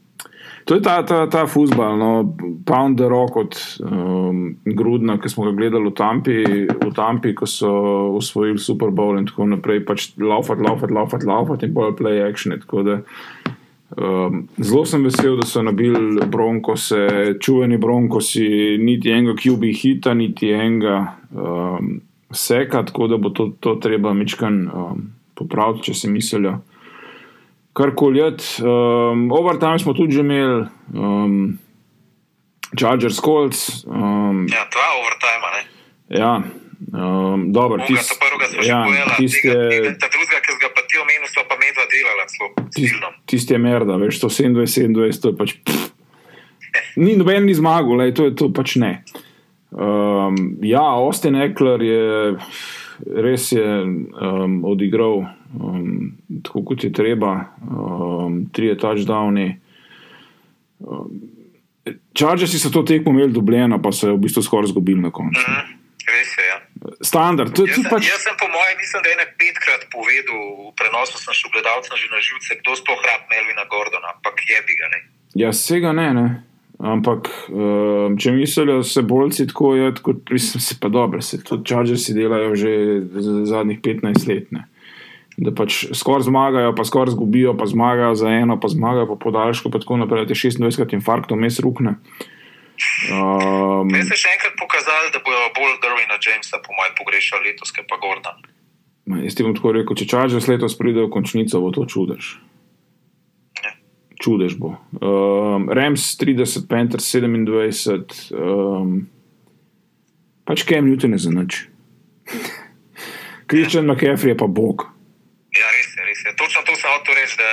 To 0.65 0.75
je 0.75 0.81
ta, 0.81 1.03
ta, 1.05 1.27
ta 1.29 1.45
fusbal, 1.47 1.99
no, 2.01 2.37
pound 2.65 2.97
the 2.97 3.09
rock 3.09 3.37
od 3.37 3.53
um, 3.85 4.57
Grudna, 4.65 5.19
ki 5.21 5.29
smo 5.29 5.45
ga 5.45 5.53
gledali 5.53 5.91
v 5.91 5.93
Tampi, 5.93 6.39
v 6.65 6.93
Tampi, 6.97 7.35
ko 7.37 7.45
so 7.47 7.73
osvojili 8.17 8.59
Super 8.59 8.89
Bowl 8.89 9.19
in 9.21 9.29
tako 9.29 9.45
naprej. 9.51 9.85
Pač 9.85 10.15
laufat, 10.17 10.63
laufat, 10.65 10.89
laufat, 10.89 11.29
laufat 11.29 11.69
in 11.69 11.77
bolj 11.77 11.93
play 12.01 12.25
action. 12.25 12.57
Um, 13.95 14.49
zelo 14.57 14.87
sem 14.89 15.05
vesel, 15.05 15.37
da 15.37 15.45
so 15.47 15.61
nabili 15.63 16.25
bronkose, 16.27 17.37
čuveni 17.45 17.77
bronkosi, 17.79 18.81
niti 18.81 19.13
enega 19.13 19.37
QB 19.37 19.69
hita, 19.77 20.17
niti 20.17 20.49
enega 20.49 20.97
um, 21.31 21.99
seka, 22.33 22.87
tako 22.89 23.13
da 23.13 23.21
bo 23.21 23.37
to, 23.37 23.53
to 23.61 23.77
treba 23.85 24.17
mečkan 24.17 24.65
um, 24.65 25.11
popraviti, 25.37 25.91
če 25.91 26.01
se 26.01 26.11
mislijo 26.11 26.63
karkoli. 27.75 28.23
Um, 28.63 29.29
overtime 29.31 29.79
smo 29.79 29.93
tudi 29.93 30.15
že 30.15 30.23
imeli, 30.23 30.65
um, 30.95 31.59
Chargers 32.75 33.21
Colts. 33.21 33.85
Um, 33.87 34.47
Ja, 34.49 34.65
dva 34.67 34.89
overtime, 34.99 35.47
ne. 35.51 35.63
ja, 36.11 36.33
um, 36.93 37.53
dobro. 37.53 37.79
Onega, 37.79 38.03
ta 38.03 38.17
prvega 38.19 38.47
smo 38.49 38.63
že 38.63 38.69
ja, 38.69 38.81
pojela, 38.83 39.15
tiste, 39.17 39.49
tega, 39.49 39.69
tega, 39.71 39.91
ta 39.97 40.07
drugega, 40.09 40.39
ki 40.41 40.51
si 40.51 40.59
ga 40.59 40.71
pa 40.71 40.83
ti 40.83 40.95
omenil, 40.99 41.29
so 41.29 41.45
pa 41.45 41.57
medva 41.57 41.85
delala 41.87 42.25
celo 42.27 42.47
s 42.51 42.75
tis- 42.75 42.91
filmom. 42.91 43.13
tiste 43.27 43.55
je 43.55 43.61
merda, 43.61 43.95
veš, 43.97 44.19
to 44.19 44.29
27-27, 44.29 44.95
to 45.21 45.29
je 45.29 45.37
pač. 45.37 45.51
Pff, 45.63 45.91
ni 46.97 47.15
noben 47.17 47.47
ni 47.47 47.55
zmagal, 47.55 47.95
lej, 47.97 48.11
to 48.13 48.27
je 48.27 48.35
to 48.35 48.51
pač 48.51 48.75
ne. 48.77 49.05
Um, 49.75 50.59
ja, 50.63 50.83
Austin 50.83 51.35
Eckler 51.35 51.83
je 51.83 52.03
res 53.19 53.51
je 53.51 53.63
um, 53.63 54.63
odigral 54.65 55.27
um, 55.55 56.13
tako, 56.43 56.65
kot 56.65 56.85
je 56.85 56.93
treba, 56.93 57.33
um, 57.63 58.47
tri 58.49 58.75
touchdowni. 58.77 59.57
Um, 60.81 61.21
Chargersi 62.15 62.59
so 62.59 62.71
to 62.71 62.83
tekmo 62.83 63.13
imeli 63.13 63.33
dubljeno, 63.33 63.83
pa 63.83 63.93
so 63.93 64.09
jo 64.09 64.17
v 64.17 64.21
bistvu 64.21 64.43
skoraj 64.43 64.65
izgubili 64.65 65.01
na 65.01 65.11
koncu. 65.11 65.41
Mhm, 65.41 65.75
res 66.07 66.31
je, 66.33 66.45
ja. 66.47 66.59
Standard, 67.03 67.53
to 67.53 67.65
je 67.65 67.69
Jaz, 67.69 67.77
sem- 67.77 67.91
pač. 67.91 68.07
jaz 68.07 68.23
sem 68.23 68.37
po 68.37 68.49
mojem, 68.49 68.77
mislim, 68.79 69.03
da 69.03 69.09
je 69.09 69.17
ne 69.17 69.27
petkrat 69.35 69.83
povedal, 69.89 70.41
v 70.63 70.73
prenosu 70.75 71.19
sem 71.19 71.33
šel 71.33 71.51
gledalcem 71.51 71.97
že 71.97 72.09
na 72.09 72.21
živce, 72.21 72.57
kdo 72.57 72.73
sploh 72.75 73.01
rab 73.03 73.23
Melvina 73.29 73.65
Gordona, 73.67 74.09
ampak 74.15 74.37
jebi 74.45 74.75
ga 74.75 74.89
ne. 74.89 75.01
Ja, 75.35 75.49
vsega 75.51 75.93
ne, 75.93 76.09
ne. 76.13 76.27
Ampak, 76.79 77.29
um, 77.49 78.17
če 78.19 78.33
mislijo, 78.33 78.67
da 78.67 78.83
se 78.83 79.03
bolci 79.03 79.47
tako 79.47 79.75
je, 79.75 79.93
kot 80.03 80.31
mislim, 80.31 80.61
se 80.61 80.75
pa 80.81 80.89
dobro, 80.89 81.23
se 81.23 81.39
tudi 81.41 81.65
Chargersi 81.65 82.15
delajo 82.15 82.55
že 82.55 82.73
zadnjih 83.45 83.81
15 83.81 84.29
let. 84.29 84.53
Ne. 84.53 84.65
Da 85.37 85.51
pač 85.51 85.81
skoraj 85.91 86.29
zmagajo, 86.29 86.75
pa 86.79 86.85
skoraj 86.87 87.17
zgubijo, 87.17 87.57
pa 87.59 87.67
zmagajo 87.67 88.15
za 88.15 88.31
eno, 88.31 88.55
pa 88.61 88.71
zmagajo 88.71 89.09
po 89.11 89.17
podaljšku, 89.19 89.71
pa 89.71 89.83
tako 89.83 89.99
naprej, 89.99 90.29
te 90.31 90.37
26krat 90.39 90.95
infarktov 90.95 91.41
mes 91.41 91.59
rukne. 91.59 91.99
Um, 93.11 93.91
Zdaj 93.91 94.03
se 94.03 94.15
je 94.15 94.21
še 94.23 94.31
enkrat 94.35 94.55
pokazali, 94.59 95.11
da 95.15 95.21
bojo 95.23 95.43
bolj 95.55 95.77
Derwina 95.83 96.19
Jamesa, 96.19 96.59
po 96.63 96.75
mojem, 96.75 96.95
pogrešali 96.99 97.51
letos, 97.51 97.75
kot 97.75 97.87
pa 97.91 97.99
Gordon. 98.03 98.47
jaz 99.23 99.35
ti 99.35 99.47
bom 99.47 99.55
tako 99.55 99.75
rekel, 99.75 99.99
če 99.99 100.09
Chargers 100.11 100.49
letos 100.51 100.79
pridejo 100.79 101.07
v 101.09 101.15
končnico, 101.15 101.63
bo 101.63 101.71
to 101.75 101.87
čudež. 101.87 102.35
Ja. 103.63 103.75
Čudež 104.23 104.59
bo. 104.59 104.75
Um, 104.99 105.71
Rams 105.71 106.15
30, 106.19 106.67
Panthers 106.71 107.07
27, 107.11 108.35
um, 108.39 109.07
pač 110.47 110.67
Cam 110.67 110.91
Newton 110.91 111.15
je 111.15 111.27
za 111.27 111.35
nič. 111.35 111.63
Kristjan 113.51 113.87
McCaffrey 113.87 114.35
je 114.35 114.41
pa 114.41 114.51
bog. 114.51 114.89
Ja, 115.55 115.71
res 115.71 115.95
je, 115.95 116.03
res 116.03 116.21
je. 116.27 116.35
Točno 116.35 116.65
reči, 117.25 117.41
da, 117.41 117.51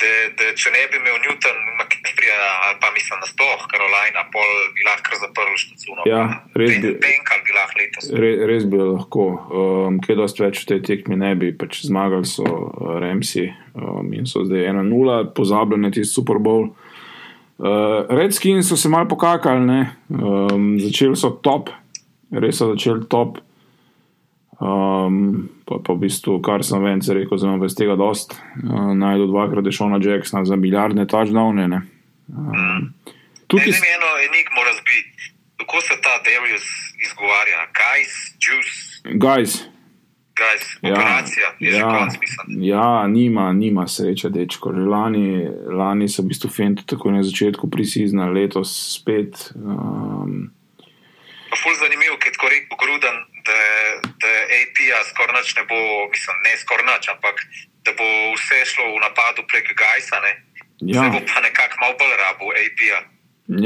da, 0.00 0.10
da 0.38 0.48
če 0.56 0.72
ne 0.72 0.82
bi 0.90 0.98
imel 1.00 1.18
Newton, 1.24 1.58
McCaffrey 1.76 2.32
ali 2.36 2.78
pa 2.80 2.90
mislim 2.94 3.20
na 3.20 3.28
sploh 3.28 3.64
Karolina, 3.70 4.24
pol 4.32 4.52
bi 4.76 4.86
lahko 4.88 5.20
zaprl 5.20 5.54
štacuno. 5.60 6.06
Ja, 6.08 6.22
res 6.56 6.80
bi. 6.82 6.94
Penkal 7.02 7.44
bi 7.46 7.56
lahko 7.56 7.80
letos. 7.80 8.10
Re, 8.24 8.32
res 8.50 8.66
bi 8.68 8.80
lahko. 8.80 9.28
Um, 9.60 10.00
Kaj 10.04 10.18
dosti 10.20 10.44
več 10.46 10.64
v 10.64 10.70
tej 10.72 10.82
tekmi 10.90 11.20
ne 11.20 11.32
bi, 11.38 11.52
pač 11.56 11.84
zmagali 11.86 12.28
so 12.28 12.44
uh, 12.46 12.96
Remsi 13.02 13.48
um, 13.76 14.12
in 14.16 14.28
so 14.28 14.44
zdaj 14.48 14.68
1-0, 14.72 15.22
pozabljeni 15.36 15.88
na 15.88 15.94
tisti 15.94 16.12
Super 16.12 16.40
Bowl. 16.42 16.70
Uh, 17.56 18.04
Redskins 18.12 18.68
so 18.68 18.76
se 18.76 18.88
malo 18.92 19.08
pokakali, 19.08 19.64
ne? 19.64 19.80
um, 20.12 20.76
začeli 20.80 21.16
so 21.16 21.32
top, 21.40 21.72
res 22.32 22.60
so 22.60 22.72
začeli 22.74 23.08
top. 23.12 23.40
Um, 24.56 25.48
pa, 25.68 25.76
pa 25.84 25.92
v 25.92 26.06
bistvu, 26.08 26.40
kar 26.40 26.64
sem 26.64 26.80
vence 26.80 27.12
rekel, 27.12 27.36
zelo 27.38 27.58
bez 27.60 27.74
tega 27.76 27.96
dost. 27.96 28.32
Uh, 28.64 28.94
Najdu 28.96 29.26
dvakrat 29.28 29.66
je 29.68 29.72
šona 29.72 30.00
Jacksona 30.00 30.44
za 30.48 30.56
milijardne 30.56 31.06
touchdowne. 31.06 31.68
ne. 31.68 31.80
Um, 32.28 32.94
Tukaj 33.46 33.66
tukaj 33.66 33.72
se 33.72 33.86
eno 33.94 34.10
enigmo 34.26 34.64
razbi, 34.64 34.96
kako 35.60 35.80
se 35.80 35.94
ta 36.02 36.14
Darius 36.24 36.64
izgovarja. 37.06 37.58
Guys, 37.76 38.12
juice, 38.42 39.18
guys. 39.18 39.52
guys, 40.36 40.64
Ja, 40.82 40.92
operacija, 40.92 41.46
je 41.60 41.70
že 41.70 41.76
ja, 41.78 41.88
konc, 41.98 42.14
ja, 42.48 43.06
nima, 43.06 43.52
nima 43.52 43.86
sreče, 43.88 44.28
dečko. 44.28 44.72
Že 44.72 44.80
lani, 44.80 45.48
lani 45.72 46.08
so 46.08 46.22
v 46.22 46.32
bistvu 46.32 46.50
fenti 46.50 46.86
tako 46.86 47.10
na 47.10 47.22
začetku 47.22 47.70
prisizna, 47.70 48.26
letos 48.30 48.72
spet. 49.00 49.52
Um, 49.54 50.50
ful 51.56 51.74
zanimiv, 51.80 52.18
ker 52.20 52.32
tako 52.36 52.50
rekel 52.52 52.76
Gruden, 52.82 53.16
da, 53.46 53.58
da 54.22 54.32
AP-ja 54.58 54.98
skoraj 55.10 55.46
ne 55.58 55.64
bo, 55.70 55.80
mislim, 56.12 56.36
ne 56.46 56.52
skoraj 56.62 56.86
nič, 56.90 57.04
ampak 57.14 57.36
da 57.84 57.90
bo 57.98 58.08
vse 58.34 58.58
šlo 58.70 58.84
v 58.94 59.02
napadu 59.06 59.46
prek 59.50 59.70
Gajsa, 59.80 60.18
ne. 60.26 60.32
ja, 60.80 61.00
Zdaj 61.00 61.10
bo 61.14 61.20
pa 61.28 61.38
nekako 61.46 61.74
malo 61.82 61.94
bolj 62.00 62.16
rabo 62.24 62.44
AP-ja. 62.62 62.98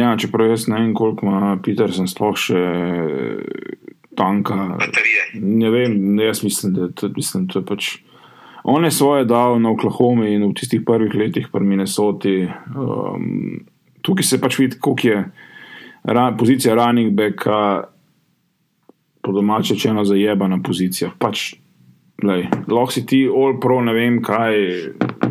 ja, 0.01 0.17
čeprav 0.21 0.53
jaz 0.53 0.69
ne 0.69 0.81
vem, 0.81 0.93
koliko 0.95 1.27
ima 1.27 1.57
Peterson 1.65 2.09
sploh 2.09 2.37
še 2.37 2.61
tanka. 4.17 4.57
Baterije. 4.79 5.23
Ne 5.35 5.71
vem, 5.71 5.97
ne, 6.17 6.25
jaz 6.25 6.45
mislim, 6.45 6.75
da 6.75 6.89
to, 6.93 7.09
mislim, 7.17 7.49
to 7.49 7.63
je 7.63 7.67
pač. 7.67 7.91
On 8.65 8.85
je 8.85 8.91
svoje 8.91 9.25
dal 9.25 9.57
na 9.61 9.71
Oklahoma 9.73 10.29
in 10.29 10.45
v 10.45 10.55
tistih 10.55 10.83
prvih 10.87 11.15
letih 11.17 11.49
pri 11.53 11.65
Minnesoti. 11.65 12.45
Um, 12.77 13.65
tukaj 14.05 14.27
se 14.27 14.41
pač 14.41 14.59
vidi, 14.61 14.77
koliko 14.81 15.09
je 15.09 15.23
ra, 16.05 16.27
pozicija 16.39 16.77
running 16.77 17.17
backa, 17.17 17.89
po 19.23 19.33
domače 19.33 19.77
čeno 19.77 20.05
zajebana 20.05 20.61
pozicija. 20.63 21.11
Pač, 21.19 21.55
lej, 22.23 22.49
lahko 22.69 22.95
si 22.95 23.05
ti 23.07 23.25
all 23.29 23.59
pro, 23.61 23.81
ne 23.85 23.95
vem 23.97 24.21
kaj, 24.25 24.57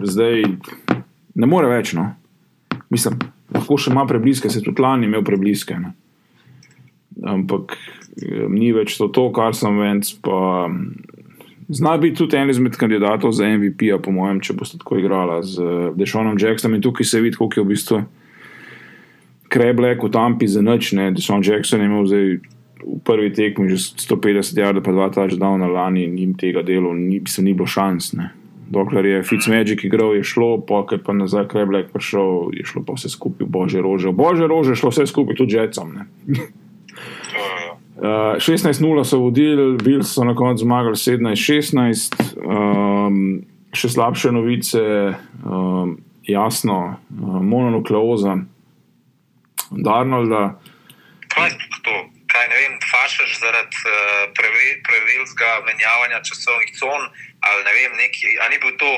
zdaj 0.03 0.43
ne 1.35 1.49
more 1.49 1.69
več. 1.71 1.93
No. 1.97 2.09
Mislim, 2.89 3.19
lahko 3.53 3.77
še 3.77 3.93
ima 3.93 4.05
prebliske, 4.09 4.49
se 4.49 4.63
tudi 4.65 4.81
lani 4.81 5.09
imel 5.09 5.25
prebliske. 5.25 5.77
Ne. 5.79 5.93
Ampak 7.29 7.77
ni 8.49 8.71
več 8.75 8.97
to, 8.99 9.09
to 9.13 9.29
kar 9.35 9.57
sem. 9.57 9.79
Pa, 10.25 10.69
Zna 11.69 11.99
biti 12.01 12.17
tudi 12.17 12.33
en 12.33 12.49
izmed 12.49 12.73
kandidatov 12.81 13.29
za 13.37 13.45
MVP, 13.45 13.91
po 14.01 14.09
mojem, 14.09 14.39
če 14.41 14.55
boste 14.57 14.79
tako 14.81 14.97
igrali 14.97 15.35
z 15.45 15.61
Dešonom 15.99 16.39
Jacksonom. 16.41 16.79
In 16.79 16.81
tukaj 16.81 17.05
se 17.05 17.21
vidi, 17.21 17.37
koliko 17.37 17.59
je 17.59 17.65
v 17.65 17.69
bistvu 17.69 17.99
kreblek 19.53 20.01
v 20.01 20.09
Tampi 20.09 20.49
za 20.49 20.63
noč. 20.65 20.89
Dešon 20.97 21.45
Jackson 21.45 21.83
je 21.83 21.85
imel 21.85 22.07
zdaj 22.09 22.25
v 22.79 22.99
prvi 23.03 23.33
tekmi 23.33 23.69
že 23.69 23.95
150 24.07 24.57
jardov, 24.57 24.83
pa 24.83 24.91
dva 24.91 25.09
touchdowna 25.09 25.67
lani 25.67 26.05
in 26.07 26.17
jim 26.17 26.33
tega 26.33 26.63
delo 26.63 26.93
ni, 26.93 27.19
ni 27.19 27.53
bilo 27.53 27.67
šans. 27.67 28.13
Ne. 28.13 28.31
Dokler 28.69 29.05
je 29.05 29.23
Fitzmagic 29.23 29.83
igral, 29.83 30.13
je 30.15 30.23
šlo, 30.23 30.61
pa 30.61 30.85
je 30.91 31.01
pa 31.01 31.13
nazaj 31.13 31.47
kreblek 31.49 31.89
prišel, 31.89 32.53
je 32.53 32.65
šlo 32.65 32.85
pa 32.85 32.93
vse 32.93 33.09
skupaj, 33.09 33.47
bože 33.49 33.81
rože. 33.81 34.13
Bože 34.13 34.45
rože, 34.47 34.77
šlo 34.77 34.93
vse 34.93 35.09
skupaj 35.09 35.35
tudi 35.35 35.57
ne. 35.57 36.05
Uh, 37.99 38.39
16-0 38.39 39.03
so 39.03 39.19
vodili, 39.19 39.77
bili 39.83 40.03
so 40.03 40.23
na 40.23 40.31
koncu 40.35 40.63
zmagali 40.63 40.95
17-16. 40.95 42.15
Um, 42.39 43.43
še 43.75 43.89
slabše 43.91 44.31
novice, 44.31 44.79
um, 45.43 45.97
jasno, 46.23 46.95
uh, 46.95 47.41
mononukleoza, 47.43 48.37
Darnolda. 49.71 50.61
Kaj 51.27 51.51
je 51.51 51.81
to? 51.83 52.08
Kaj 52.39 52.47
ne 52.47 52.55
vem, 52.55 52.73
fašaš 52.87 53.31
zaradi 53.35 53.75
uh, 53.83 53.91
prevelikega 54.87 55.59
menjavanja 55.67 56.23
časovnih 56.23 56.71
con 56.71 57.01
ali 57.41 57.59
ne 57.63 57.73
vem, 57.75 57.91
neki, 57.97 58.31
a 58.39 58.47
ni 58.47 58.55
bil 58.57 58.71
to, 58.77 58.91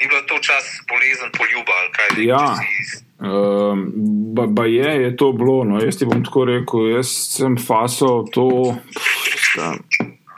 ni 0.00 0.08
bilo 0.08 0.22
to 0.22 0.38
čas 0.40 0.64
bolezen 0.88 1.28
poljuba 1.36 1.72
ali 1.74 1.90
kaj? 1.92 2.08
Ja. 2.24 2.44
če 2.56 2.84
si- 2.84 3.04
Um, 3.18 3.92
ba, 4.34 4.46
ba 4.46 4.64
je, 4.64 5.02
je 5.02 5.16
to 5.16 5.32
bilo. 5.32 5.64
No. 5.64 5.80
Jaz 5.82 5.98
ti 5.98 6.06
bom 6.06 6.24
tako 6.24 6.44
rekel, 6.44 6.88
jaz 6.88 7.10
sem 7.34 7.56
fasal 7.58 8.28
to 8.30 8.78
sta, 9.36 9.74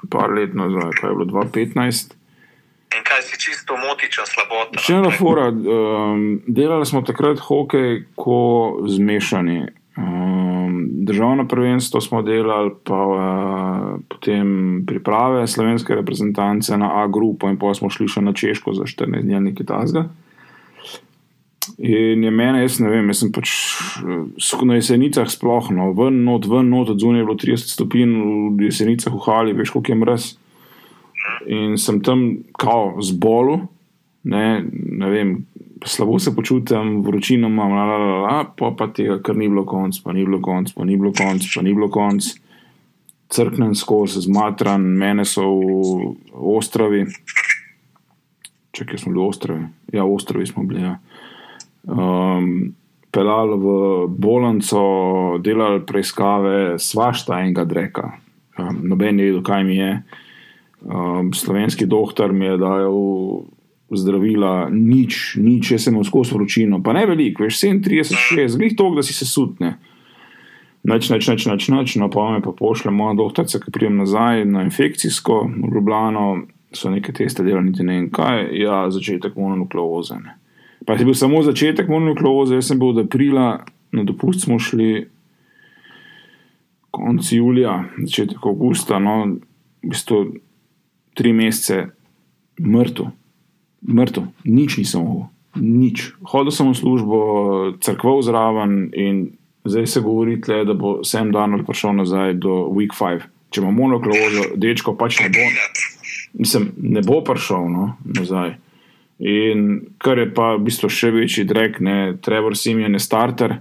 par 0.09 0.33
let 0.33 0.55
nazaj, 0.55 0.89
kaj 0.97 1.11
je 1.11 1.15
bilo 1.15 1.27
2015. 1.27 2.15
In 2.97 3.05
kaj 3.05 3.23
si 3.23 3.37
čisto 3.39 3.77
motičen, 3.77 4.25
slabota? 4.27 4.81
Še 4.81 4.97
ena 4.97 5.11
fora, 5.13 5.51
um, 5.51 6.25
delali 6.49 6.87
smo 6.87 7.03
takrat 7.03 7.39
hokej, 7.39 8.09
ko 8.17 8.39
zmešani. 8.89 9.61
Um, 10.01 10.89
državno 11.05 11.49
prvenstvo 11.49 12.01
smo 12.01 12.23
delali, 12.23 12.71
pa 12.85 13.01
uh, 13.07 14.01
potem 14.09 14.83
priprave 14.87 15.47
slovenske 15.47 15.95
reprezentance 15.95 16.77
na 16.77 17.03
A 17.03 17.07
grupo, 17.07 17.49
in 17.51 17.59
pa 17.59 17.75
smo 17.75 17.91
šli 17.91 18.09
še 18.09 18.23
na 18.25 18.33
Češko 18.33 18.73
za 18.79 18.89
14 18.89 19.27
dni 19.27 19.37
ali 19.37 19.51
nekaj 19.51 19.67
tasga. 19.67 20.07
In 21.79 22.25
je 22.25 22.31
mene, 22.31 22.63
jaz 22.63 22.79
ne 22.81 22.89
vem, 22.89 23.11
jaz 23.13 23.21
sem 23.21 23.33
pač 23.33 23.51
eh, 24.01 24.65
na 24.69 24.79
jesenicah 24.79 25.29
sploh, 25.29 25.69
no, 25.77 25.91
ven, 25.97 26.23
not, 26.25 26.49
ven, 26.49 26.71
not, 26.73 26.89
od 26.89 27.01
zunaj 27.01 27.21
je 27.21 27.27
bilo 27.29 27.37
30 27.41 27.75
stopinj, 27.75 28.15
v 28.57 28.71
jesenicah 28.71 29.13
v 29.13 29.21
Hali, 29.27 29.57
veš, 29.57 29.75
koliko 29.75 29.93
je 29.93 29.99
mraz. 30.01 30.31
In 31.49 31.77
sem 31.81 32.01
tam 32.05 32.25
kao 32.57 32.97
zbolu, 33.05 33.61
ne, 34.25 34.65
ne 34.73 35.13
vem, 35.13 35.37
slabo 35.87 36.19
se 36.19 36.35
počutim, 36.37 37.03
vročino 37.03 37.49
imam, 37.49 37.73
la, 37.73 37.85
la, 37.85 37.99
la, 37.99 38.21
la, 38.21 38.45
pa 38.57 38.71
pa 38.77 38.91
tega, 38.93 39.21
ker 39.25 39.37
ni 39.37 39.49
bilo 39.49 39.65
konc, 39.65 39.97
pa 40.05 40.13
ni 40.13 40.25
bilo 40.25 40.41
konc, 40.41 40.73
pa 40.77 40.85
ni 40.85 40.97
bilo 40.97 41.13
konc, 41.17 41.47
pa 41.55 41.63
ni 41.63 41.75
bilo 41.75 41.89
konc. 41.91 42.27
Crknem 43.31 43.75
skozi, 43.79 44.25
zmatran, 44.27 44.83
mene 44.83 45.25
so 45.25 45.47
v 45.47 46.57
Ostravi. 46.57 47.05
Če 48.75 48.99
smo 48.99 49.13
bili 49.13 49.23
v 49.23 49.29
Ostravi, 49.29 49.69
ja, 49.95 50.05
v 50.05 50.17
Ostravi 50.17 50.49
smo 50.51 50.65
bili. 50.67 50.83
Ja. 50.83 50.97
Um, 51.87 52.75
pelali 53.11 53.57
v 53.59 53.69
bolnico, 54.11 54.83
delali 55.43 55.85
preiskave, 55.87 56.79
svašta 56.79 57.41
enega 57.41 57.65
dreka. 57.65 58.11
Um, 58.59 58.83
noben 58.91 59.19
je 59.19 59.31
vedel, 59.31 59.45
kaj 59.47 59.65
mi 59.65 59.79
je. 59.79 59.95
Um, 60.81 61.33
slovenski 61.35 61.87
doktor 61.87 62.33
mi 62.33 62.47
je 62.47 62.59
dal 62.59 62.91
zdravila, 63.91 64.69
nič, 64.71 65.37
nič, 65.41 65.73
jaz 65.75 65.89
sem 65.89 65.99
skozi 66.05 66.35
vročino, 66.35 66.79
pa 66.83 66.95
ne 66.95 67.07
veliko, 67.11 67.45
veš, 67.45 67.59
37, 67.67 68.15
6, 68.15 68.59
glih 68.61 68.77
to, 68.79 68.91
da 68.95 69.03
si 69.03 69.17
se 69.17 69.27
sutne. 69.27 69.77
Noč, 70.87 71.11
noč, 71.13 71.27
noč, 71.29 71.45
noč, 71.47 71.69
noč, 71.69 71.97
no 72.01 72.09
pa 72.09 72.31
me 72.33 72.41
pa 72.41 72.55
pošle 72.57 72.93
moja 72.95 73.19
doktorica, 73.19 73.61
ki 73.61 73.75
prijem 73.75 73.99
nazaj 74.01 74.47
na 74.49 74.65
infekcijsko 74.65 75.43
v 75.53 75.73
Ljubljano, 75.75 76.27
so 76.73 76.91
neke 76.91 77.13
teste 77.13 77.45
delali, 77.45 77.69
niti 77.69 77.85
ne 77.85 77.99
vem 77.99 78.09
kaj, 78.15 78.47
ja, 78.57 78.85
začetek 78.89 79.37
mononukleoze. 79.37 80.17
Ne. 80.23 80.39
Pa 80.87 80.97
je 80.97 81.05
bil 81.05 81.19
samo 81.19 81.43
začetek 81.45 81.91
mononukleoze, 81.91 82.57
jaz 82.57 82.71
sem 82.71 82.81
bil 82.81 82.95
od 82.95 83.05
aprila, 83.05 83.67
na 83.93 84.07
dopust 84.07 84.47
smo 84.47 84.57
šli 84.63 85.11
konec 86.95 87.33
julija, 87.33 87.85
začetek 87.99 88.47
avgusta, 88.47 88.99
no, 89.03 89.37
v 89.83 89.93
bistvu 89.93 90.21
tri 91.19 91.35
mesece 91.37 91.91
mrtev, 92.61 93.11
mrtev, 93.89 94.29
nič 94.45 94.79
nisem 94.79 95.05
mogel, 95.05 95.29
nič. 95.57 96.13
Hodil 96.27 96.55
sem 96.55 96.71
v 96.71 96.79
službo, 96.79 97.19
crkval 97.81 98.23
zraven 98.23 98.91
in 98.95 99.31
zdaj 99.65 99.87
se 99.87 100.01
govori, 100.01 100.41
tle, 100.41 100.65
da 100.65 100.75
bo 100.75 101.01
Sam 101.05 101.33
Donald 101.33 101.67
prišel 101.67 101.97
nazaj 102.01 102.35
do 102.41 102.71
Week 102.73 102.95
5. 102.97 103.29
Če 103.51 103.63
ima 103.65 103.73
monoklozo, 103.75 104.55
dečko 104.55 104.95
pač 104.95 105.19
ne 105.25 105.31
bo, 105.35 105.47
mislim, 106.39 106.71
ne 106.79 107.03
bo 107.03 107.19
prišel 107.27 107.67
no, 107.67 107.95
nazaj. 108.05 108.55
In 109.21 109.67
kar 110.01 110.19
je 110.19 110.31
pa 110.33 110.55
v 110.57 110.65
bistvu 110.69 110.89
še 110.89 111.11
večji 111.13 111.45
drek, 111.45 111.81
ne, 111.85 112.17
Trevor 112.23 112.57
Simeon 112.57 112.97
je 112.97 113.03
starter, 113.03 113.59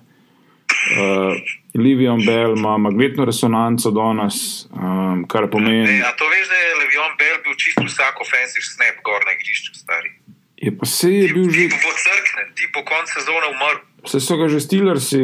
uh, 0.95 1.35
Livion 1.73 2.25
Bell 2.25 2.57
ima 2.57 2.77
magnetno 2.77 3.25
resonanco 3.25 3.91
danes, 3.91 4.67
um, 4.73 5.25
kar 5.27 5.49
pomeni. 5.51 5.99
Ne, 5.99 6.01
a 6.07 6.11
to 6.17 6.27
veš, 6.31 6.47
da 6.49 6.57
je 6.63 6.77
Levion 6.81 7.13
Bell 7.19 7.41
bil 7.45 7.55
čisto 7.57 7.85
vsak 7.85 8.21
ofensiv 8.21 8.65
snap 8.65 9.03
gor 9.05 9.25
na 9.27 9.35
igrišču, 9.37 9.75
stari. 9.75 10.13
Je 10.59 10.71
pa 10.77 10.85
se 10.85 11.11
je 11.13 11.33
bil 11.33 11.49
že. 11.49 11.69
Ti 11.69 11.81
po 11.83 11.91
crkne, 12.03 12.43
ti 12.55 12.65
po 12.73 12.83
koncu 12.83 13.13
sezone 13.15 13.51
umrl. 13.53 13.79
Se 14.05 14.19
so 14.19 14.37
ga 14.37 14.47
že 14.47 14.59
stilersi, 14.59 15.23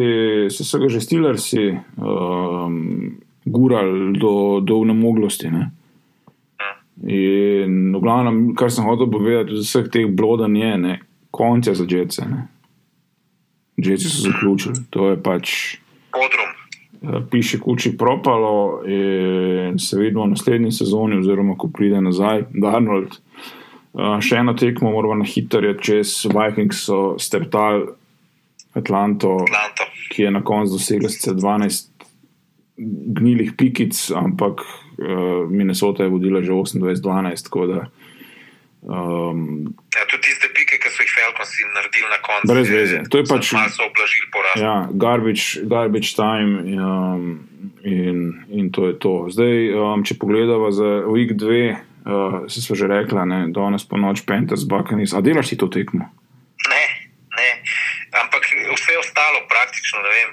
se 0.51 0.63
so 0.63 0.79
ga 0.79 0.88
že 0.91 1.01
stilersi 1.01 1.75
um, 1.97 3.17
gurali 3.45 4.19
do, 4.19 4.60
do 4.63 4.84
nemoglosti. 4.84 5.51
Ne? 5.51 5.71
In 7.03 7.91
v 7.91 7.99
glavnem, 7.99 8.55
kar 8.55 8.71
sem 8.71 8.88
hotel 8.88 9.12
povedati, 9.12 9.51
od 9.51 9.67
vseh 9.67 9.91
teh 9.91 10.08
blodan 10.08 10.55
je, 10.55 10.71
ne, 10.79 10.93
konc 11.36 11.67
je 11.67 11.75
za 11.75 11.86
Jetce. 11.88 12.23
Jetci 13.78 14.10
so 14.10 14.30
zaključili, 14.30 14.86
to 14.90 15.10
je 15.10 15.24
pač. 15.24 15.78
Podrum. 16.16 16.52
Piše 17.32 17.60
kuči 17.60 17.98
propalo 17.98 18.82
in 18.88 19.80
se 19.80 20.00
vidimo 20.00 20.24
v 20.24 20.32
naslednji 20.32 20.72
sezoni, 20.72 21.20
oziroma 21.20 21.58
ko 21.58 21.70
pride 21.70 22.02
nazaj, 22.02 22.48
Darnold. 22.56 23.20
Uh, 23.96 24.18
še 24.20 24.42
eno 24.42 24.56
tekmo 24.60 24.92
moramo 24.92 25.22
na 25.22 25.28
hitro, 25.28 25.70
čez 25.80 26.26
Vikings 26.28 26.82
so 26.88 27.16
strtali 27.20 27.86
Atlanto, 28.76 29.38
Atlanto. 29.46 29.86
ki 30.12 30.26
je 30.26 30.32
na 30.32 30.42
koncu 30.44 30.76
dosegla 30.76 31.08
12 31.08 32.08
gnilih 33.16 33.54
pikic, 33.56 33.96
ampak 34.12 34.66
uh, 34.66 35.48
Minnesota 35.48 36.04
je 36.04 36.12
vodila 36.12 36.44
že 36.44 36.52
28-12. 36.52 37.88
Um, 38.86 39.74
ja, 39.96 40.04
tudi 40.12 40.28
tiste 40.28 40.52
pike, 40.52 40.78
ki 40.78 40.92
so 40.92 41.02
jih 41.02 41.16
Falcons 41.16 41.56
naredili 41.95 42.10
na 42.10 42.21
koncu. 42.21 42.53
Brez 42.53 42.69
veze. 42.69 43.03
To 43.10 43.17
je 43.17 43.25
pač. 43.25 43.51
Malo 43.51 43.69
so 43.69 43.84
oblažili 43.86 44.27
poraz. 44.31 44.55
Ja, 44.55 44.88
garbage, 44.91 45.45
garbage 45.63 46.15
time 46.15 46.51
um, 46.77 47.47
in, 47.84 48.45
in 48.49 48.71
to 48.71 48.88
je 48.88 48.99
to. 48.99 49.27
Zdaj, 49.29 49.73
um, 49.73 50.03
če 50.03 50.19
pogledamo 50.19 50.71
za 50.71 51.05
week 51.08 51.36
2, 51.36 51.75
uh, 52.05 52.45
se 52.47 52.62
smo 52.62 52.75
že 52.75 52.88
rekli, 52.88 53.15
da 53.15 53.45
danes 53.47 53.86
po 53.88 53.97
noč 53.97 54.25
Panthers, 54.25 54.65
Buccaneers. 54.67 55.13
A 55.13 55.21
delaš 55.21 55.53
ti 55.53 55.58
to 55.58 55.67
tekmo? 55.67 56.10
Ne, 56.69 56.86
ne. 57.38 57.49
Ampak 58.15 58.47
vse 58.75 58.93
ostalo 58.99 59.45
praktično, 59.47 60.01
ne 60.03 60.12
vem. 60.12 60.29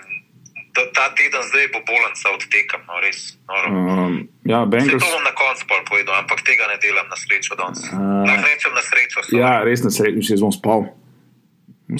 Ta, 0.72 0.80
ta 0.96 1.04
teden 1.12 1.44
zdaj 1.52 1.68
bo 1.68 1.84
bolenca 1.84 2.32
odtekam, 2.32 2.80
no 2.88 2.96
res. 3.04 3.36
Um, 3.44 4.24
ja, 4.48 4.64
Bengals... 4.64 5.04
To 5.04 5.10
bom 5.12 5.20
na 5.20 5.34
koncu 5.36 5.68
povedal, 5.68 6.16
ampak 6.16 6.40
tega 6.48 6.64
ne 6.64 6.80
delam 6.80 7.04
na 7.12 7.16
srečo 7.20 7.52
danes. 7.60 7.84
Uh, 7.92 8.24
Lahko 8.24 8.48
rečem 8.48 8.72
na 8.72 8.80
srečo. 8.80 9.20
Sorry. 9.20 9.36
Ja, 9.36 9.60
res 9.68 9.84
na 9.84 9.92
srečo, 9.92 10.24
še 10.24 10.40
bom 10.40 10.48
spal. 10.48 10.88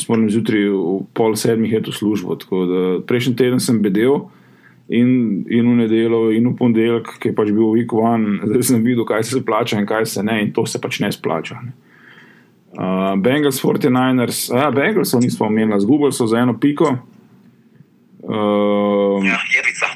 Moram 0.09 0.31
zjutraj 0.31 0.69
v 0.73 1.01
pol 1.13 1.37
sedmih 1.37 1.73
je 1.73 1.83
to 1.89 1.93
službo. 1.93 2.39
Prejšnji 3.07 3.37
teden 3.37 3.61
sem 3.61 3.83
bedel 3.83 4.29
in, 4.89 5.45
in 5.49 5.69
v 5.69 5.75
nedeljo, 5.85 6.31
in 6.33 6.49
v 6.49 6.57
ponedeljek, 6.57 7.15
ki 7.21 7.31
je 7.31 7.37
pač 7.37 7.53
bil 7.53 7.73
week 7.73 7.93
one, 7.97 8.41
zdaj 8.45 8.67
sem 8.73 8.85
videl, 8.85 9.07
kaj 9.09 9.25
se 9.29 9.45
plača 9.45 9.81
in 9.81 9.89
kaj 9.89 10.07
se 10.07 10.25
ne, 10.25 10.43
in 10.45 10.53
to 10.53 10.67
se 10.67 10.81
pač 10.83 11.01
ne 11.05 11.13
splača. 11.13 11.61
Ne. 11.63 11.73
Uh, 12.73 13.13
Bengals 13.21 13.61
49ers, 13.61 14.49
a 14.53 14.67
ja, 14.67 14.69
Bengals 14.73 15.13
so 15.13 15.21
nismo 15.21 15.47
imeli, 15.53 15.81
zgubili 15.81 16.13
so 16.13 16.27
za 16.27 16.41
eno 16.41 16.57
piko. 16.57 16.97
Uh, 18.23 19.21
ja, 19.27 19.37
jebica. 19.53 19.93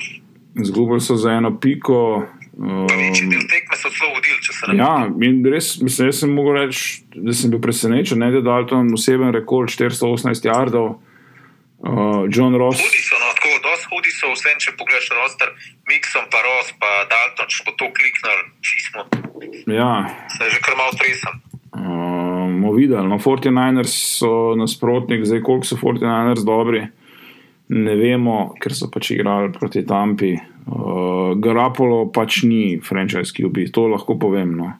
Zgubili 0.60 1.00
so 1.00 1.16
za 1.16 1.32
eno 1.38 1.54
piko. 1.56 2.26
Um, 2.56 2.86
Večji 2.88 3.26
del 3.28 3.42
tekme 3.50 3.76
so 3.76 3.90
celo 3.92 4.14
vodili, 4.14 4.38
če 4.40 4.54
se 4.56 4.68
ne 4.70 4.78
Ja, 4.80 4.92
in 5.28 5.42
res, 5.44 5.74
mislim, 5.84 6.08
jaz 6.08 6.22
sem 6.22 6.30
mogel 6.32 6.56
reči, 6.56 7.02
da 7.12 7.34
sem 7.36 7.52
bil 7.52 7.60
presenečen, 7.60 8.22
ne, 8.22 8.30
da 8.32 8.40
je 8.40 8.46
Dalton 8.46 8.88
oseben 8.96 9.34
rekord 9.36 9.68
418 9.68 10.48
jardov. 10.48 10.96
Uh, 11.76 12.24
John 12.32 12.56
Ross. 12.56 12.80
Hudi 12.80 13.02
so, 13.04 13.18
no, 13.20 13.28
tako, 13.36 13.50
dosti 13.66 13.90
hudi 13.92 14.12
so, 14.16 14.30
vse, 14.32 14.54
če 14.64 14.72
pogledaš 14.80 15.10
roster, 15.18 15.52
Mixon, 15.90 16.24
pa 16.32 16.40
Ross, 16.46 16.72
pa 16.80 16.92
Dalton, 17.12 17.50
če 17.52 17.66
bo 17.66 17.76
to 17.76 17.90
kliknil, 17.92 18.40
čismo. 18.64 19.04
Ja. 19.68 19.90
Se 20.32 20.48
je 20.48 20.56
že 20.56 20.62
kar 20.64 20.80
malo 20.80 20.96
stresen. 20.96 21.42
Um, 21.76 22.64
videli, 22.72 23.04
no, 23.04 23.20
49ers 23.20 23.92
so 23.92 24.56
nasprotnik, 24.56 25.28
zdaj 25.28 25.44
koliko 25.44 25.68
so 25.68 25.76
49ers 25.84 26.48
dobri 26.48 26.86
ne 27.68 27.94
vemo, 27.98 28.54
ker 28.60 28.74
so 28.74 28.90
pač 28.92 29.10
igrali 29.16 29.52
proti 29.54 29.84
Tampi. 29.86 30.34
Uh, 30.66 31.34
Garapolo 31.38 32.06
pač 32.14 32.42
ni 32.46 32.78
franchise, 32.82 33.34
ki 33.34 33.48
bi 33.50 33.66
to 33.72 33.86
lahko 33.90 34.18
povem. 34.18 34.56
No. 34.58 34.72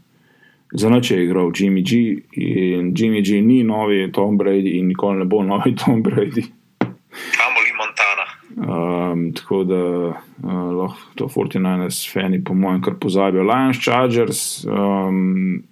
Za 0.74 0.90
noč 0.90 1.10
je 1.10 1.22
igral 1.24 1.52
Jimmy 1.54 1.82
G. 1.82 2.22
In 2.32 2.92
Jimmy 2.94 3.22
G 3.22 3.40
ni 3.42 3.62
novi 3.62 4.10
Tom 4.12 4.38
Brady 4.38 4.78
in 4.78 4.88
nikoli 4.88 5.18
ne 5.18 5.24
bo 5.24 5.42
novi 5.42 5.74
Tom 5.84 6.02
Brady. 6.02 6.46
Kamoli 6.78 7.72
Montana. 7.78 8.26
Um, 8.56 9.32
tako 9.34 9.64
da 9.64 9.82
uh, 10.08 10.72
lahko 10.74 11.14
to 11.14 11.28
49ers 11.28 12.12
fani, 12.12 12.44
po 12.44 12.54
mojem, 12.54 12.82
kar 12.82 12.94
pozabijo. 13.00 13.42
Lions 13.42 13.78
Chargers, 13.84 14.64
um, 14.64 15.62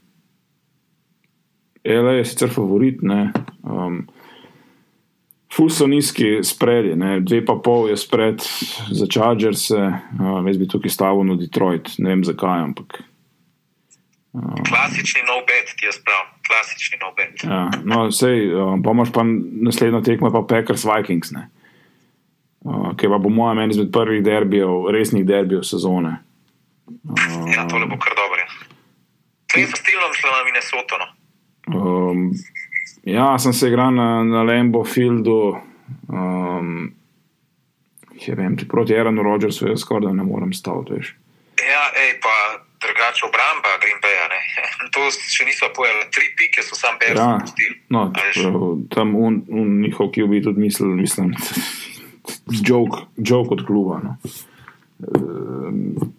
LA 1.84 2.12
je 2.12 2.24
sicer 2.24 2.48
favorit, 2.48 3.02
ne. 3.02 3.32
Um, 3.62 4.06
Ful 5.54 5.70
so 5.70 5.86
nizki 5.86 6.40
spredi, 6.42 6.96
ne? 6.98 7.20
dve 7.22 7.38
pa 7.46 7.54
pol 7.62 7.86
je 7.88 7.96
spred 7.96 8.42
za 8.90 9.06
Chargers, 9.06 9.68
uh, 9.70 9.94
jaz 10.46 10.58
bi 10.58 10.66
tukaj 10.68 10.90
stavil 10.90 11.22
na 11.28 11.36
Detroit, 11.38 11.92
ne 12.02 12.10
vem 12.10 12.24
zakaj. 12.26 12.64
Ampak, 12.66 12.96
uh, 14.34 14.56
klasični 14.66 15.22
no 15.28 15.38
bet, 15.46 15.70
ti 15.78 15.86
jaz 15.86 16.00
pravim, 16.02 16.32
klasični 16.48 16.98
no 17.04 17.12
bet. 17.14 17.44
Ja, 17.46 17.68
no, 17.86 18.08
sej, 18.10 18.48
uh, 18.50 18.74
pa 18.82 18.96
imaš 18.96 19.14
pa 19.14 19.22
naslednjo 19.68 20.02
tekmo, 20.02 20.32
pa 20.34 20.42
Packers 20.42 20.86
Vikings, 20.90 21.30
uh, 21.38 22.90
ki 22.98 23.12
pa 23.12 23.22
po 23.22 23.30
mojem 23.30 23.62
meni 23.62 23.78
izmed 23.78 23.94
prvih 23.94 24.24
derbijev, 24.26 24.90
resnih 24.96 25.22
derbijev 25.28 25.62
sezone. 25.62 26.16
Uh, 26.90 27.46
ja, 27.54 27.68
tole 27.70 27.86
bo 27.86 28.00
kar 28.02 28.18
dobro. 28.18 28.42
Kaj 29.54 29.70
so 29.70 29.78
stilom 29.78 30.18
šlo 30.18 30.34
na 30.34 30.42
Minnesota? 30.50 30.98
No? 30.98 31.06
Um, 31.78 32.26
Ja, 33.04 33.38
sem 33.38 33.52
se 33.52 33.68
igral 33.68 33.94
na, 33.94 34.24
na 34.24 34.42
Lambo 34.42 34.84
Fieldu. 34.84 35.56
Um, 36.08 36.92
vem, 38.36 38.56
proti 38.68 38.96
Aaronu 38.96 39.22
Rodgersu 39.22 39.68
je 39.68 39.76
skoraj 39.76 40.06
da 40.06 40.12
ne 40.12 40.24
morem 40.24 40.52
staviti. 40.52 40.92
Ja, 41.60 41.84
ej, 42.00 42.20
pa 42.20 42.64
drugače 42.80 43.26
obramba 43.28 43.76
Green 43.82 44.00
Bay. 44.04 44.16
Ne? 44.32 44.40
To 44.94 45.10
še 45.10 45.44
niso 45.44 45.68
pojeli, 45.76 46.06
tri 46.14 46.30
pike 46.38 46.62
so 46.62 46.76
sam 46.78 46.96
beri. 47.00 47.18
Ja, 47.18 47.38
no, 47.88 48.08
tam 48.94 49.14
un, 49.16 49.42
un 49.48 49.80
njihov, 49.82 50.12
ki 50.14 50.24
bi 50.30 50.42
tudi 50.42 50.64
mislil, 50.64 50.94
mislim, 50.96 51.34
jok 53.28 53.52
od 53.52 53.66
kluba. 53.66 54.00
No. 54.04 54.16
Um, 55.18 56.12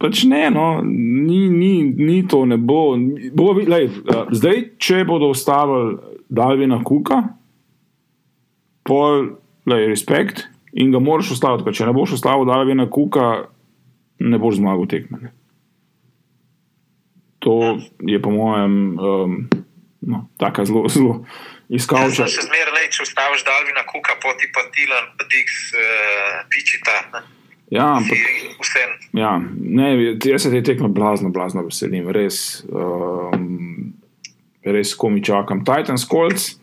pač 0.00 0.24
ne, 0.26 0.48
no, 0.50 0.80
ni, 0.82 1.46
ni, 1.52 1.72
ni 1.82 2.18
to, 2.28 2.44
ne 2.48 2.56
bo. 2.56 2.96
bo 3.36 3.52
lej, 3.60 3.90
zdaj, 4.32 4.62
če 4.82 5.04
bodo 5.06 5.30
ustavili 5.34 6.15
Dalvina 6.28 6.80
Kuka, 6.84 7.22
pol, 8.86 9.36
lej, 9.66 9.88
respekt 9.90 10.46
in 10.76 10.92
ga 10.92 11.00
moraš 11.02 11.32
ustaviti. 11.36 11.74
Če 11.76 11.88
ne 11.88 11.94
boš 11.96 12.16
ustavil 12.18 12.46
Dalvina 12.48 12.88
Kuka, 12.90 13.46
ne 14.22 14.40
boš 14.40 14.60
zmagal 14.60 14.88
tekme. 14.90 15.32
To 17.46 17.76
je 18.02 18.18
po 18.22 18.32
mojem 18.34 18.98
um, 18.98 19.36
no, 20.00 20.26
tako 20.36 20.64
zelo, 20.64 20.88
zelo 20.88 21.14
iskalče. 21.68 22.24
Ja, 22.24 22.30
še 22.30 22.46
zmeraj, 22.48 22.90
če 22.94 23.06
ustaviš 23.06 23.46
Dalvina 23.46 23.86
Kuka, 23.86 24.18
poti 24.22 24.50
pa 24.54 24.66
Tilan, 24.74 25.12
pa 25.18 25.26
Dix, 25.30 25.70
uh, 25.74 26.44
Pičita. 26.50 27.22
Ja, 27.70 27.96
ampak, 27.98 28.18
ja, 29.18 29.32
ne, 29.58 29.86
jaz 30.22 30.44
se 30.44 30.52
te 30.52 30.60
tekme 30.62 30.86
blazno, 30.94 31.32
blazno 31.34 31.64
veselim, 31.66 32.12
res. 32.14 32.62
Um, 32.70 33.85
res 34.72 34.94
komi 34.94 35.22
čakam. 35.24 35.64
Titans, 35.64 36.06
Colts. 36.08 36.56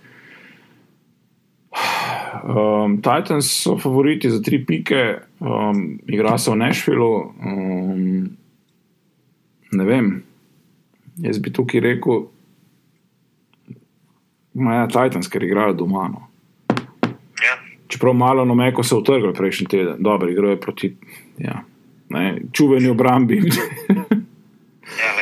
Um, 2.44 2.98
Titans 3.02 3.48
so 3.64 3.78
favoriti 3.80 4.30
za 4.30 4.42
tri 4.42 4.66
pike, 4.66 5.18
um, 5.40 6.00
igra 6.08 6.38
se 6.38 6.52
v 6.52 6.56
Nešvilu. 6.56 7.34
Um, 7.46 8.30
ne 9.72 9.86
vem, 9.86 10.24
jaz 11.18 11.40
bi 11.40 11.54
tukaj 11.54 11.80
rekel, 11.80 12.26
da 14.54 14.82
je 14.82 14.88
Titans, 14.88 15.30
ker 15.32 15.44
igrajo 15.44 15.74
doma. 15.74 16.10
No. 16.12 16.28
Ja. 17.44 17.56
Čeprav 17.88 18.14
malo 18.14 18.46
no 18.46 18.56
meko 18.56 18.84
se 18.84 18.96
utrgal 18.96 19.34
prejšnji 19.34 19.68
teden, 19.68 19.96
dobro, 20.00 20.30
igrajo 20.30 20.60
proti 20.60 20.96
ja, 21.38 21.64
čuveni 22.52 22.90
obrambi. 22.90 23.42
ja, 25.00 25.13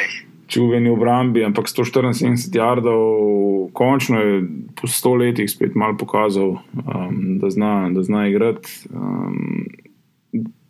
čuveni 0.52 0.90
obrambi, 0.92 1.46
ampak 1.48 1.70
174 1.72 2.58
jardov, 2.58 3.72
končno 3.74 4.20
je 4.20 4.42
po 4.82 4.88
sto 4.88 5.16
letih 5.16 5.50
spet 5.50 5.76
malo 5.76 5.98
pokazal, 5.98 6.60
um, 6.76 7.40
da, 7.40 7.50
zna, 7.50 7.90
zna 8.02 8.28
igrati. 8.28 8.70
Um, 8.92 9.66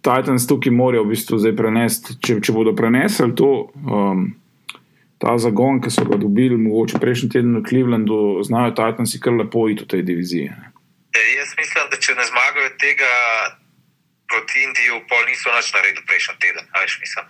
Titans 0.02 0.48
tukaj 0.50 0.74
morajo 0.74 1.06
v 1.06 1.14
bistvu 1.14 1.38
zdaj 1.42 1.56
prenesti, 1.58 2.18
če, 2.22 2.40
če 2.42 2.54
bodo 2.54 2.76
prenesli 2.78 3.34
to. 3.38 3.72
Um, 3.86 4.32
Ta 5.22 5.36
zagon, 5.38 5.78
ki 5.86 5.92
so 5.94 6.02
ga 6.10 6.18
dobili, 6.18 6.56
mogoče 6.58 6.98
prejšnji 6.98 7.28
teden 7.30 7.60
v 7.60 7.68
Clevelandu, 7.70 8.16
znajo 8.42 8.72
Titansi 8.74 9.20
kar 9.22 9.36
lepo 9.38 9.68
iti 9.70 9.86
v 9.86 9.92
tej 9.94 10.02
diviziji. 10.08 10.48
E, 11.14 11.26
jaz 11.38 11.52
mislim, 11.60 11.92
da 11.92 12.00
če 12.02 12.16
ne 12.18 12.26
zmagajo 12.26 12.72
tega, 12.82 13.12
proti 14.32 14.64
Indiji, 14.66 14.98
pol 15.12 15.24
niso 15.28 15.52
več 15.56 15.70
naredili 15.76 16.06
prejšnji 16.08 16.36
teden. 16.44 16.66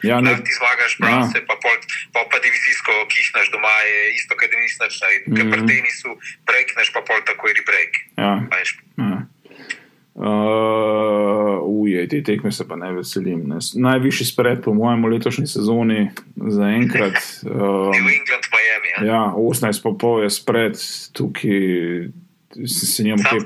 Ja, 0.06 0.22
ne, 0.24 0.36
ti 0.46 0.54
zmagaš, 0.60 0.98
brance, 1.02 1.38
ja. 1.42 1.46
pa, 1.50 1.58
pol, 1.64 1.76
pa, 2.14 2.26
pa 2.32 2.38
divizijsko 2.46 2.96
kihneš 3.12 3.52
doma, 3.54 3.74
je 3.90 4.00
isto, 4.16 4.38
kaj 4.40 4.54
nisi 4.56 4.80
več 4.84 5.02
naredil. 5.02 5.28
Mm 5.28 5.34
-hmm. 5.34 5.38
Ker 5.38 5.46
pri 5.52 5.62
tenisu 5.74 6.10
breakneš, 6.50 6.94
pa 6.96 7.02
pol 7.08 7.20
tako 7.26 7.52
je 7.52 7.64
break. 7.70 7.92
Ja. 8.18 8.34
Ja. 9.02 9.20
Uh, 10.22 11.64
ubije, 11.64 12.08
te 12.08 12.24
tekme 12.24 12.52
se 12.52 12.68
pa 12.68 12.76
ne 12.76 12.92
veselim. 12.94 13.44
Ne. 13.48 13.58
Najvišji 13.76 14.26
spred, 14.26 14.62
po 14.64 14.74
mojem, 14.74 15.06
letošnji 15.06 15.48
sezoni 15.48 16.10
za 16.36 16.68
enkrat. 16.68 17.18
Uh, 17.46 17.90
New 17.96 18.10
England, 18.18 18.46
Miami. 18.54 18.90
Ja, 19.08 19.14
ja 19.14 19.22
18 19.36 19.84
pa 19.84 19.96
pol 20.00 20.24
je 20.24 20.30
spred, 20.30 20.76
tukaj 21.14 22.12
se 22.68 23.04
njemu 23.04 23.24
kaj. 23.24 23.40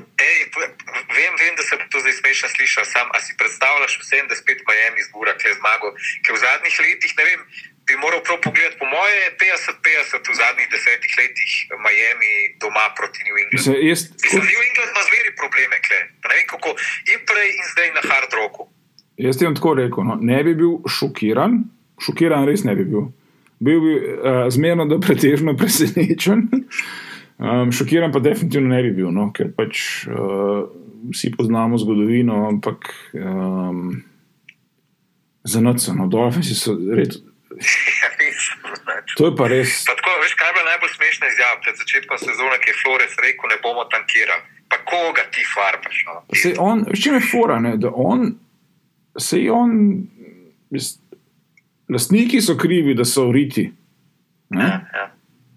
Vem, 1.17 1.33
vem, 1.41 1.53
da 1.59 1.63
se 1.67 1.75
to 1.91 1.97
zdaj 2.03 2.15
smešno 2.21 2.47
sliši, 2.55 2.81
sam 2.93 3.07
a 3.15 3.17
si 3.25 3.31
predstavljaš 3.39 3.93
vsem, 4.01 4.25
da 4.29 4.35
spet 4.41 4.59
Miami 4.67 5.01
zbura, 5.07 5.33
ki 5.39 5.47
je 5.49 5.55
zmagal. 5.59 5.91
Ker 6.23 6.31
v 6.35 6.39
zadnjih 6.45 6.75
letih, 6.85 7.11
ne 7.19 7.23
vem, 7.29 7.41
bi 7.87 7.93
moral 8.03 8.21
prav 8.27 8.37
pogledati, 8.47 8.77
po 8.81 8.85
moje 8.95 9.15
je 9.23 9.29
50-50 9.41 10.31
v 10.31 10.35
zadnjih 10.41 10.67
desetih 10.73 11.11
letih 11.19 11.51
Miami 11.85 12.31
doma 12.61 12.85
proti 12.97 13.19
New 13.25 13.37
Englandu. 13.41 13.71
Jaz, 13.89 14.01
Mislim, 14.23 14.41
New 14.51 14.61
England 14.67 14.89
ima 14.93 15.03
zveri 15.09 15.31
probleme, 15.41 15.75
kle. 15.85 15.99
ne 16.29 16.33
vem 16.37 16.47
kako, 16.53 16.69
in 17.11 17.19
prej 17.29 17.49
in 17.59 17.65
zdaj 17.73 17.89
na 17.97 18.01
hard 18.09 18.31
roku. 18.39 18.61
Jaz 19.25 19.37
ti 19.37 19.45
bom 19.47 19.55
tako 19.59 19.71
rekel, 19.81 20.01
no, 20.09 20.15
ne 20.31 20.39
bi 20.43 20.53
bil 20.61 20.73
šokiran, 20.97 21.51
šokiran 22.05 22.49
res 22.49 22.65
ne 22.67 22.73
bi 22.79 22.85
bil. 22.91 23.03
Bil 23.65 23.79
bi 23.85 23.93
uh, 23.95 24.45
zmerno, 24.51 24.83
da 24.91 24.99
pretežno 24.99 25.53
presenečen. 25.61 26.49
Um, 27.37 27.71
šokiran 27.71 28.13
pa 28.15 28.19
definitivno 28.23 28.71
ne 28.71 28.81
bi 28.83 28.91
bil, 28.95 29.11
no, 29.11 29.27
ker 29.35 29.49
pač 29.55 29.79
uh, 30.07 30.69
vsi 31.11 31.33
poznamo 31.35 31.77
zgodovino, 31.77 32.45
ampak 32.47 32.87
um, 33.13 34.03
za 35.43 35.61
noč, 35.61 35.89
no, 35.97 36.07
dolžni 36.07 36.55
so 36.55 36.77
res. 36.95 37.19
To 39.15 39.29
je 39.29 39.33
pa 39.37 39.47
res. 39.47 39.85
Pa 39.87 39.93
tako, 39.95 40.11
veš, 40.19 40.33
kaj 40.35 40.49
je 40.49 40.53
bila 40.57 40.65
najbolj 40.73 40.91
smešna 40.91 41.27
izjava 41.31 41.59
pred 41.63 41.77
začetkom 41.79 42.19
sezone, 42.19 42.57
ki 42.59 42.71
je 42.71 42.79
Flores 42.81 43.13
rekel: 43.23 43.47
ne 43.47 43.57
bomo 43.63 43.85
tankirali. 43.87 44.43
Pa 44.67 44.79
koga 44.83 45.23
ti 45.31 45.45
farbaš? 45.53 46.01
No? 46.07 46.15
Se 46.35 46.51
on, 46.59 46.83
veš, 46.89 47.03
čim 47.03 47.15
je 47.15 47.21
fora, 47.23 47.59
ne, 47.63 47.75
da 47.79 47.93
on, 47.93 48.33
se 49.15 49.39
je 49.39 49.51
on, 49.55 49.71
lastniki 51.87 52.41
so 52.43 52.57
krivi, 52.59 52.97
da 52.97 53.05
so 53.07 53.29
vriti. 53.29 53.69
Ja, 54.51 54.71
ja. 54.97 55.05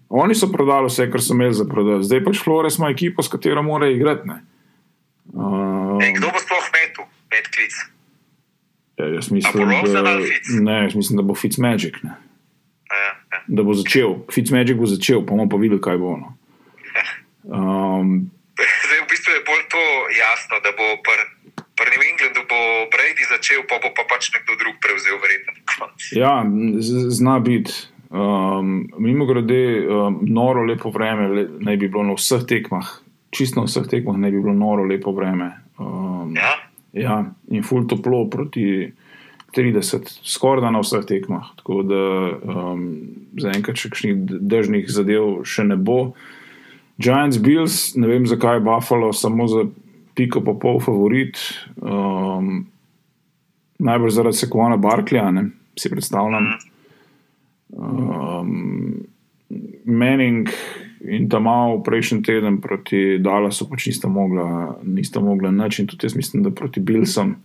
Oni 0.09 0.35
so 0.35 0.49
prodali 0.51 0.89
vse, 0.89 1.05
kar 1.11 1.21
so 1.21 1.33
imeli 1.33 1.53
za 1.53 1.65
prodati, 1.69 2.07
zdaj 2.09 2.23
pač 2.25 2.39
Flores 2.43 2.79
ima 2.79 2.89
ekipo, 2.89 3.23
s 3.23 3.29
katero 3.29 3.61
mora 3.63 3.89
igrati. 3.89 4.29
Uh, 4.29 6.01
e, 6.01 6.13
kdo 6.17 6.31
bo 6.33 6.41
sploh 6.41 6.69
metu, 6.73 7.05
med 7.29 7.49
klic? 7.53 7.75
Ja, 8.97 9.05
jaz, 9.13 9.29
mislim, 9.31 9.69
da, 9.93 10.15
ne, 10.61 10.81
jaz 10.83 10.95
mislim, 10.95 11.21
da 11.21 11.23
bo 11.23 11.35
Fitzmagic. 11.35 12.01
Ja, 12.03 12.17
ja. 12.89 13.13
Da 13.47 13.63
bo 13.63 13.73
začel, 13.77 14.17
Fitzmagic 14.33 14.81
bo 14.81 14.89
začel, 14.89 15.21
pa 15.21 15.37
bomo 15.37 15.45
pa 15.49 15.61
videli, 15.61 15.81
kaj 15.81 16.01
bo. 16.01 16.17
No. 16.17 16.33
Um, 17.45 18.31
zdaj, 18.57 18.99
v 19.05 19.07
bistvu 19.13 19.37
je 19.37 19.45
bolj 19.45 19.63
to 19.69 19.85
jasno, 20.17 20.59
da 20.65 20.73
bo 20.73 20.89
pri 21.79 21.85
New 21.93 22.03
Englandu 22.09 22.43
bo 22.49 22.59
Brady 22.91 23.29
začel, 23.29 23.61
pa 23.69 23.77
bo 23.77 23.93
pa 23.95 24.03
pač 24.09 24.33
nekdo 24.33 24.57
drug 24.57 24.81
prevzel, 24.81 25.21
verjetno. 25.21 25.53
Ja, 26.17 26.41
zna 27.13 27.39
biti. 27.39 27.77
Um, 28.09 28.89
mimo 28.97 29.25
grede, 29.25 29.87
um, 29.87 30.19
noro 30.21 30.63
lepo 30.65 30.89
vreme 30.89 31.27
le, 31.27 31.43
naj 31.59 31.77
bi 31.77 31.87
bilo 31.87 32.03
na 32.07 32.15
vseh 32.17 32.41
tekmah, 32.49 32.87
čisto 33.29 33.61
na 33.61 33.69
vseh 33.69 33.85
tekmah 33.85 34.17
naj 34.17 34.31
bi 34.33 34.41
bilo 34.41 34.53
noro 34.57 34.83
lepo 34.83 35.13
vreme. 35.13 35.51
Um, 35.77 36.33
ja. 36.37 36.55
ja, 36.93 37.19
in 37.53 37.63
full 37.63 37.85
toplo 37.87 38.23
proti 38.29 38.89
30, 39.55 40.09
skoraj 40.25 40.71
na 40.73 40.81
vseh 40.81 41.05
tekmah. 41.05 41.53
Tako 41.61 41.83
da 41.85 42.01
um, 42.33 42.87
zaenkrat 43.37 43.77
še 43.77 43.93
kakšnih 43.93 44.25
držnih 44.41 44.89
zadev 44.89 45.43
še 45.45 45.67
ne 45.69 45.77
bo. 45.77 46.15
Giants 46.99 47.37
Bills, 47.39 47.93
ne 47.95 48.09
vem 48.09 48.25
zakaj 48.27 48.57
je 48.57 48.65
Buffalo 48.65 49.13
samo 49.13 49.47
za 49.47 49.67
piko 50.17 50.41
pa 50.43 50.57
pol 50.57 50.81
favorit. 50.83 51.37
Um, 51.77 52.65
najbolj 53.79 54.17
zaradi 54.17 54.41
Sekovana 54.41 54.81
Barkleja, 54.81 55.29
si 55.79 55.93
predstavljam. 55.93 56.49
Mm. 56.49 56.78
Um, 57.69 59.05
Mening 59.85 60.49
in 61.01 61.29
tam 61.29 61.43
malo 61.43 61.83
prejšnji 61.83 62.21
teden 62.23 62.61
proti 62.61 63.17
Dallasu 63.17 63.69
pač 63.69 63.87
nista 63.87 64.09
mogla, 64.11 64.77
nista 64.83 65.19
mogla 65.23 65.51
nič 65.51 65.79
in 65.79 65.87
tudi 65.87 66.05
jaz 66.05 66.15
mislim, 66.15 66.43
da 66.43 66.51
proti 66.51 66.79
Bilsom, 66.79 67.35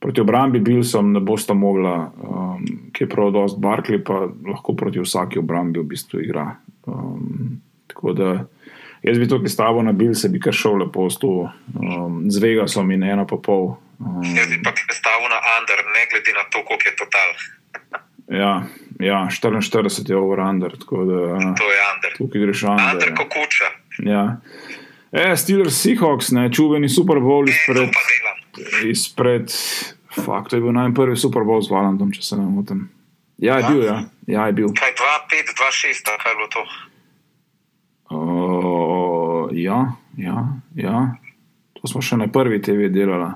proti 0.00 0.20
obrambi 0.20 0.58
Bilsom 0.58 1.12
ne 1.12 1.20
bosta 1.20 1.54
mogla, 1.54 2.10
um, 2.10 2.64
ki 2.92 3.04
je 3.04 3.08
prav 3.08 3.30
dost 3.30 3.60
Barkley, 3.62 4.02
pa 4.02 4.26
lahko 4.26 4.74
proti 4.74 4.98
vsaki 4.98 5.38
obrambi 5.38 5.78
v 5.80 5.86
bistvu 5.92 6.24
igra. 6.24 6.56
Um, 6.86 7.60
tako 7.86 8.16
da 8.16 8.32
jaz 9.02 9.18
bi 9.18 9.28
tukaj 9.28 9.52
stavil 9.52 9.86
na 9.86 9.92
Bilse, 9.92 10.32
bi 10.32 10.40
kar 10.40 10.56
šel 10.56 10.82
lepo 10.82 11.06
s 11.10 11.20
to, 11.22 11.46
um, 11.78 12.24
z 12.30 12.42
Vegasom 12.42 12.90
in 12.90 13.04
eno 13.04 13.26
pa 13.28 13.38
pol. 13.38 13.76
Um, 14.00 14.22
jaz 14.24 14.50
bi 14.50 14.58
pa 14.64 14.74
stavil 14.74 15.30
na 15.30 15.38
Under, 15.58 15.84
ne 15.94 16.08
glede 16.10 16.34
na 16.34 16.48
to, 16.50 16.64
koliko 16.66 16.88
je 16.88 16.96
total. 16.98 17.28
ja. 18.42 18.54
Ja, 19.02 19.26
44 19.30 20.10
je 20.10 20.16
over-under. 20.16 20.76
To 20.88 21.02
je 21.02 21.32
under. 21.34 22.12
Tukaj 22.16 22.40
greš 22.40 22.62
under. 22.62 22.92
Under 22.92 23.08
ja. 23.08 23.14
kokuča. 23.14 23.68
Ja. 23.98 24.36
E, 25.12 25.36
Steelers 25.36 25.74
Seahawks, 25.74 26.30
ne, 26.30 26.52
čuveni 26.52 26.88
Super 26.88 27.16
Bowl 27.16 27.48
e, 27.48 27.50
izpred. 27.50 27.90
izpred 28.84 29.50
fakt, 30.24 30.50
to 30.50 30.56
je 30.56 30.62
bil 30.62 30.72
najprvi 30.72 31.16
Super 31.16 31.42
Bowl 31.42 31.62
z 31.62 31.70
Valentom, 31.70 32.12
če 32.12 32.22
se 32.22 32.36
ne 32.36 32.46
motim. 32.46 32.86
Ja, 33.42 33.58
je 33.58 33.68
bil, 33.68 33.84
ja. 33.84 33.98
ja 34.26 34.46
je 34.46 34.52
bil. 34.52 34.70
Kaj 34.78 34.94
2-5, 34.94 35.54
2-6, 35.58 36.10
kaj 36.22 36.32
je 36.32 36.36
bilo 36.38 36.50
to? 36.52 36.64
Uh, 38.12 39.48
ja, 39.56 39.96
ja, 40.16 40.46
ja. 40.78 41.06
To 41.80 41.90
smo 41.90 42.04
še 42.04 42.20
na 42.22 42.30
prvi 42.30 42.62
TV 42.62 42.86
delali. 42.92 43.32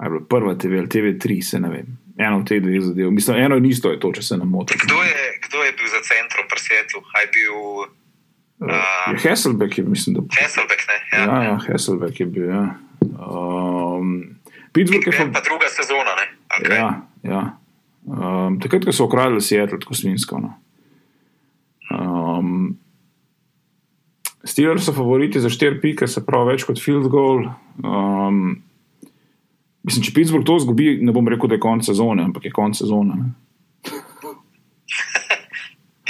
Aj 0.00 0.08
bilo 0.08 0.24
prva 0.24 0.56
TV 0.56 0.80
ali 0.80 0.88
TV3, 0.88 1.42
se 1.44 1.60
ne 1.60 1.68
vem 1.68 2.01
eno 2.18 2.38
od 2.38 2.48
teh 2.48 2.62
dveh 2.62 2.80
zadev. 2.82 3.10
Mislim, 3.10 3.36
eno 3.36 3.56
in 3.56 3.66
isto 3.66 3.90
je 3.90 4.00
to, 4.00 4.12
če 4.12 4.22
se 4.22 4.36
ne 4.36 4.44
motim. 4.44 4.80
Kdo, 4.84 5.00
kdo 5.46 5.64
je 5.64 5.72
bil 5.78 5.88
za 5.88 6.00
centrom 6.08 6.48
pri 6.48 6.60
svetu? 6.60 7.02
Bil, 7.32 7.56
uh, 8.68 9.12
je 9.12 9.22
Hasselbeck, 9.28 9.78
je, 9.78 9.84
mislim, 9.84 10.18
da. 10.18 10.26
Hasselbeck, 10.40 10.84
ne. 10.88 10.98
Ja, 11.18 11.24
ja, 11.24 11.42
ja 11.42 11.56
Hasselbeck 11.66 12.20
je 12.20 12.26
bil. 12.26 12.48
Ja. 12.50 12.64
Um, 13.02 14.36
Pittsburgh 14.72 15.06
je 15.06 15.32
pa 15.32 15.40
druga 15.40 15.68
sezona. 15.68 16.16
Okay. 16.58 16.76
Ja, 16.76 16.90
ja. 17.22 17.42
Um, 18.06 18.60
takrat, 18.60 18.84
ko 18.84 18.92
so 18.92 19.06
ukradli 19.06 19.40
Seattle, 19.40 19.78
tako 19.80 19.94
svinsko. 19.94 20.40
No. 20.42 20.54
Um, 21.92 22.78
Steelers 24.44 24.84
so 24.84 24.92
favoriti 24.92 25.40
za 25.40 25.48
4 25.48 25.80
pike, 25.80 26.06
se 26.08 26.24
pravi 26.26 26.52
več 26.52 26.64
kot 26.66 26.80
field 26.82 27.06
goal. 27.12 27.44
Um, 27.78 28.62
Mislim, 29.82 30.04
če 30.06 30.14
Pittsburgh 30.14 30.46
to 30.46 30.60
zgubi, 30.62 30.94
ne 31.02 31.12
bom 31.14 31.26
rekel, 31.28 31.50
da 31.50 31.58
je 31.58 31.62
konec 31.62 31.86
sezone, 31.88 32.22
ampak 32.28 32.46
je 32.46 32.54
konec 32.54 32.78
sezone. 32.78 33.16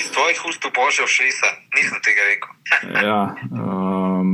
Iz 0.00 0.10
tvojih 0.12 0.42
ust 0.48 0.66
božje 0.76 1.06
všesa, 1.08 1.48
nisem 1.76 2.02
tega 2.04 2.22
rekel. 2.28 2.50
ja, 3.08 3.22
um, 3.50 4.28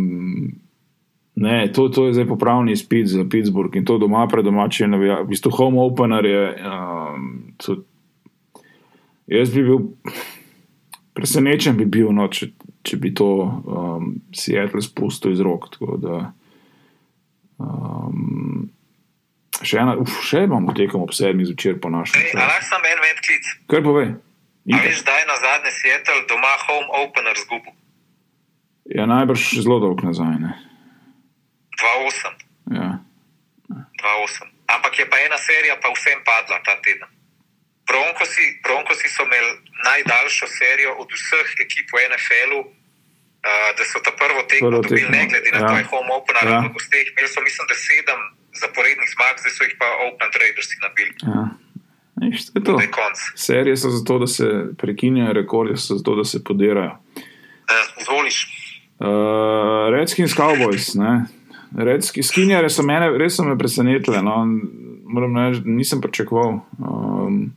ne, 1.38 1.58
to, 1.72 1.86
to 1.94 2.08
je 2.08 2.16
zdaj 2.18 2.26
popravni 2.32 2.74
izpit 2.74 3.06
za 3.10 3.22
Pittsburgh 3.30 3.74
in 3.78 3.86
to 3.86 3.98
doma 3.98 4.26
pred 4.30 4.44
domačim, 4.44 4.98
v 4.98 5.22
bistvu 5.30 5.50
home 5.54 5.78
opener 5.82 6.26
je. 6.26 6.42
Um, 6.58 7.30
to, 7.62 7.70
jaz 9.30 9.54
bi 9.54 9.62
bil 9.62 9.78
presenečen, 11.14 11.78
bi 11.78 11.86
bil, 11.86 12.10
no, 12.14 12.26
če, 12.30 12.50
če 12.86 12.98
bi 12.98 13.14
to 13.14 13.30
um, 13.46 14.18
Seattle 14.34 14.82
spustil 14.82 15.34
iz 15.34 15.40
rok. 15.42 15.70
Tako 15.74 15.98
da. 16.02 16.18
Um, 17.58 18.70
Še, 19.62 19.80
ena, 19.82 19.96
uf, 19.98 20.20
še 20.22 20.44
imamo 20.46 20.74
tekom 20.76 21.02
ob 21.02 21.12
sedmih 21.14 21.48
zvečer 21.50 21.80
po 21.82 21.90
našem. 21.90 22.22
Ampak 22.34 22.62
sem 22.62 22.84
en 22.92 23.00
med 23.02 23.18
klic. 23.26 23.44
Kaj 23.66 23.82
pove? 23.82 24.06
Veš, 24.68 25.02
da 25.02 25.16
je 25.18 25.26
na 25.26 25.36
zadnje 25.40 25.72
Seattle 25.72 26.22
doma 26.28 26.54
home 26.66 26.88
opener 27.02 27.36
zgubil. 27.40 27.74
Ja, 28.88 29.08
najbrž 29.08 29.58
zelo 29.64 29.80
dolg 29.82 30.04
nazaj. 30.04 30.36
2-8. 31.78 32.46
Ja. 32.76 33.00
2-8. 33.68 34.46
Ampak 34.68 34.98
je 34.98 35.06
pa 35.10 35.16
ena 35.24 35.38
serija, 35.40 35.76
pa 35.82 35.90
vsem 35.96 36.20
padla 36.24 36.60
ta 36.64 36.76
teden. 36.84 37.08
Bronkosi, 37.88 38.60
Bronkosi 38.64 39.08
so 39.08 39.24
imeli 39.24 39.52
najdaljšo 39.84 40.46
serijo 40.46 40.92
od 41.02 41.08
vseh 41.08 41.48
ekip 41.64 41.88
v 41.92 42.04
NFL-u, 42.12 42.60
uh, 42.60 43.68
da 43.76 43.82
so 43.88 43.98
ta 44.04 44.12
prvo 44.12 44.44
tekmo 44.50 44.70
dobili, 44.76 45.08
ne 45.08 45.24
glede 45.30 45.50
na 45.56 45.58
ja. 45.58 45.66
to, 45.66 45.72
da 45.72 45.80
je 45.80 45.90
home 45.92 46.12
opener. 46.12 46.44
Ja. 46.44 46.60
Imeli 46.68 47.28
so, 47.32 47.40
mislim, 47.40 47.64
da 47.70 47.74
sedem 47.74 48.20
zaporednih 48.60 49.08
zmag, 49.14 49.40
zdaj 49.42 49.52
so 49.56 49.64
jih 49.64 49.74
pa 49.80 49.88
Open 50.06 50.30
Traders 50.34 50.70
nabili. 50.82 51.14
Ja. 51.22 51.48
Serije 53.34 53.76
so 53.76 53.90
zato, 53.90 54.18
da 54.18 54.26
se 54.26 54.48
prekinjajo, 54.78 55.32
rekordi 55.32 55.76
so 55.76 55.96
zato, 55.96 56.14
da 56.14 56.24
se 56.24 56.44
podirajo. 56.44 56.96
Zvoliš. 58.04 58.38
Uh, 58.98 59.06
Redskins 59.90 60.34
Cowboys. 60.36 60.96
Redski 61.76 62.22
skinjare 62.22 62.70
so 62.70 62.82
mene, 62.82 63.10
res 63.18 63.36
so 63.36 63.44
me 63.44 63.58
presenetile. 63.58 64.22
No. 64.22 64.46
Moram 65.08 65.36
reči, 65.36 65.62
nisem 65.64 66.00
pričakoval, 66.00 66.58
um, 66.78 67.52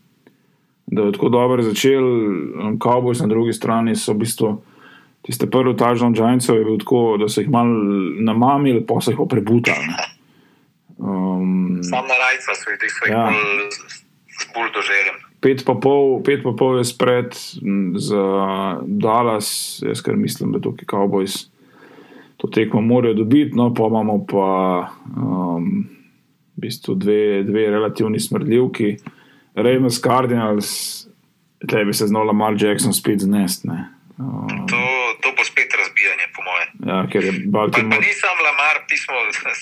da 0.85 1.01
je 1.01 1.11
tako 1.11 1.29
dobro 1.29 1.63
začel. 1.63 2.03
Um, 2.03 2.79
Cowboys 2.79 3.21
na 3.21 3.27
drugi 3.27 3.53
strani 3.53 3.95
so 3.95 4.13
v 4.13 4.23
bistvu 4.23 4.61
tiste 5.21 5.49
prve 5.49 5.75
tažne 5.77 6.11
Giantsove, 6.13 6.77
da 7.19 7.29
so 7.29 7.41
jih 7.41 7.49
malo 7.49 7.73
namamili, 8.19 8.85
pa 8.85 9.01
so 9.01 9.11
jih 9.11 9.19
pa 9.19 9.25
prebutali. 9.25 9.89
Um, 11.01 11.79
Sam 11.83 12.05
na 12.07 12.17
rajca 12.21 12.53
so 12.55 12.69
jih 12.69 12.97
Ja. 13.09 13.17
ja. 13.17 13.31
z, 13.71 14.05
buldožerjem. 14.53 15.17
pet, 15.41 15.65
pa 15.65 15.73
pol, 15.73 16.21
pet 16.23 16.43
pa 16.43 16.53
pol 16.57 16.77
je 16.77 16.85
spred 16.85 17.33
za 17.95 18.25
Dallas, 18.85 19.79
jaz 19.81 20.01
kar 20.01 20.15
mislim, 20.15 20.51
da 20.51 20.59
tukaj 20.59 20.85
Cowboys 20.85 21.47
to 22.37 22.47
tekmo 22.47 22.81
morajo 22.81 23.13
dobiti, 23.13 23.55
no 23.55 23.73
pa 23.73 23.85
imamo 23.87 24.25
pa 24.25 24.47
um, 25.17 25.89
v 26.57 26.61
bistvu 26.61 26.95
dve, 26.95 27.43
dve 27.43 27.67
relativni 27.69 28.19
smrdljivki. 28.19 28.97
Ravens 29.55 30.01
Cardinals, 30.01 30.69
tle 31.69 31.85
bi 31.85 31.93
se 31.93 32.07
znala 32.07 32.33
Mar 32.33 32.53
Jackson 32.57 32.93
spet 32.93 33.19
znest. 33.19 33.65
Ne? 33.65 33.85
Um, 34.17 34.47
To, 34.69 34.81
to 35.21 35.29
bo 35.37 35.43
spet 35.43 35.69
razbijanje, 35.77 36.25
po 36.35 36.41
mojem. 36.47 36.69
Ja, 36.85 37.07
ker 37.11 37.23
je 37.23 37.31
Pa, 37.31 37.39
pa 37.43 37.51
Baltimore. 37.57 37.99
ni 37.99 38.13
sam 38.13 38.37
Lamar 38.45 38.81
pismo. 38.89 39.13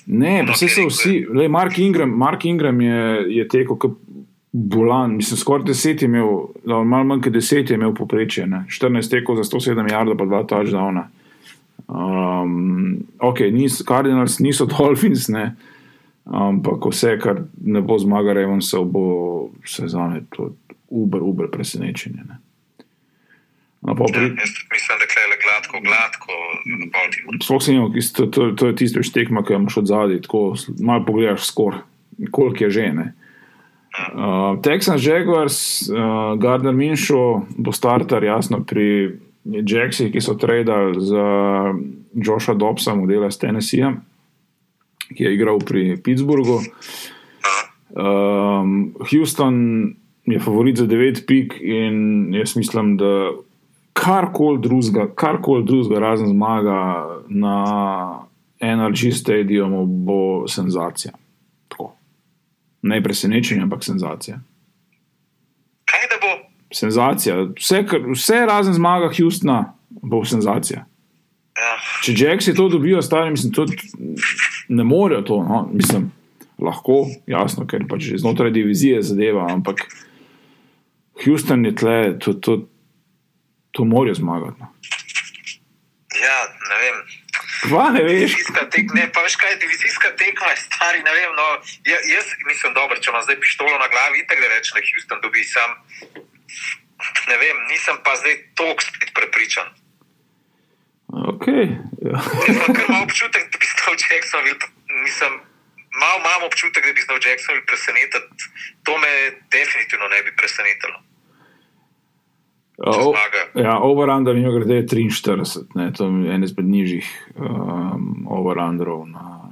Ne, 0.08 0.44
pa 0.48 0.54
vse 0.54 0.70
so 0.70 0.88
vsi. 0.88 1.26
Lej, 1.34 1.48
Mark 1.48 1.78
Ingram, 1.78 2.10
Mark 2.10 2.46
Ingram 2.46 2.82
je, 2.82 3.26
je 3.36 3.48
tekel 3.48 3.78
kot 3.78 3.98
bolan, 4.52 5.16
mislim, 5.16 5.38
skoraj 5.38 5.66
10 5.66 6.02
je 6.02 6.06
imel, 6.06 6.30
no, 6.66 6.84
malo 6.84 7.04
manj 7.04 7.22
kot 7.22 7.34
10 7.34 7.72
je 7.72 7.76
imel 7.76 7.94
poprečje, 7.94 8.48
ne. 8.48 8.64
14 8.70 9.10
tekel 9.10 9.36
za 9.36 9.44
107 9.44 9.92
jardov, 9.92 10.18
pa 10.18 10.26
2 10.26 10.46
touchdowna. 10.50 11.08
Um, 11.88 13.04
ok, 13.20 13.40
nis, 13.52 13.82
Cardinals 13.88 14.40
niso 14.40 14.66
Dolphins, 14.66 15.28
ne, 15.28 15.56
ampak 16.26 16.86
vse, 16.92 17.18
kar 17.22 17.44
ne 17.62 17.82
bo 17.82 17.98
zmaga 17.98 18.34
Ravensov, 18.34 18.86
bo 18.86 19.06
sezone 19.66 20.22
to 20.36 20.54
uber, 20.90 21.22
uber 21.22 21.50
presenečenje. 21.52 22.24
Ne. 22.28 22.38
No, 23.82 23.96
pa 23.96 24.04
Ja, 24.10 24.14
pri, 24.14 24.26
jaz 24.42 24.52
mislim, 24.74 24.98
da 25.00 25.06
je 25.22 25.28
le 25.32 25.38
gladko, 25.46 25.80
gladko 25.90 26.29
Baltimore. 27.10 27.43
Sploh 27.43 27.64
se 27.64 27.74
jim, 27.74 27.93
to, 28.16 28.26
to, 28.26 28.51
to 28.51 28.68
je 28.68 28.76
tisto 28.76 29.03
štekma, 29.03 29.43
ki 29.43 29.53
imaš 29.53 29.78
od 29.78 29.88
zadaj, 29.88 30.22
tako 30.22 30.55
malo 30.80 31.05
pogledaš 31.05 31.47
skor, 31.47 31.82
koliko 32.32 32.64
je 32.64 32.70
že. 32.70 32.91
Ne? 32.93 33.14
Uh, 34.14 34.60
Texans, 34.62 35.05
Jaguars, 35.05 35.89
uh, 35.89 36.38
Gardner 36.39 36.74
Minshew 36.74 37.41
bo 37.57 37.72
starter, 37.72 38.24
jasno, 38.24 38.62
pri 38.64 39.18
Jacksih, 39.45 40.12
ki 40.14 40.22
so 40.22 40.36
tradali 40.38 41.01
za 41.01 41.26
Josha 42.14 42.53
Dobsa, 42.53 42.95
modela 42.95 43.28
iz 43.28 43.39
Tennesseeja, 43.39 43.95
ki 45.16 45.24
je 45.24 45.34
igral 45.34 45.60
pri 45.60 45.97
Pittsburghu. 46.03 46.62
Um, 47.89 48.93
Houston 49.10 49.55
je 50.30 50.39
favorit 50.39 50.78
za 50.78 50.86
9 50.86 51.26
pik 51.26 51.57
in 51.62 52.30
jaz 52.34 52.55
mislim, 52.55 52.97
da 52.97 53.32
karkoli 54.00 54.62
drugega, 54.62 55.08
karkoli 55.16 55.66
drugega, 55.66 56.00
razen 56.00 56.28
zmaga 56.28 56.80
na 57.28 57.56
NRG 58.60 59.14
stadiumu, 59.14 59.86
bo 59.86 60.47
senzacija. 60.47 61.14
Tako. 61.68 61.93
Ne 62.82 63.04
presenečenje, 63.04 63.62
ampak 63.62 63.84
senzacija. 63.84 64.39
Kaj 65.89 66.08
da 66.12 66.20
bo? 66.22 66.32
Senzacija. 66.76 67.36
Vse, 67.58 67.84
kar, 67.88 68.06
vse 68.14 68.45
razen 68.47 68.74
zmaga 68.74 69.10
Houstona 69.18 69.74
bo 69.89 70.24
senzacija. 70.26 70.86
Ja. 71.60 71.74
Če 72.06 72.14
Jacksi 72.18 72.54
to 72.56 72.70
dobijo, 72.70 73.02
stari, 73.02 73.32
mislim, 73.32 73.54
to 73.54 73.66
ne 74.70 74.84
morejo 74.84 75.22
to. 75.28 75.41
No? 75.43 75.64
Mislim, 75.74 76.12
lahko, 76.62 77.04
jasno, 77.28 77.66
ker 77.68 77.84
pač 77.89 78.14
znotraj 78.22 78.54
divizije 78.56 79.02
zadeva, 79.04 79.47
ampak 79.52 79.84
Houston 81.26 81.66
je 81.66 81.76
tle, 81.76 81.97
to, 82.20 82.34
to, 82.34 82.62
to 83.80 83.86
morajo 83.86 84.16
zmagati. 84.24 84.60
No. 84.60 84.68
ja, 86.26 86.40
ne 86.70 86.78
vem. 86.84 86.98
Kva 87.64 87.86
ne 87.96 88.04
veš? 88.04 88.36
Tek, 88.76 88.86
ne, 88.98 89.06
pa 89.14 89.24
veš 89.24 89.36
kaj, 89.40 89.56
divizijska 89.64 90.10
tekma 90.20 90.52
je 90.52 90.58
stari, 90.68 91.00
ne 91.08 91.14
vem. 91.18 91.32
No, 91.40 91.46
ja, 91.92 92.00
jaz 92.16 92.28
mislim, 92.50 92.76
dobro, 92.80 93.00
če 93.00 93.12
imam 93.12 93.24
zdaj 93.24 93.40
pištolo 93.44 93.80
na 93.84 93.88
glavi, 93.94 94.26
tako 94.28 94.42
da 94.44 94.52
rečem, 94.54 94.76
da 94.76 94.86
Houston 94.90 95.22
dobi 95.24 95.44
sam. 95.56 95.70
Ne 97.32 97.38
vem, 97.44 97.58
nisem 97.72 98.02
pa 98.04 98.16
zdaj 98.20 98.36
toliko 98.60 98.84
spet 98.84 99.12
prepričan. 99.20 99.68
Okay. 101.34 101.66
Ja. 102.08 102.20
Imam 102.52 102.76
kar 102.76 102.86
malo 102.90 103.06
občutek, 103.08 103.48
da 103.52 103.58
bi 103.62 103.68
znal 103.76 103.96
Jacksonville, 104.12 104.72
mislim, 105.08 105.34
malo 106.04 106.18
imam 106.24 106.44
občutek, 106.50 106.84
da 106.88 106.94
bi 106.98 107.08
znal 107.08 107.20
Jacksonville 107.28 107.70
presenetiti. 107.72 108.52
To 108.84 108.98
me 109.04 109.12
definitivno 109.56 110.12
ne 110.16 110.20
bi 110.26 110.36
presenetilo. 110.42 111.00
O, 112.80 113.14
ja, 113.60 113.80
overunder 113.84 114.38
je 114.38 114.52
grede 114.52 114.86
43, 114.88 115.58
ne, 115.76 115.90
to 115.94 116.06
je 116.06 116.34
en 116.34 116.44
izmed 116.44 116.66
nižjih 116.66 117.08
um, 117.36 118.28
overunderov 118.32 119.04
na, 119.10 119.52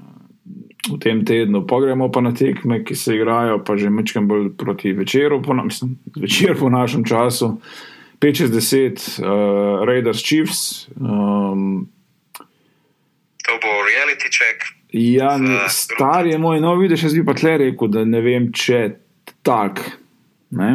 v 0.87 0.99
tem 1.03 1.25
tednu. 1.27 1.65
Pogremo 1.67 2.07
pa 2.11 2.21
na 2.23 2.31
tekme, 2.31 2.83
ki 2.87 2.95
se 2.95 3.17
igrajo, 3.17 3.59
pa 3.67 3.75
že 3.75 3.91
mečkam 3.91 4.27
bolj 4.27 4.53
proti 4.57 4.93
večeru, 4.95 5.41
po, 5.43 5.53
mislim, 5.53 5.97
zvečer 6.15 6.55
po 6.59 6.69
našem 6.69 7.03
času. 7.03 7.57
5-6-10, 8.19 9.19
uh, 9.21 9.85
Raiders 9.85 10.23
Chiefs. 10.23 10.87
Um, 10.95 11.89
To 13.47 13.53
bo 13.63 13.71
reality 13.87 14.27
check. 14.31 14.63
ja, 14.91 15.37
ne, 15.37 15.69
star 15.69 16.25
je 16.27 16.37
moj, 16.37 16.59
no 16.59 16.75
vidiš, 16.75 17.03
jaz 17.03 17.13
bi 17.13 17.25
pa 17.25 17.33
tle 17.33 17.57
rekel, 17.57 17.87
da 17.87 18.03
ne 18.05 18.21
vem, 18.21 18.49
če 18.51 18.97
tak, 19.43 19.79
ne, 20.51 20.71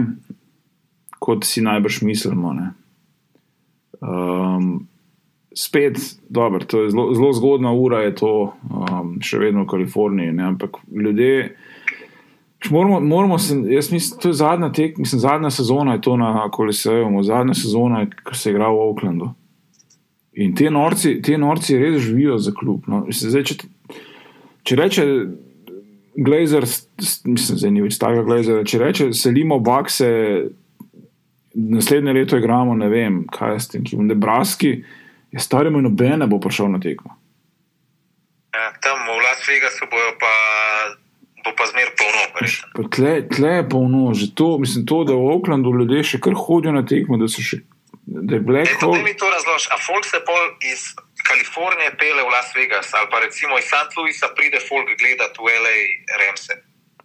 kot 1.22 1.46
si 1.46 1.62
najbrž 1.62 2.02
mislimo. 2.02 2.52
Ne. 2.56 2.72
Um, 4.00 4.88
spet, 5.54 5.98
dobro, 6.28 6.64
to 6.64 6.82
je 6.82 6.90
zelo, 6.90 7.14
zelo 7.14 7.32
zgodna 7.32 7.72
ura, 7.72 8.02
je 8.02 8.14
to 8.18 8.32
um, 8.50 9.14
še 9.22 9.38
vedno 9.38 9.62
v 9.62 9.70
Kaliforniji, 9.70 10.32
ne, 10.34 10.48
ampak 10.54 10.80
ljudje. 10.90 11.52
Moramo, 12.70 13.00
moramo 13.00 13.38
se, 13.38 13.56
jaz 13.70 13.90
mislim, 13.92 14.20
to 14.22 14.30
je 14.30 14.38
zadnja 14.38 14.72
tek, 14.72 14.98
mislim, 14.98 15.20
zadnja 15.20 15.50
sezona 15.50 15.96
je 15.96 16.00
to 16.00 16.16
na 16.16 16.48
Koliseju, 16.50 17.22
zadnja 17.26 17.54
sezona, 17.58 18.04
ki 18.06 18.38
se 18.38 18.50
je 18.50 18.54
igral 18.54 18.76
v 18.76 18.84
Oaklandu. 18.88 19.30
In 20.42 20.54
te 20.56 20.70
norci, 20.70 21.16
te 21.22 21.36
norci 21.38 21.76
res 21.78 22.00
živijo 22.00 22.38
za 22.38 22.54
klub. 22.56 22.86
No. 22.88 23.02
Mislim, 23.06 23.34
Zdaj, 23.34 23.44
če, 23.50 23.56
če 24.64 24.78
reče 24.78 25.06
Glazer, 26.16 26.64
mislim, 27.24 27.58
da 27.58 27.70
ni 27.70 27.84
več 27.84 27.98
takega 28.00 28.24
Glazera, 28.24 28.64
če 28.68 28.80
reče 28.80 29.10
selimo 29.16 29.58
bakse, 29.64 30.08
naslednje 31.54 32.12
leto 32.12 32.36
igramo, 32.36 32.74
ne 32.74 32.88
vem, 32.88 33.22
kaj 33.32 33.60
s 33.60 33.68
tem, 33.72 33.84
ki 33.84 33.96
v 33.96 34.06
Nebraski, 34.10 34.72
je 35.32 35.40
starimo 35.40 35.80
in 35.80 35.88
noben 35.88 36.18
ne 36.20 36.26
bo 36.26 36.40
prišel 36.40 36.70
na 36.72 36.80
tekmo. 36.80 37.16
Ja, 38.52 38.72
tam 38.84 39.06
v 39.08 39.16
Las 39.24 39.40
Vegasu 39.48 39.88
bojo 39.88 40.12
pa, 40.20 40.32
bo 41.44 41.54
pa 41.56 41.64
zmer 41.72 41.92
polno. 41.96 42.24
Pa 42.76 42.82
tle, 42.92 43.14
tle 43.32 43.52
je 43.60 43.68
polno, 43.68 44.12
že 44.12 44.28
to, 44.36 44.58
mislim, 44.60 44.84
to, 44.86 45.04
da 45.08 45.16
v 45.16 45.30
Oaklandu 45.32 45.72
ljudje 45.72 46.02
še 46.14 46.20
kar 46.20 46.36
hodijo 46.36 46.74
na 46.76 46.84
tekmo, 46.84 47.16
da 47.16 47.30
so 47.32 47.44
še. 47.44 47.62
Da 48.02 48.34
je 48.34 48.42
Black 48.42 48.66
da 48.80 48.86
Hole. 48.86 48.98
mi 49.06 49.14
to 49.16 49.30
razloži. 49.30 49.70
A 49.72 49.78
folk 49.78 50.04
se 50.04 50.18
pol 50.26 50.42
iz 50.66 50.90
Kalifornije 51.22 51.94
pele 51.96 52.26
v 52.26 52.32
Las 52.34 52.50
Vegas 52.56 52.90
ali 52.98 53.06
pa 53.08 53.22
recimo 53.22 53.54
iz 53.58 53.70
St. 53.70 53.94
Louisa 53.96 54.28
pride 54.36 54.58
folk 54.68 54.90
gledati 54.98 55.38
v 55.38 55.54
LA 55.62 55.78
Remse. 56.20 56.54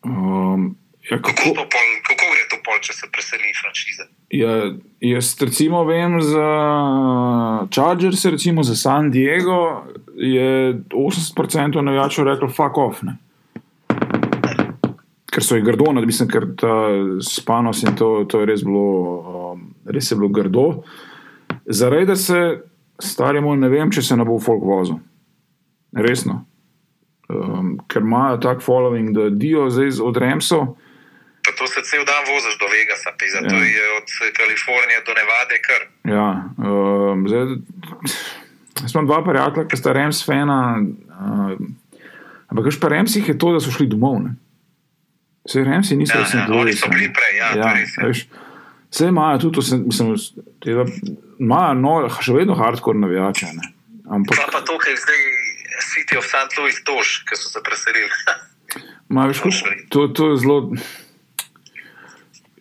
Um, 0.04 0.74
ja, 1.12 1.18
Kako, 1.18 1.32
kako, 1.32 1.64
pol, 1.72 1.88
kako 2.08 2.26
gre 2.34 2.43
to 2.51 2.58
pol, 2.66 2.80
če 2.82 2.93
se 2.93 3.08
preseli 3.12 3.53
franšize? 3.62 4.08
ja, 4.30 4.74
jaz 4.99 5.36
recimo 5.41 5.84
vem 5.84 6.22
za 6.22 6.47
Chargers, 7.72 8.26
recimo 8.26 8.64
za 8.64 8.76
San 8.76 9.12
Diego, 9.12 9.84
je 10.16 10.74
80% 10.91 11.82
navijačev 11.82 12.26
reklo: 12.26 12.49
fuck 12.49 12.78
off. 12.78 13.01
Ne. 13.01 13.18
Ker 15.32 15.43
so 15.43 15.55
jih 15.55 15.64
grdo, 15.64 15.91
no, 15.93 16.01
mislim, 16.01 16.30
ker 16.30 16.47
ta 16.58 16.74
spanos 17.22 17.84
in 17.84 17.95
to, 17.95 18.26
to 18.30 18.39
je 18.41 18.45
res 18.49 18.64
bilo, 18.66 19.53
um, 19.53 19.68
res 19.86 20.12
je 20.12 20.18
bilo 20.18 20.32
grdo. 20.34 20.66
Zaradi 21.66 22.16
se, 22.16 22.41
stari 22.99 23.41
moj, 23.41 23.58
ne 23.62 23.70
vem, 23.70 23.91
če 23.91 24.01
se 24.01 24.18
ne 24.18 24.26
bo 24.26 24.39
folk 24.41 24.64
vozil. 24.66 24.97
Resno. 25.93 26.41
Um, 27.30 27.76
ker 27.88 28.01
imajo 28.01 28.39
tak 28.41 28.64
following, 28.66 29.14
da 29.16 29.30
dijo 29.30 29.70
zdaj 29.70 30.01
od 30.03 30.18
Remsov. 30.18 30.68
Pa 31.48 31.56
to 31.56 31.68
se 31.72 31.80
cel 31.88 32.04
dan 32.04 32.28
voziš 32.28 32.58
do 32.60 32.68
Vegasa, 32.68 33.14
pisa. 33.16 33.39
Ja. 33.39 33.50
to 33.50 33.56
je 33.56 33.84
od 33.98 34.08
Kalifornije 34.36 35.00
do 35.08 35.14
Nevade 35.16 35.58
kar. 35.64 35.82
Ja, 36.04 36.28
um, 36.60 37.24
zdaj, 37.24 37.56
jaz 38.82 38.91
imam 38.91 39.08
dva 39.08 39.24
prijatelja, 39.24 39.68
ki 39.72 39.80
sta 39.80 39.93
Rems 39.95 40.20
fena. 40.28 40.60
Um, 40.76 41.78
ampak 42.52 42.68
veš, 42.68 42.80
pa 42.84 42.91
Remsih 42.91 43.30
je 43.32 43.38
to, 43.39 43.54
da 43.56 43.64
so 43.64 43.72
šli 43.72 43.88
domov. 43.88 44.20
Ne? 44.26 44.36
Vse 45.48 45.64
Remsi 45.64 45.95
niso 45.95 46.20
Ja, 46.20 46.28
ja, 46.34 46.45
oni 46.52 46.76
so 46.76 46.91
bili 46.91 47.08
prej, 47.14 47.39
ja, 47.39 47.54
ja, 47.56 47.72
res 47.80 47.95
veš, 48.04 48.28
Vse 48.91 49.08
imajo 49.08 49.39
tudi, 49.39 49.56
to 49.56 49.62
se- 49.62 49.78
mislim, 49.78 50.16
tega, 50.64 50.86
imajo 51.39 51.74
no, 51.74 51.95
še 52.22 52.34
vedno 52.34 52.56
hardcore 52.56 53.00
navijače. 53.00 53.45
Ne? 53.56 53.72
Pa 54.04 54.16
Ampak 54.16 54.38
pa 54.52 54.62
to, 54.62 54.78
kar 54.80 54.91
je 54.91 54.98
zdaj 54.98 55.24
City 55.93 56.18
of 56.18 56.28
St. 56.28 56.58
Louis 56.58 56.84
tož, 56.84 57.24
ki 57.28 57.36
so 57.36 57.50
se 57.50 57.64
preselili. 57.64 58.10
Ma, 59.14 59.28
veš, 59.28 59.43
to, 59.89 60.08
to 60.08 60.32
je 60.32 60.38
zelo. 60.43 60.72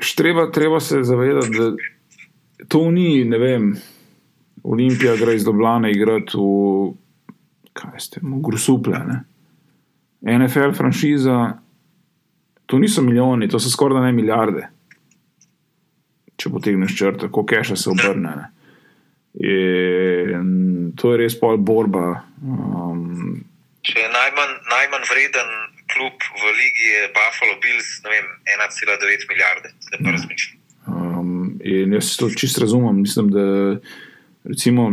Štreba, 0.00 0.50
treba 0.52 0.80
se 0.80 1.02
zavedati, 1.02 1.50
da 1.56 1.70
to 2.68 2.90
ni, 2.90 3.24
ne 3.24 3.38
vem, 3.38 3.70
Olimpija 4.62 5.16
gre 5.16 5.34
iz 5.34 5.44
Doblane 5.44 5.92
igrati 5.92 6.36
v, 6.36 6.92
kaj 7.72 8.00
ste, 8.00 8.20
v 8.22 8.40
Grusuple. 8.42 8.98
Ne? 9.06 9.22
NFL 10.38 10.72
franšiza, 10.74 11.52
to 12.66 12.78
niso 12.78 13.02
milijoni, 13.02 13.48
to 13.48 13.60
so 13.60 13.70
skoraj 13.70 14.02
ne 14.02 14.12
milijarde. 14.12 14.68
Če 16.36 16.50
potegneš 16.52 16.96
črto, 16.98 17.30
koliko 17.30 17.46
keša 17.54 17.76
se 17.76 17.90
obrne. 17.90 18.32
Ne. 18.36 18.46
In 19.46 20.92
to 20.96 21.12
je 21.12 21.20
res 21.20 21.36
pol 21.40 21.56
borba. 21.60 22.24
Um, 22.42 23.44
Če 23.86 24.00
je 24.02 24.08
najmanj, 24.10 24.54
najmanj 24.72 25.08
vreden 25.12 25.54
klub 25.92 26.16
v 26.40 26.52
ligi, 26.60 26.86
je 26.96 27.02
Buffalo 27.16 27.56
Bills, 27.62 27.88
ne 28.04 28.10
vem, 28.14 28.26
1,9 28.58 29.26
milijarde, 29.30 29.68
zdaj 29.86 29.98
pa 30.04 30.14
razmišljam. 30.16 30.56
um, 30.86 31.60
in 31.64 31.92
jaz 31.92 32.16
to 32.16 32.30
čisto 32.30 32.60
razumem. 32.60 33.00
Mislim, 33.00 33.30
da 33.30 33.44
recimo 34.44 34.90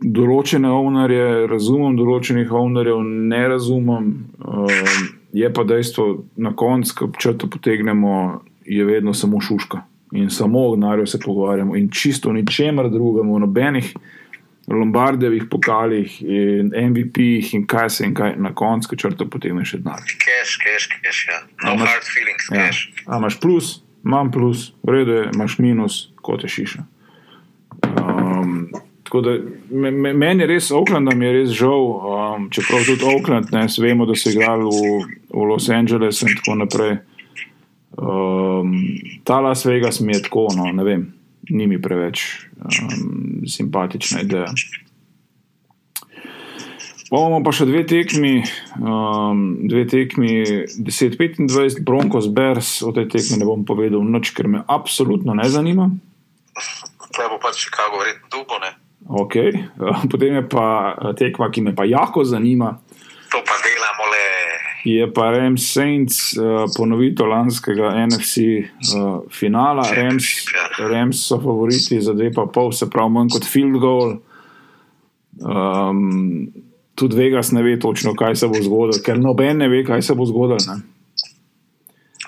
določene 0.00 0.70
ovnarje 0.72 1.46
razumem, 1.50 1.96
določenih 1.98 2.52
ovnarjev 2.52 3.02
ne 3.04 3.42
razumem. 3.48 4.10
Um, 4.40 5.08
je 5.32 5.50
pa 5.54 5.64
dejstvo, 5.64 6.06
na 6.36 6.54
koncu, 6.56 6.94
ko 6.96 7.10
črto 7.18 7.50
potegnemo, 7.50 8.42
je 8.66 8.84
vedno 8.84 9.14
samo 9.14 9.40
šuška. 9.40 9.84
In 10.18 10.30
samo 10.30 10.64
o 10.66 10.74
denarju 10.74 11.06
se 11.06 11.20
pogovarjamo, 11.22 11.76
in 11.78 11.90
čisto 11.94 12.32
ničemer 12.32 12.90
drugem, 12.90 13.30
o 13.30 13.38
nobenih 13.38 13.92
Lombardevih 14.70 15.48
pokalih 15.50 16.22
in 16.22 16.70
MVP-jih 16.70 17.54
in 17.54 17.66
kaj 17.66 17.88
se 17.90 18.04
in 18.06 18.14
kaj 18.14 18.36
na 18.38 18.52
koncu, 18.54 18.88
ko 18.88 18.96
črto 18.96 19.26
potegneš 19.26 19.72
še 19.72 19.78
denar. 19.78 19.98
Cash, 19.98 20.56
cash, 20.62 20.86
cash, 21.02 21.24
ja. 21.28 21.40
No 21.64 21.72
Ampak- 21.72 21.88
hard 21.88 22.06
feelings, 22.06 22.46
Ja. 22.52 22.66
cash. 22.68 22.84
A 23.06 23.18
imaš 23.18 23.40
plus, 23.40 23.72
manj 24.02 24.30
plus, 24.32 24.72
v 24.82 24.90
redu 24.90 25.12
je, 25.12 25.24
imaš 25.34 25.58
minus, 25.58 25.98
kot 26.22 26.42
je 26.42 26.48
šiša. 26.48 26.84
Um, 27.98 28.70
tako 29.04 29.20
da 29.20 29.30
me- 29.70 29.90
me- 29.90 30.12
meni 30.14 30.42
je 30.42 30.46
res, 30.46 30.70
Oaklandom 30.70 31.22
je 31.22 31.32
res 31.32 31.50
žal, 31.50 31.82
um, 32.36 32.50
čeprav 32.50 32.84
tudi 32.86 33.04
Oakland, 33.04 33.50
ne, 33.52 33.66
vemo, 33.78 34.06
da 34.06 34.14
so 34.14 34.30
igrali 34.30 34.64
v, 34.64 35.02
v 35.34 35.44
Los 35.44 35.68
Angelesu 35.68 36.28
in 36.28 36.36
tako 36.36 36.54
naprej. 36.54 36.98
Um, 37.98 38.74
ta 39.24 39.40
Las 39.40 39.64
Vegas 39.64 40.00
mi 40.00 40.12
je 40.14 40.22
tako, 40.22 40.46
no, 40.56 40.72
ne 40.72 40.84
vem, 40.84 41.12
ni 41.48 41.66
mi 41.66 41.80
preveč 41.82 42.46
um, 42.60 43.46
simpatična 43.48 44.20
ideja. 44.26 44.50
Bomo 47.10 47.40
pa 47.42 47.50
še 47.50 47.66
dve 47.66 47.82
tekmi, 47.90 48.44
um, 48.78 49.40
dve 49.66 49.82
tekmi 49.90 50.44
10-25, 50.78 51.80
Broncos 51.82 52.28
Bears, 52.30 52.76
o 52.86 52.92
tej 52.94 53.08
tekmi 53.10 53.40
ne 53.40 53.48
bom 53.48 53.64
povedal 53.66 54.04
nič, 54.04 54.30
ker 54.36 54.46
me 54.46 54.62
absolutno 54.70 55.34
ne 55.34 55.48
zanima. 55.50 55.88
Tukaj 57.10 57.32
bo 57.32 57.40
pač 57.42 57.66
Chicago 57.66 57.98
verjetno 58.04 58.30
dubo, 58.30 58.60
ne. 58.62 58.76
Okay. 59.10 59.50
Potem 60.12 60.38
je 60.38 60.44
pa 60.46 60.94
eh, 60.94 61.12
tekma, 61.18 61.50
ki 61.50 61.66
me 61.66 61.74
pa 61.74 61.88
jako 61.88 62.22
zanima, 62.22 62.78
To 63.30 63.38
pa 63.46 63.54
delamo 63.62 64.04
le. 64.10 64.26
Je 64.84 65.12
pa 65.14 65.30
Rams 65.30 65.72
Saints, 65.72 66.18
uh, 66.36 66.64
ponovitev 66.76 67.26
lanskega 67.26 67.90
NFC 68.06 68.36
uh, 68.96 69.20
finala. 69.30 69.82
Rams, 69.96 70.24
Rams 70.78 71.26
so 71.28 71.38
favoriti 71.40 72.00
za 72.00 72.12
dve 72.12 72.32
pa 72.32 72.46
pol, 72.54 72.72
se 72.72 72.90
pravi 72.90 73.12
manj 73.12 73.28
kot 73.36 73.44
field 73.48 73.78
goal. 73.80 74.16
Um, 75.40 76.52
tudi 76.94 77.16
Vegas 77.16 77.52
ne 77.52 77.62
ve 77.62 77.78
točno, 77.80 78.14
kaj 78.14 78.36
se 78.36 78.48
bo 78.48 78.58
zgodilo, 78.62 79.02
ker 79.04 79.18
noben 79.18 79.56
ne 79.58 79.68
ve, 79.68 79.84
kaj 79.84 80.02
se 80.02 80.14
bo 80.14 80.26
zgodilo. 80.26 80.58
ne. 80.68 80.76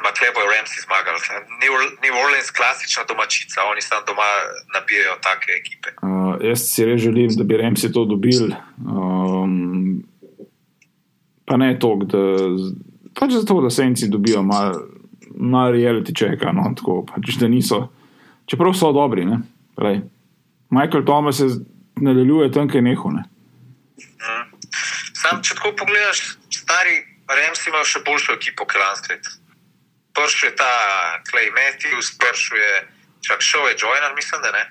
Ma 0.03 0.11
tle 0.17 0.29
bojo 0.35 0.49
Ramsi 0.51 0.81
zmagali. 0.83 1.19
New 1.63 1.73
Or- 1.77 1.93
New 2.03 2.15
Orleans 2.25 2.51
klasična 2.51 3.05
domačica, 3.09 3.61
oni 3.71 3.83
samo 3.83 4.03
doma 4.07 4.29
nabijajo 4.75 5.15
take 5.27 5.53
ekipe. 5.61 5.89
Uh, 6.03 6.35
jaz 6.49 6.61
si 6.73 6.85
res 6.85 7.01
želim, 7.05 7.31
da 7.39 7.45
bi 7.45 7.57
Remsi 7.57 7.93
to 7.93 8.05
dobili. 8.05 8.51
Um, 8.87 9.12
pa 11.53 11.59
ne 11.61 11.75
toliko, 11.79 12.07
da 12.09 12.21
pač 13.13 13.35
zato, 13.35 13.61
da 13.61 13.71
senci 13.71 14.09
dobijo 14.09 14.41
malo 14.43 14.87
mal 15.37 15.73
reality 15.73 16.15
čeka. 16.17 16.53
No, 16.53 16.65
tako, 16.77 17.03
pač, 17.05 17.37
da 17.37 17.49
niso, 17.49 17.83
čeprav 18.49 18.73
so 18.73 18.93
dobri. 18.93 19.27
Ne? 19.29 19.43
Glej, 19.77 20.01
Michael 20.73 21.05
Thomas 21.05 21.43
z- 21.43 21.61
nadaljuje 22.01 22.49
tam, 22.53 22.71
kjer 22.73 22.83
neho. 22.83 23.13
Ne? 23.13 23.27
Sam, 25.13 25.43
če 25.45 25.55
tako 25.55 25.75
pogledaš, 25.77 26.23
stari 26.49 27.03
Ramsi 27.29 27.69
imajo 27.69 27.85
še 27.87 28.01
boljšo 28.05 28.35
ekipo 28.35 28.65
kot 28.65 28.81
lansko 28.81 29.13
leto. 29.13 29.37
Prvi 30.13 30.49
je 30.49 30.55
ta 30.57 30.73
Clay 31.29 31.53
Matthews, 31.53 32.11
prvi 32.17 32.61
je 32.61 32.73
čak 33.25 33.41
šel 33.41 33.69
je 33.71 33.77
Joyner, 33.77 34.13
mislim, 34.17 34.41
da 34.45 34.51
ne. 34.53 34.65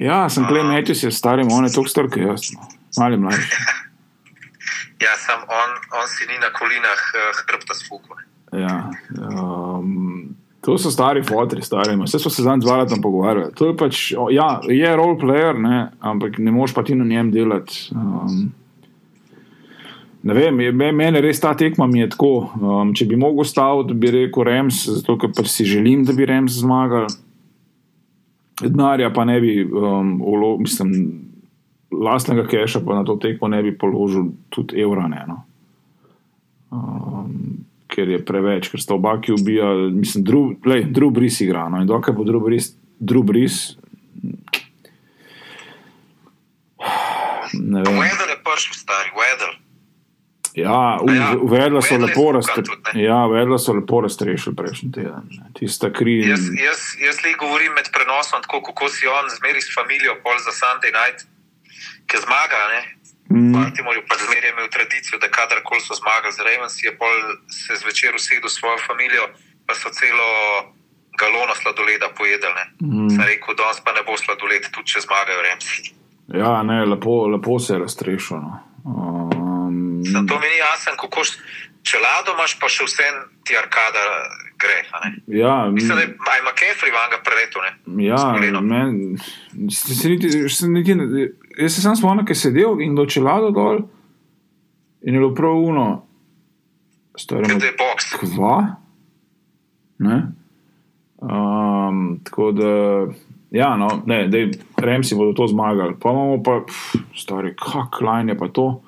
Ja, 0.00 0.20
sem 0.28 0.44
Klej 0.48 0.68
Matthews, 0.68 1.02
je 1.02 1.10
starim, 1.12 1.48
on 1.52 1.64
je 1.64 1.72
toliko 1.72 1.92
star, 1.92 2.08
kot 2.08 2.22
jaz. 2.22 2.52
No. 2.54 2.68
Mali 3.00 3.16
mlajši. 3.16 3.64
Ja, 5.00 5.14
sam 5.16 5.40
on, 5.48 5.70
on 5.96 6.06
si 6.08 6.26
ni 6.28 6.36
na 6.42 6.50
kolinah 6.52 7.00
uh, 7.16 7.40
hrbta 7.48 7.74
sfuku. 7.74 8.14
ne. 8.18 8.26
Ja, 8.60 8.90
um, 9.16 10.34
to 10.60 10.74
so 10.78 10.90
stari 10.90 11.22
fotri, 11.24 11.62
stari. 11.62 11.94
Vse 11.96 12.18
smo 12.18 12.30
se 12.30 12.42
zdaj 12.42 12.58
dva 12.60 12.76
leta 12.82 12.96
pogovarjali. 13.02 13.54
To 13.54 13.66
je 13.70 13.76
pač, 13.76 14.00
ja, 14.34 14.60
je 14.68 14.96
role 14.96 15.16
player, 15.20 15.54
ne, 15.58 15.90
ampak 16.00 16.38
ne 16.38 16.50
moš 16.52 16.74
pa 16.74 16.82
ti 16.84 16.94
na 16.94 17.04
njem 17.04 17.30
delati. 17.32 17.88
Um, 17.94 18.50
ne 20.22 20.34
vem, 20.34 20.60
je, 20.60 20.72
me- 20.72 20.92
mene 20.92 21.20
res 21.24 21.40
ta 21.40 21.54
tekma 21.56 21.86
mi 21.86 22.02
je 22.02 22.10
tako. 22.12 22.32
Um, 22.60 22.90
če 22.94 23.06
bi 23.06 23.16
mogel 23.16 23.46
staviti, 23.48 23.94
bi 23.94 24.10
rekel 24.10 24.44
Rems, 24.50 24.82
zato 24.98 25.16
ker 25.16 25.32
pač 25.32 25.48
si 25.54 25.64
želim, 25.64 26.04
da 26.04 26.12
bi 26.12 26.26
Rems 26.28 26.58
zmagal. 26.60 27.06
Denarja 28.60 29.08
pa 29.14 29.24
ne 29.24 29.38
bi, 29.40 29.62
um, 29.64 30.18
ulo, 30.20 30.58
mislim, 30.60 30.92
lastnega 31.92 32.46
keša 32.46 32.80
pa 32.86 32.94
na 32.94 33.04
to 33.04 33.16
tekmo 33.16 33.48
ne 33.48 33.62
bi 33.62 33.78
položil 33.78 34.32
tudi 34.48 34.80
evra. 34.80 35.08
Ne, 35.08 35.24
no. 35.28 35.42
um, 36.70 37.64
ker 37.90 38.08
je 38.08 38.20
preveč, 38.24 38.70
ker 38.70 38.80
sta 38.80 38.94
oba, 38.94 39.16
ki 39.20 39.34
ubija, 39.34 39.72
mislim, 39.90 40.24
drug 40.94 41.12
bris 41.14 41.40
igra. 41.42 41.68
No, 41.68 41.82
in 41.82 41.90
dokaj 41.90 42.14
bo 42.14 42.24
drug 42.24 42.46
bris, 42.46 42.72
drug 42.98 43.26
bris. 43.32 43.58
Weddle 47.50 48.30
je 48.30 48.38
prvi 48.46 48.78
stari, 48.78 49.10
Weddle. 49.16 49.56
Ja, 50.54 50.98
Ja, 51.06 51.36
uvedla 51.40 51.82
so 51.82 51.94
Weddle 51.94 52.02
je 52.02 52.06
lepo 52.06 52.32
ne. 52.94 53.02
ja, 53.02 53.26
uvedla 53.26 53.58
so 53.58 53.72
lepo 53.72 54.00
razrešili 54.00 54.56
prejšnji 54.56 54.92
teden. 54.92 55.22
Tista 55.58 55.92
kri. 55.92 56.28
Jaz, 56.28 56.40
jaz, 56.40 56.80
jaz 57.06 57.16
le 57.24 57.34
govorim 57.38 57.72
med 57.72 57.86
prenosom, 57.94 58.42
tako 58.42 58.62
kako 58.62 58.88
si 58.88 59.06
on 59.06 59.30
zmeri 59.38 59.62
s 59.62 59.70
familijo, 59.74 60.16
pol 60.22 60.38
za 60.46 60.50
Sunday 60.50 60.90
night, 60.90 61.26
ki 62.10 62.16
zmaga. 62.24 62.60
Ne? 62.72 62.80
Mm, 63.30 63.52
Baltimore 63.54 64.02
pa 64.08 64.16
zmeraj 64.24 64.50
imel 64.50 64.68
tradicijo, 64.76 65.18
da 65.22 65.28
kadarkoli 65.38 65.80
so 65.80 65.94
zmagali, 66.00 66.34
z 66.34 66.40
Ravens 66.46 66.74
je 66.86 66.92
pol 66.98 67.14
se 67.60 67.72
zvečer 67.82 68.14
usedel 68.18 68.50
s 68.50 68.58
svojo 68.58 68.78
familijo, 68.88 69.24
pa 69.66 69.72
so 69.78 69.88
celo 69.98 70.30
galono 71.20 71.54
sladoleda 71.60 72.08
pojedli. 72.18 72.64
Mm. 72.82 73.10
Sem 73.14 73.24
rekel, 73.30 73.54
danes 73.60 73.78
pa 73.84 73.92
ne 73.96 74.02
bo 74.06 74.16
sladoled, 74.18 74.66
tudi 74.74 74.90
če 74.92 75.06
zmagajo 75.06 75.40
Ramsi. 75.46 75.82
ja, 76.42 76.62
ne, 76.62 76.78
lepo, 76.92 77.26
lepo 77.34 77.58
se 77.58 77.72
je 77.74 77.78
razrešil. 77.78 78.36
No. 78.36 78.52
Um, 78.84 80.02
Zato 80.14 80.40
mi 80.40 80.48
ni 80.52 80.58
jasno, 80.66 80.92
kako 81.02 81.20
š- 81.80 81.84
če 81.84 81.98
lado 81.98 82.32
imaš, 82.32 82.58
pa 82.60 82.68
še 82.68 82.84
vse 82.84 83.02
ti 83.44 83.56
arkada 83.56 84.02
gre. 84.56 84.78
ja, 85.28 85.66
Mislim, 85.66 85.96
da 85.96 86.32
je 86.32 86.42
McCaffrey 86.42 86.92
vanga 86.92 87.18
preletel. 87.20 87.62
Ja, 87.98 88.60
men, 88.62 89.18
se, 89.70 89.94
se 89.94 90.08
niti, 90.08 90.48
se 90.48 90.68
niti, 90.68 90.94
ne- 90.94 91.28
jaz 91.58 91.74
se 91.74 91.82
sam 91.82 91.96
spomnim, 91.96 92.26
ki 92.26 92.30
je 92.30 92.36
sedel 92.36 92.80
in 92.80 92.94
dočelado 92.94 93.50
dol 93.50 93.78
in 95.02 95.14
je 95.14 95.20
bilo 95.20 95.34
prav 95.34 95.56
uno, 95.56 96.02
starimo, 97.16 97.48
Ker 97.48 97.64
je 97.64 97.72
boks. 97.72 98.10
kva. 98.14 98.76
Ne? 99.98 100.32
Um, 101.18 102.20
tako 102.24 102.52
da, 102.52 102.70
ja, 103.50 103.76
no, 103.76 104.02
ne, 104.06 104.28
da 104.28 104.38
Remsi 104.78 105.14
bodo 105.14 105.32
to 105.34 105.46
zmagali. 105.46 105.94
Pa 106.00 106.10
imamo 106.10 106.42
pa, 106.42 106.60
pf, 106.60 106.76
stari, 107.14 107.54
kak 107.54 108.00
lajn 108.00 108.28
je 108.28 108.38
pa 108.38 108.48
to. 108.48 108.82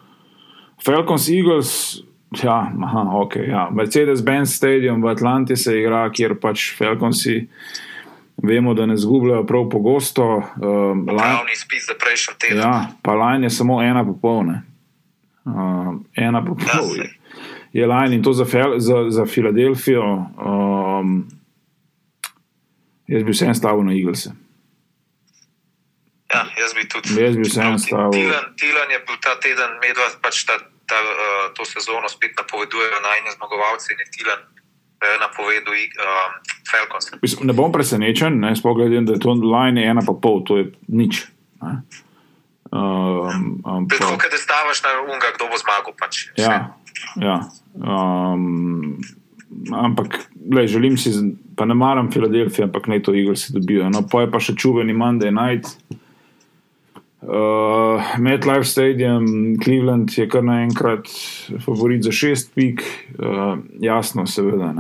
Falcons 0.79 1.29
Eagles, 1.29 2.03
ja, 2.43 2.73
aha, 2.85 3.05
ok, 3.13 3.37
ja. 3.37 3.69
Mercedes-Benz 3.73 4.55
Stadium 4.57 5.03
v 5.03 5.09
Atlanti 5.13 5.57
se 5.57 5.79
igra, 5.81 6.11
kjer 6.11 6.35
pač 6.41 6.73
Falconsi. 6.79 7.49
Vemo, 8.43 8.75
da 8.75 8.87
ne 8.87 8.97
zgubljajo 8.97 9.45
prav 9.47 9.69
pogosto. 9.71 10.25
Um, 10.57 11.05
line, 11.07 11.19
Pravni 11.19 11.57
spis 11.57 11.85
za 11.87 11.95
prejšnji 12.01 12.35
teden. 12.39 12.59
ja, 12.59 12.89
pa 13.03 13.15
line 13.15 13.47
je 13.47 13.51
samo 13.51 13.83
ena 13.83 14.05
popolna. 14.05 14.63
Um, 15.45 16.05
ena 16.17 16.41
popolna 16.45 16.81
Ja, 16.81 17.05
je, 17.05 17.11
je 17.73 17.87
line 17.87 18.17
in 18.17 18.23
to 18.23 18.33
za, 18.33 18.45
Fel, 18.45 18.79
za, 18.79 19.05
za 19.09 19.27
Filadelfijo. 19.27 20.27
Um, 20.39 21.29
jaz 23.07 23.23
bi 23.23 23.31
vsem 23.31 23.55
stavil 23.55 23.85
na 23.85 23.93
Eagles. 23.93 24.27
Ja, 26.33 26.47
jaz 26.59 26.75
bi 26.75 26.89
tudi. 26.89 27.23
Jaz 27.23 27.37
bi 27.37 27.45
vseeno 27.45 27.79
stavil. 27.79 28.13
Tilan, 28.13 28.45
Tilan 28.57 28.91
je 28.91 28.99
bil 29.07 29.17
ta 29.21 29.37
teden, 29.41 29.77
medva 29.85 30.09
pač 30.25 30.45
ta, 30.49 30.57
ta, 30.87 30.99
uh, 31.01 31.55
to 31.57 31.65
sezono 31.65 32.09
spet 32.09 32.37
napovedujejo 32.39 32.99
najne 33.03 33.31
zmagovalce 33.37 33.93
in 33.93 33.99
je 34.03 34.09
Tilan 34.15 34.41
uh, 34.43 35.17
napovedal 35.21 35.75
um, 35.75 36.39
Falcons. 36.71 37.11
Mislim, 37.23 37.47
ne 37.47 37.57
bom 37.57 37.73
presenečen, 37.73 38.41
ne, 38.41 38.55
sploh 38.57 38.77
glede, 38.77 39.01
da 39.07 39.17
je 39.17 39.23
to 39.23 39.35
line 39.35 39.85
ena 39.85 40.03
pa 40.07 40.15
pol, 40.15 40.43
to 40.47 40.63
je 40.63 40.65
nič. 40.89 41.27
Ne. 41.63 41.83
Um, 42.73 43.61
ampak, 43.69 44.01
tako, 44.01 44.29
da 44.33 44.39
stavaš 44.39 44.83
na 44.83 44.91
unga, 45.05 45.29
kdo 45.37 45.51
bo 45.53 45.59
zmagal. 45.61 45.93
Pač. 45.99 46.33
Ja, 46.41 46.73
ja. 47.21 47.37
Um, 47.77 48.97
ampak, 49.77 50.17
gledaj, 50.35 50.73
želim 50.73 50.97
si, 50.97 51.13
pa 51.57 51.69
ne 51.69 51.75
maram 51.75 52.09
Filadelfije, 52.13 52.65
ampak 52.65 52.89
naj 52.89 53.03
to 53.03 53.15
igro 53.15 53.37
si 53.37 53.53
dobijo. 53.53 53.91
No, 53.93 54.07
pa 54.09 54.25
je 54.25 54.31
pa 54.33 54.41
še 54.41 54.57
čuveni 54.57 54.97
Monday 54.97 55.35
night. 55.35 55.69
Uh, 57.23 58.03
MetLife 58.19 58.65
Stadium, 58.65 59.27
Cleveland 59.63 60.11
je 60.11 60.25
kar 60.29 60.43
naenkrat 60.43 61.07
favorit 61.65 62.03
za 62.03 62.11
šest 62.13 62.51
pik, 62.55 62.83
uh, 63.19 63.59
jasno, 63.79 64.27
seveda. 64.27 64.73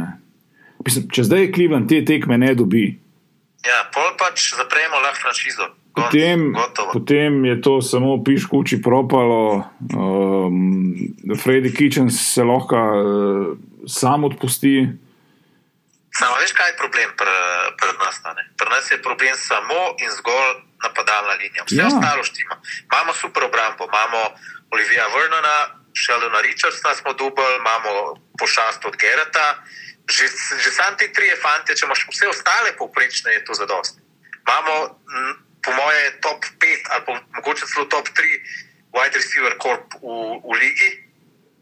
Mislim, 0.82 1.06
če 1.06 1.22
zdaj 1.28 1.52
Cleveland 1.54 1.86
te 1.86 2.00
tekme 2.02 2.38
ne 2.42 2.50
dobi. 2.58 2.88
Ja, 3.62 3.84
pol 3.94 4.10
pač 4.18 4.48
zapremo 4.56 4.98
lahko 5.04 5.22
franšizo. 5.22 5.68
Potem, 5.94 6.48
potem 6.90 7.44
je 7.44 7.54
to 7.62 7.76
samo 7.84 8.16
piš 8.24 8.48
kuči 8.50 8.80
propalo, 8.82 9.62
um, 9.94 10.96
Freddy 11.36 11.70
Kitchen 11.70 12.10
se 12.10 12.42
lahko 12.42 12.74
uh, 12.74 13.54
sam 13.86 14.24
odpusti. 14.24 14.88
Samo 16.10 16.40
veš, 16.42 16.56
kaj 16.58 16.74
je 16.74 16.76
problem 16.80 17.14
pred 17.14 17.96
nas? 18.02 18.18
Pri 18.58 18.68
nas 18.72 18.90
je 18.90 18.98
problem 19.04 19.38
samo 19.38 19.94
in 20.02 20.10
zgolj 20.18 20.71
napadalna 20.82 21.34
linija. 21.40 21.64
Vse 21.66 21.76
ja. 21.76 21.86
ostalo 21.86 22.24
štima. 22.24 22.60
Imamo 22.92 23.14
super 23.14 23.44
obrambo, 23.44 23.84
imamo 23.92 24.20
Olivija 24.70 25.06
Vrnona, 25.14 25.56
Sheldona 26.02 26.40
Richardsona 26.40 26.94
smo 26.94 27.12
dubali, 27.12 27.56
imamo 27.58 27.90
pošast 28.38 28.84
od 28.84 28.96
Gerata. 28.96 29.62
Že, 30.10 30.26
že 30.64 30.70
sam 30.74 30.96
ti 30.98 31.06
tri 31.12 31.30
fante, 31.42 31.76
če 31.78 31.86
imaš 31.86 32.06
vse 32.10 32.26
ostale 32.28 32.72
povprečne, 32.76 33.32
je 33.32 33.44
to 33.44 33.54
zadosti. 33.54 34.02
Imamo 34.42 34.98
po 35.62 35.70
moje, 35.72 36.18
top 36.20 36.44
5 36.58 36.90
ali 36.90 37.02
pa 37.06 37.12
mogoče 37.38 37.66
celo 37.66 37.86
top 37.86 38.08
3 38.08 38.40
wide 38.92 39.14
receiver 39.14 39.54
corp 39.62 39.94
v, 40.02 40.42
v 40.42 40.58
ligi. 40.58 40.90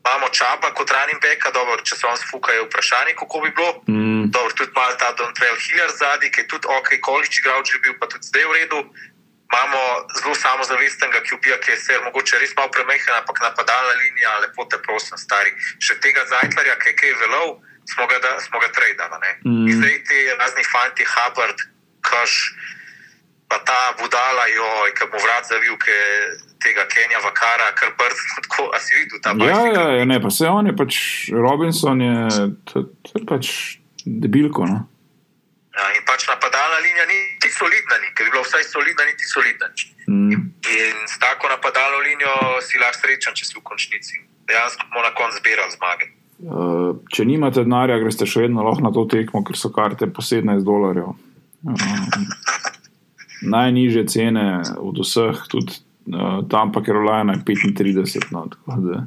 Imamo 0.01 0.29
čaba 0.33 0.73
kot 0.73 0.91
running 0.91 1.21
back, 1.21 1.45
dobro, 1.53 1.77
če 1.85 1.97
se 1.97 2.07
vam 2.07 2.17
sfuka, 2.17 2.53
je 2.53 2.65
vprašanje, 2.65 3.13
kako 3.21 3.41
bi 3.45 3.51
bilo. 3.53 3.73
Mm. 3.89 4.31
Dobro, 4.33 4.53
tudi 4.57 4.73
malo 4.75 4.97
ta 4.97 5.13
Don 5.13 5.35
Trail 5.35 5.57
Hiller 5.61 5.91
zadnji, 5.93 6.31
ki 6.33 6.41
je 6.41 6.49
tudi 6.49 6.67
ok, 6.79 6.89
količ 7.05 7.39
igral, 7.39 7.61
že 7.65 7.79
bil 7.85 7.95
pa 8.01 8.09
tudi 8.09 8.25
zdaj 8.25 8.45
v 8.49 8.53
redu. 8.57 8.81
Imamo 9.51 9.81
zelo 10.17 10.35
samozavestnega 10.35 11.21
QB-ja, 11.27 11.59
ki 11.61 11.71
je 11.75 11.77
se 11.77 11.99
morda 12.01 12.39
res 12.39 12.55
malo 12.57 12.71
premehen, 12.71 13.15
ampak 13.19 13.43
napadalna 13.43 13.93
linija, 13.99 14.39
lepo 14.47 14.65
te 14.71 14.79
prosim, 14.79 15.19
stari. 15.19 15.53
Še 15.83 15.99
tega 16.01 16.25
Zajtlarja, 16.33 16.79
ki 16.81 16.95
je 16.95 16.97
kaj 16.97 17.13
velov, 17.21 17.59
smo 17.93 18.07
ga, 18.07 18.23
ga 18.23 18.71
trajali. 18.73 19.35
Mm. 19.45 19.67
In 19.69 19.75
zdaj 19.83 19.97
ti 20.09 20.19
razni 20.39 20.65
fanti, 20.65 21.05
Hubbard, 21.05 21.59
Kaš 22.01 22.57
pa 23.51 23.59
ta 23.67 23.93
budala, 23.99 24.47
ki 24.97 25.05
mu 25.13 25.19
vrat 25.19 25.45
zavil, 25.45 25.77
ki 25.77 25.99
tega 26.63 26.85
Kenja 26.93 27.21
vakara, 27.25 27.73
kar 27.79 27.93
brz, 27.99 28.23
tako, 28.45 28.69
a 28.75 28.81
si 28.83 28.97
videl 28.99 29.23
ta 29.25 29.35
boj. 29.35 29.51
Ja, 29.51 29.61
ja, 29.67 29.85
ja, 30.01 30.07
ne, 30.09 30.21
pa 30.23 30.31
se 30.35 30.49
on 30.49 30.71
je 30.71 30.77
pač, 30.77 30.95
Robinson 31.35 32.01
je, 32.05 32.17
je 33.15 33.25
pač 33.29 33.53
debilko. 34.05 34.69
No? 34.69 34.85
Ja, 35.77 35.89
in 35.97 36.05
pač 36.09 36.27
napadalna 36.29 36.81
linija 36.85 37.07
ni 37.09 37.19
ti 37.43 37.51
solidna, 37.55 38.01
ni, 38.03 38.11
ker 38.15 38.29
bi 38.29 38.35
bila 38.35 38.45
vsaj 38.45 38.65
solidna, 38.69 39.07
niti 39.09 39.29
solidna. 39.29 39.71
Mm. 40.11 40.33
In, 40.35 40.41
in 40.75 41.05
s 41.09 41.21
tako 41.23 41.53
napadalno 41.53 42.03
linijo 42.05 42.35
si 42.67 42.81
lahko 42.83 43.05
srečen, 43.05 43.37
če 43.39 43.47
si 43.47 43.57
v 43.57 43.63
končnici. 43.65 44.25
Dejansko 44.51 44.89
bomo 44.91 45.07
na 45.07 45.13
koncu 45.15 45.39
zbirali 45.39 45.77
zmage. 45.77 46.11
Uh, 46.41 46.97
če 47.13 47.27
nimate 47.29 47.63
denarja, 47.63 48.01
greste 48.03 48.27
še 48.27 48.47
vedno 48.47 48.65
lahko 48.67 48.83
na 48.83 48.93
to 48.97 49.05
tekmo, 49.13 49.45
ker 49.47 49.59
so 49.61 49.71
karte 49.73 50.11
po 50.11 50.25
17 50.27 50.67
dolarjev. 50.67 51.17
Uh, 51.61 51.77
najniže 53.45 54.07
cene 54.09 54.63
od 54.81 54.97
vseh, 55.05 55.43
tudi 55.53 55.77
uh, 56.15 56.49
tam 56.49 56.73
pa 56.73 56.81
Carolina 56.87 57.33
je 57.33 57.43
35. 57.45 58.31
No, 58.31 58.47
da, 58.47 59.07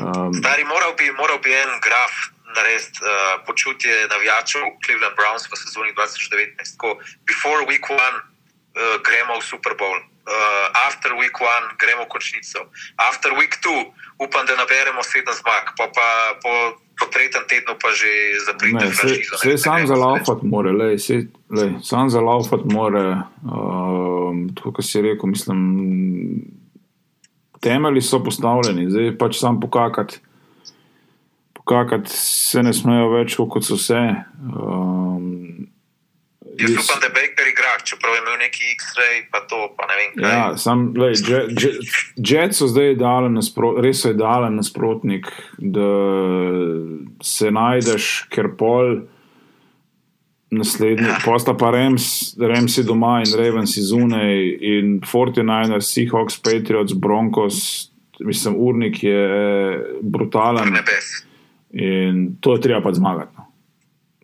um, 0.00 0.32
Dari, 0.42 0.64
moral, 0.64 0.92
bi, 0.98 1.10
moral 1.20 1.38
bi 1.44 1.52
en 1.52 1.70
graf 1.80 2.12
narediti, 2.56 3.00
uh, 3.02 3.44
počutje 3.46 3.92
navijačev 4.12 4.62
Cleveland 4.84 5.16
Browns 5.18 5.44
v 5.50 5.54
sezoni 5.56 5.92
2019. 5.94 6.80
Ko 6.80 6.96
before 7.28 7.60
week 7.70 7.86
one 7.90 8.16
uh, 8.18 8.96
gremo 9.06 9.40
v 9.40 9.44
Super 9.44 9.74
Bowl. 9.80 9.98
Uh, 10.26 10.88
after 10.88 11.14
week 11.14 11.38
one 11.38 11.66
gremo 11.78 12.02
v 12.06 12.10
končnico, 12.10 12.66
after 12.98 13.30
week 13.38 13.62
two 13.62 13.80
upam, 14.18 14.42
da 14.46 14.58
naberemo 14.58 14.98
sedem 15.06 15.30
zmag, 15.30 15.70
pa, 15.78 15.86
pa 15.86 16.08
po 16.42 16.52
po 16.96 17.04
tretjem 17.12 17.44
tednu 17.44 17.76
pa 17.76 17.92
že 17.92 18.08
zapridete. 18.48 18.88
Vse 19.36 19.58
sam 19.60 19.86
za 19.86 19.94
laufat 19.94 20.40
more, 20.42 20.72
lej, 20.72 20.96
sam 21.84 22.10
za 22.10 22.20
laufat 22.20 22.64
more, 22.64 23.20
um, 24.36 24.46
to, 24.54 24.72
kar 24.76 24.84
si 24.84 25.02
rekel, 25.02 25.30
mislim, 25.32 25.60
temelji 27.64 28.04
so 28.04 28.22
postavljeni, 28.24 28.90
zdaj 28.90 29.14
pač 29.18 29.40
sam 29.40 29.60
pokakati. 29.60 30.20
Pokakati 31.56 32.10
se 32.12 32.62
ne 32.62 32.72
smejo 32.76 33.08
več, 33.16 33.34
kot 33.36 33.64
so 33.66 33.78
vse. 33.78 34.02
Um, 34.52 35.66
Jaz 36.56 36.72
upam, 36.72 37.00
da 37.02 37.08
Baker 37.12 37.48
igrač, 37.50 37.82
čeprav 37.90 38.14
je 38.14 38.20
imel 38.22 38.36
neki 38.40 38.68
X-ray, 38.76 39.16
pa 39.32 39.42
to, 39.50 39.58
pa 39.76 39.88
ne 39.90 39.96
vem. 39.98 40.12
Kaj. 40.14 40.30
Ja, 40.32 40.44
sam, 40.56 40.84
lej, 40.96 41.18
Jet 42.16 42.56
so 42.56 42.68
zdaj 42.70 42.94
idealen, 42.94 43.36
naspro, 43.36 43.74
res 43.84 44.00
so 44.04 44.12
idealen 44.14 44.56
nasprotnik, 44.56 45.28
da 45.58 45.90
se 47.24 47.52
najdeš, 47.52 48.08
ker 48.32 48.54
pol 48.56 49.02
naslednji, 50.50 51.08
posta 51.24 51.54
pa 51.54 51.70
Rems, 51.70 52.36
Rems 52.38 52.78
je 52.78 52.84
doma 52.86 53.22
in 53.26 53.32
Ravens 53.38 53.76
je 53.76 53.82
zunaj 53.82 54.36
in 54.60 55.00
49, 55.00 55.80
Seahawks, 55.82 56.38
Patriots, 56.42 56.94
Broncos, 56.94 57.90
mislim, 58.20 58.54
urnik 58.58 59.02
je 59.02 59.20
brutalen. 60.02 60.76
In 61.70 62.36
to 62.40 62.54
je 62.54 62.60
treba 62.60 62.80
pa 62.80 62.94
zmagati. 62.94 63.34
No 63.36 63.46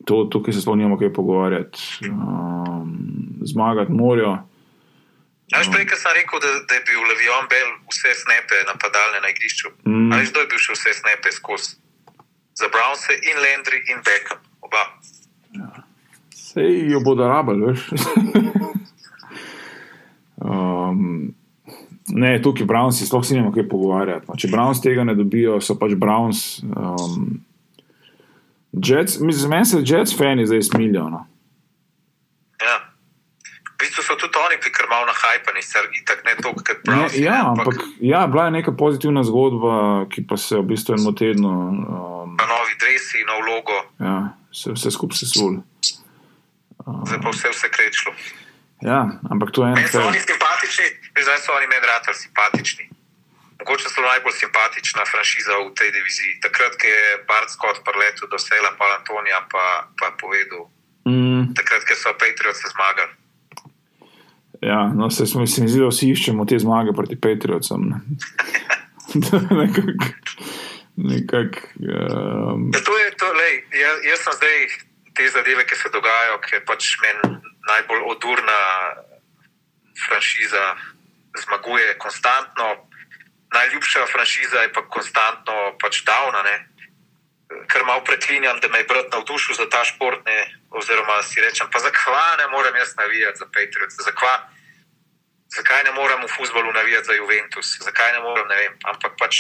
to, 0.05 0.25
tukaj 0.25 0.55
se 0.55 0.61
spomnimo, 0.61 0.99
kaj 0.99 1.13
pogovarjati. 1.13 1.79
Um, 2.11 2.99
zmagati 3.41 3.93
morajo. 3.93 4.39
Naš 5.53 5.69
prej, 5.73 5.87
ki 5.87 5.97
sem 6.01 6.13
rekel, 6.17 6.41
da, 6.41 6.51
da 6.69 6.75
je 6.75 6.85
bil 6.89 7.01
Levion 7.11 7.47
Bell 7.53 7.73
vse 7.93 8.15
snepe 8.23 8.63
napadalne 8.67 9.21
na 9.21 9.29
igrišču. 9.35 9.69
Mm. 9.85 10.13
Ali 10.13 10.27
zdaj 10.27 10.47
je 10.47 10.51
bil 10.53 10.63
še 10.65 10.77
vse 10.79 10.95
snepe 11.01 11.33
skozi? 11.33 11.77
Za 12.57 12.69
Brownse 12.73 13.19
in 13.21 13.37
Landry 13.45 13.83
in 13.93 14.01
Beckham, 14.07 14.41
oba. 14.65 14.83
Ja. 15.59 15.85
Sej 16.53 16.91
jo 16.91 17.01
bodo 17.01 17.29
rabili, 17.29 17.67
veš. 17.67 17.87
um, 20.37 21.35
ne, 22.09 22.43
tukaj 22.43 22.67
Brownsi, 22.67 23.07
sploh 23.07 23.25
si 23.25 23.35
ne 23.35 23.41
moremo 23.41 23.55
kaj 23.57 23.69
pogovarjati. 23.69 24.29
No, 24.29 24.37
če 24.37 24.51
Browns 24.53 24.83
tega 24.85 25.07
ne 25.09 25.17
dobijo, 25.17 25.61
so 25.65 25.79
pač 25.81 25.97
Browns. 25.97 26.61
Um, 26.69 27.41
Jets, 28.73 29.17
mislim, 29.21 29.51
meni 29.51 29.65
se 29.65 29.81
Jets 29.81 30.17
fani 30.19 30.47
zdaj 30.47 30.63
smilijo. 30.69 31.09
No. 31.13 31.25
Ja. 32.61 32.77
V 33.73 33.79
bistvu 33.81 34.05
so 34.05 34.19
tudi 34.21 34.39
oni, 34.45 34.61
ki 34.61 34.87
malo 34.93 35.09
na 35.09 35.17
hajpani, 35.17 35.65
tako 36.05 36.29
ne 36.29 36.37
toliko 36.43 36.69
kot 36.69 36.85
Browns. 36.85 37.17
Ja, 37.17 37.41
ampak, 37.49 37.73
ampak 37.73 37.89
ja, 38.01 38.27
bila 38.27 38.45
je 38.45 38.59
neka 38.61 38.77
pozitivna 38.77 39.25
zgodba, 39.25 40.05
ki 40.13 40.27
pa 40.29 40.37
se 40.37 40.61
v 40.61 40.69
bistvu 40.75 41.01
eno 41.01 41.17
tedno. 41.17 41.57
Um, 41.73 42.37
novi 42.37 42.77
dresi, 42.81 43.25
nov 43.25 43.41
logo. 43.49 43.83
Ja, 44.05 44.37
vse, 44.53 44.77
vse 44.77 44.93
skupaj 44.93 45.25
se 45.25 45.33
sul. 45.33 45.63
Zdaj 46.87 47.21
pa 47.23 47.31
vse 47.31 47.53
vse 47.55 47.69
krečilo. 47.71 48.15
Ja, 48.83 49.01
ampak 49.31 49.55
to 49.55 49.63
je 49.63 49.73
eno. 49.73 49.79
Meni 49.79 49.89
so 49.89 50.03
oni 50.03 50.21
simpatični, 50.21 50.87
zdaj 51.23 51.39
so 51.45 51.55
oni 51.55 51.67
meni 51.71 51.87
rad 51.87 52.09
simpatični 52.11 52.93
mogoče 53.63 53.89
so 53.95 54.01
najbolj 54.11 54.35
simpatična 54.43 55.03
franšiza 55.13 55.53
v 55.67 55.71
tej 55.79 55.91
diviziji. 55.97 56.41
Takrat, 56.47 56.73
ko 56.81 56.87
je 56.95 57.05
Bart 57.29 57.51
Scott 57.55 57.79
preletel 57.87 58.27
do 58.33 58.39
Sela, 58.45 58.71
pa 58.79 58.85
Antonija, 58.99 59.39
pa, 59.53 59.65
pa 59.99 60.07
povedal, 60.23 60.63
mm. 61.07 61.55
takrat, 61.59 61.83
ko 61.87 61.95
so 61.95 62.11
Patriots 62.23 62.63
zmagali. 62.75 63.15
Ja, 64.71 64.81
no, 64.99 65.11
se 65.11 65.27
smo 65.27 65.47
se 65.47 65.63
mi 65.63 65.69
zdi, 65.71 65.81
da 65.83 65.91
vsi 65.91 66.11
iščemo 66.15 66.47
te 66.47 66.59
zmage 66.59 66.95
proti 66.99 67.17
Patriotsom. 67.19 67.83
Ne? 67.91 67.99
nekak, 69.63 70.01
nekak, 70.97 71.51
um... 71.79 72.71
ja, 72.75 72.81
to 72.87 72.95
je 72.99 73.11
to, 73.21 73.29
lej, 73.41 73.55
jaz, 73.83 73.97
jaz 74.11 74.19
sem 74.27 74.39
zdaj 74.39 74.57
te 75.15 75.29
zadeve, 75.29 75.67
ki 75.67 75.77
se 75.77 75.89
dogajajo, 75.93 76.39
ki 76.41 76.55
je 76.57 76.65
pač 76.65 76.97
meni 77.03 77.37
najbolj 77.69 78.03
odurna 78.15 78.61
franšiza, 80.07 80.77
zmaguje 81.45 81.99
konstantno 81.99 82.93
najljubša 83.55 84.07
franšiza 84.13 84.59
je 84.59 84.73
pa 84.73 84.83
konstantno 84.89 85.77
pač 85.83 86.03
davna. 86.05 86.43
Ne? 86.43 86.57
Ker 87.69 87.85
malo 87.85 88.05
preklinjam, 88.05 88.61
da 88.61 88.69
me 88.69 88.79
je 88.79 88.89
brat 88.89 89.13
navdušil 89.13 89.55
za 89.55 89.69
ta 89.69 89.85
šport, 89.85 90.25
ne? 90.27 90.39
oziroma 90.71 91.23
si 91.23 91.41
rečem, 91.41 91.69
pa 91.73 91.79
zakaj 91.79 92.37
ne 92.39 92.47
morem 92.49 92.77
jaz 92.77 92.97
navijati 92.97 93.39
za 93.39 93.47
Patriot, 93.55 93.91
zakaj, 94.09 94.39
zakaj 95.57 95.85
ne 95.85 95.93
morem 95.93 96.25
v 96.25 96.33
futbolu 96.37 96.73
navijati 96.73 97.07
za 97.07 97.13
Juventus, 97.13 97.77
zakaj 97.85 98.13
ne 98.13 98.21
morem, 98.21 98.49
ne 98.49 98.57
vem. 98.57 98.79
Ampak 98.85 99.19
pač 99.21 99.37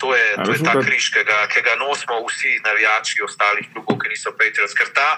to 0.00 0.14
je, 0.16 0.26
to 0.44 0.50
je 0.52 0.62
ta 0.64 0.74
križ, 0.80 1.10
ki 1.14 1.22
ga, 1.28 1.38
ki 1.52 1.60
ga 1.66 1.74
nosimo 1.80 2.20
vsi 2.26 2.56
navijači 2.64 3.22
ostalih 3.26 3.66
klubov, 3.72 3.98
ki 4.00 4.08
niso 4.12 4.32
Patriot. 4.38 4.72
Ker 4.78 4.88
ta, 4.96 5.08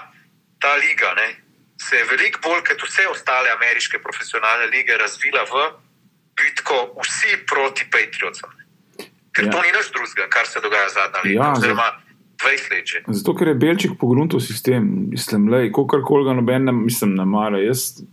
ta 0.59 0.75
liga 0.83 1.13
ne, 1.19 1.29
se 1.79 1.95
je 2.01 2.05
veliko 2.11 2.43
bolj 2.43 2.61
kot 2.67 2.83
vse 2.87 3.07
ostale 3.11 3.51
ameriške 3.57 3.99
profesionalne 4.03 4.67
lige 4.75 4.97
razvila 4.99 5.43
v 5.51 5.63
bitko 6.39 6.77
vsi 6.99 7.37
proti 7.49 7.87
Patriotom. 7.95 8.51
Ker 9.33 9.45
Ja. 9.45 9.51
to 9.51 9.61
ni 9.65 9.71
nič 9.73 9.87
drugega, 9.95 10.27
kar 10.29 10.45
se 10.47 10.59
dogaja 10.61 10.89
zadnja 10.93 11.21
leta. 11.25 11.43
Ja, 11.43 11.51
oziroma 11.57 11.87
20 12.37 12.71
let 12.71 12.85
že. 12.85 12.99
Zato, 13.07 13.33
ker 13.35 13.47
je 13.47 13.55
Belčik 13.55 13.91
pogrunil 13.99 14.39
sistem, 14.39 15.09
mislim, 15.09 15.47
da 15.49 15.63
je 15.63 15.71
kakorkoli 15.71 16.27
ga 16.27 16.33
noben, 16.33 16.69
mislim, 16.83 17.15
ne 17.15 17.25
mara. 17.25 17.57
Jaz, 17.63 18.03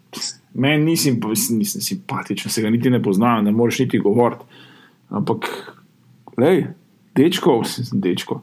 meni 0.55 0.85
ni 0.85 0.97
simp 0.97 1.25
mislim, 1.25 1.59
nisem 1.59 1.83
simpatičen, 1.83 2.51
se 2.51 2.63
ga 2.63 2.71
niti 2.71 2.91
ne 2.91 3.03
poznam, 3.03 3.45
ne 3.45 3.53
moreš 3.53 3.79
niti 3.85 3.99
govoriti. 3.99 4.45
Ampak, 5.11 5.51
lej, 6.41 6.67
dečko, 7.17 7.61
dečko. 7.93 8.41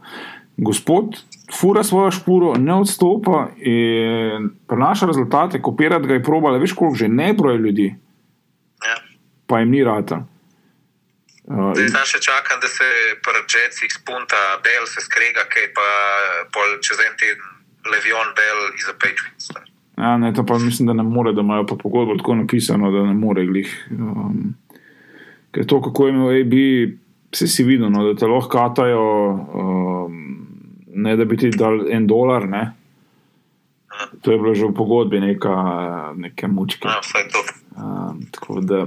Gospod 0.57 1.17
fura 1.53 1.83
svojo 1.83 2.11
špuro, 2.11 2.53
ne 2.57 2.73
odstopa 2.73 3.47
in 3.57 4.49
prenaša 4.67 5.05
rezultate, 5.05 5.61
kopirati 5.61 6.07
ga 6.07 6.13
je 6.17 6.23
probala, 6.23 6.57
veš 6.57 6.73
koliko 6.73 6.95
že 6.95 7.07
ne 7.07 7.33
broje 7.33 7.57
ljudi, 7.57 7.95
Ja. 8.85 8.95
pa 9.47 9.59
jim 9.59 9.69
ni 9.71 9.83
rata. 9.83 10.25
Uh, 11.47 11.71
Zdaj 11.75 11.87
sam 11.89 12.05
še 12.05 12.19
čakam, 12.19 12.59
da 12.61 12.67
se 12.67 12.83
pri 13.23 13.39
Jetsih 13.47 13.93
spunta, 13.93 14.35
Bell 14.63 14.83
se 14.85 14.99
skrega, 15.01 15.45
kaj 15.47 15.69
pa 15.77 15.87
pol 16.51 16.75
čez 16.83 16.99
en 17.05 17.15
teden 17.15 17.45
Levion 17.87 18.33
Bell 18.35 18.75
iz 18.75 18.89
Patriots. 18.99 19.47
Ja, 19.97 20.17
ne, 20.17 20.33
to 20.33 20.43
pa 20.45 20.57
mislim, 20.59 20.87
da 20.87 20.93
ne 20.93 21.03
more, 21.03 21.31
da 21.33 21.41
imajo 21.41 21.63
pa 21.65 21.75
pogodbo 21.79 22.17
tako 22.19 22.35
napisano, 22.35 22.91
da 22.91 23.05
ne 23.07 23.13
more 23.13 23.45
glih. 23.45 23.71
Um, 23.91 24.53
ker 25.55 25.65
to, 25.65 25.79
kako 25.81 26.07
je 26.07 26.13
imel 26.13 26.29
AB, 26.41 26.53
vse 27.31 27.47
si 27.47 27.63
videl, 27.63 27.89
no, 27.91 28.03
da 28.07 28.15
te 28.15 28.27
lahko 28.27 28.49
katajo, 28.49 29.07
um, 29.31 30.21
ne 30.95 31.15
da 31.17 31.25
bi 31.25 31.37
ti 31.37 31.49
dal 31.49 31.85
en 31.91 32.07
dolar, 32.07 32.47
ne. 32.49 32.65
To 34.21 34.31
je 34.31 34.37
bilo 34.37 34.53
že 34.53 34.67
v 34.69 34.77
pogodbi 34.77 35.19
neka, 35.19 35.55
neke 36.17 36.47
mučke. 36.47 36.87
Ja, 36.87 37.01
vsaj 37.01 37.27
to. 37.33 37.41
Um, 37.77 38.21
tako 38.31 38.61
da, 38.61 38.85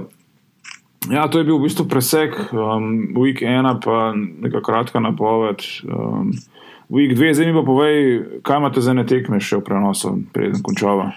ja, 1.11 1.27
to 1.27 1.39
je 1.39 1.47
bil 1.47 1.59
v 1.59 1.67
bistvu 1.67 1.87
presek, 1.91 2.37
um, 2.53 3.11
week 3.17 3.43
ena 3.43 3.75
pa 3.79 4.13
neka 4.15 4.61
kratka 4.63 4.99
napoved. 4.99 5.63
Um, 5.83 6.31
week 6.91 7.15
dve, 7.15 7.33
zdaj 7.33 7.51
mi 7.51 7.59
pa 7.59 7.63
povej, 7.67 7.97
kaj 8.43 8.59
imate 8.59 8.83
za 8.83 8.93
ne 8.93 9.05
tekme 9.07 9.39
še 9.39 9.61
v 9.61 9.67
prenosu, 9.67 10.15
preden 10.35 10.63
končava. 10.63 11.11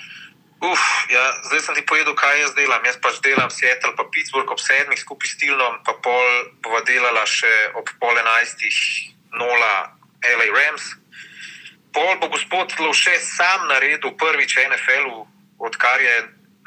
Uf, 0.65 0.81
ja, 1.13 1.25
zdaj 1.45 1.61
sem 1.61 1.75
ti 1.77 1.83
povedal, 1.85 2.17
kaj 2.17 2.41
jaz 2.41 2.53
delam. 2.57 2.81
Jaz 2.89 2.97
pač 2.97 3.21
delam 3.21 3.51
Seattle, 3.53 3.93
pa 3.93 4.09
Pittsburgh 4.09 4.49
ob 4.49 4.61
sedmih 4.61 4.97
skupaj 4.97 5.29
s 5.29 5.37
Tilnom, 5.37 5.81
pa 5.85 5.93
pol 6.01 6.29
bova 6.65 6.81
delala 6.89 7.25
še 7.29 7.77
ob 7.77 7.91
pol 8.01 8.17
enajstih 8.17 8.77
nola 9.37 9.93
LA 10.25 10.49
Rams. 10.49 10.97
Pol 11.93 12.17
bo 12.17 12.33
gospod 12.33 12.73
Lovše 12.81 13.19
sam 13.21 13.69
naredil 13.69 14.17
prvič 14.17 14.57
v 14.57 14.65
NFL-u, 14.73 15.29
odkar 15.61 16.01
je 16.01 16.17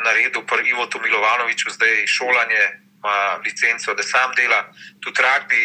naredil 0.05 0.45
pri 0.45 0.69
Ivotu 0.69 1.01
Milovanoviču 1.01 1.73
zdaj 1.73 2.05
šolanje, 2.05 2.63
ima 3.01 3.41
licenco, 3.41 3.97
da 3.97 4.03
sam 4.03 4.29
dela. 4.37 4.69
Tudi 5.01 5.25
rugby 5.25 5.63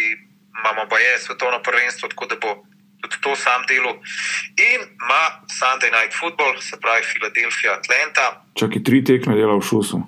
imamo 0.59 0.89
pa 0.89 0.99
je 0.99 1.19
svetovno 1.19 1.63
prvenstvo, 1.63 2.09
tako 2.09 2.27
da 2.27 2.37
bo 2.37 2.65
tudi 3.03 3.17
to 3.21 3.37
sam 3.37 3.61
delal. 3.65 3.95
In 4.61 4.81
ima 4.97 5.23
Sunday 5.51 5.91
Night 5.91 6.15
Football, 6.15 6.55
se 6.61 6.75
pravi 6.77 7.03
Filadelfija, 7.05 7.71
Atlanta. 7.75 8.27
Čakaj, 8.55 8.83
tri 8.83 8.99
tekme 9.03 9.35
dela 9.35 9.55
v 9.55 9.63
šusu. 9.63 9.99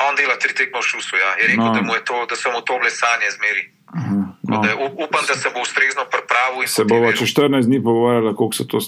On 0.00 0.14
dela 0.14 0.36
tri 0.36 0.52
tekme 0.52 0.78
v 0.78 0.84
šusu. 0.84 1.16
Ja. 1.16 1.30
Je 1.36 1.44
rekel, 1.46 1.64
No. 1.64 1.72
da, 1.72 1.82
mu 1.82 1.94
je 1.94 2.04
to, 2.04 2.26
da 2.26 2.34
so 2.34 2.48
mu 2.48 2.60
to 2.60 2.74
bile 2.74 2.90
sanje 2.92 3.28
zmeri. 3.30 3.64
Aha, 3.88 4.14
No. 4.42 4.54
no. 4.54 4.62
Da, 4.62 4.70
upam, 4.96 5.22
da 5.22 5.34
se 5.34 5.48
bo 5.50 5.60
ustrezno 5.60 6.04
pripravil. 6.06 6.66
Se 6.66 6.82
motiviral. 6.82 7.12
čez 7.14 7.28
14 7.30 7.66
dni 7.66 7.78
pogovarjala, 7.80 8.34
koliko 8.34 8.54
se 8.54 8.64
to 8.66 8.78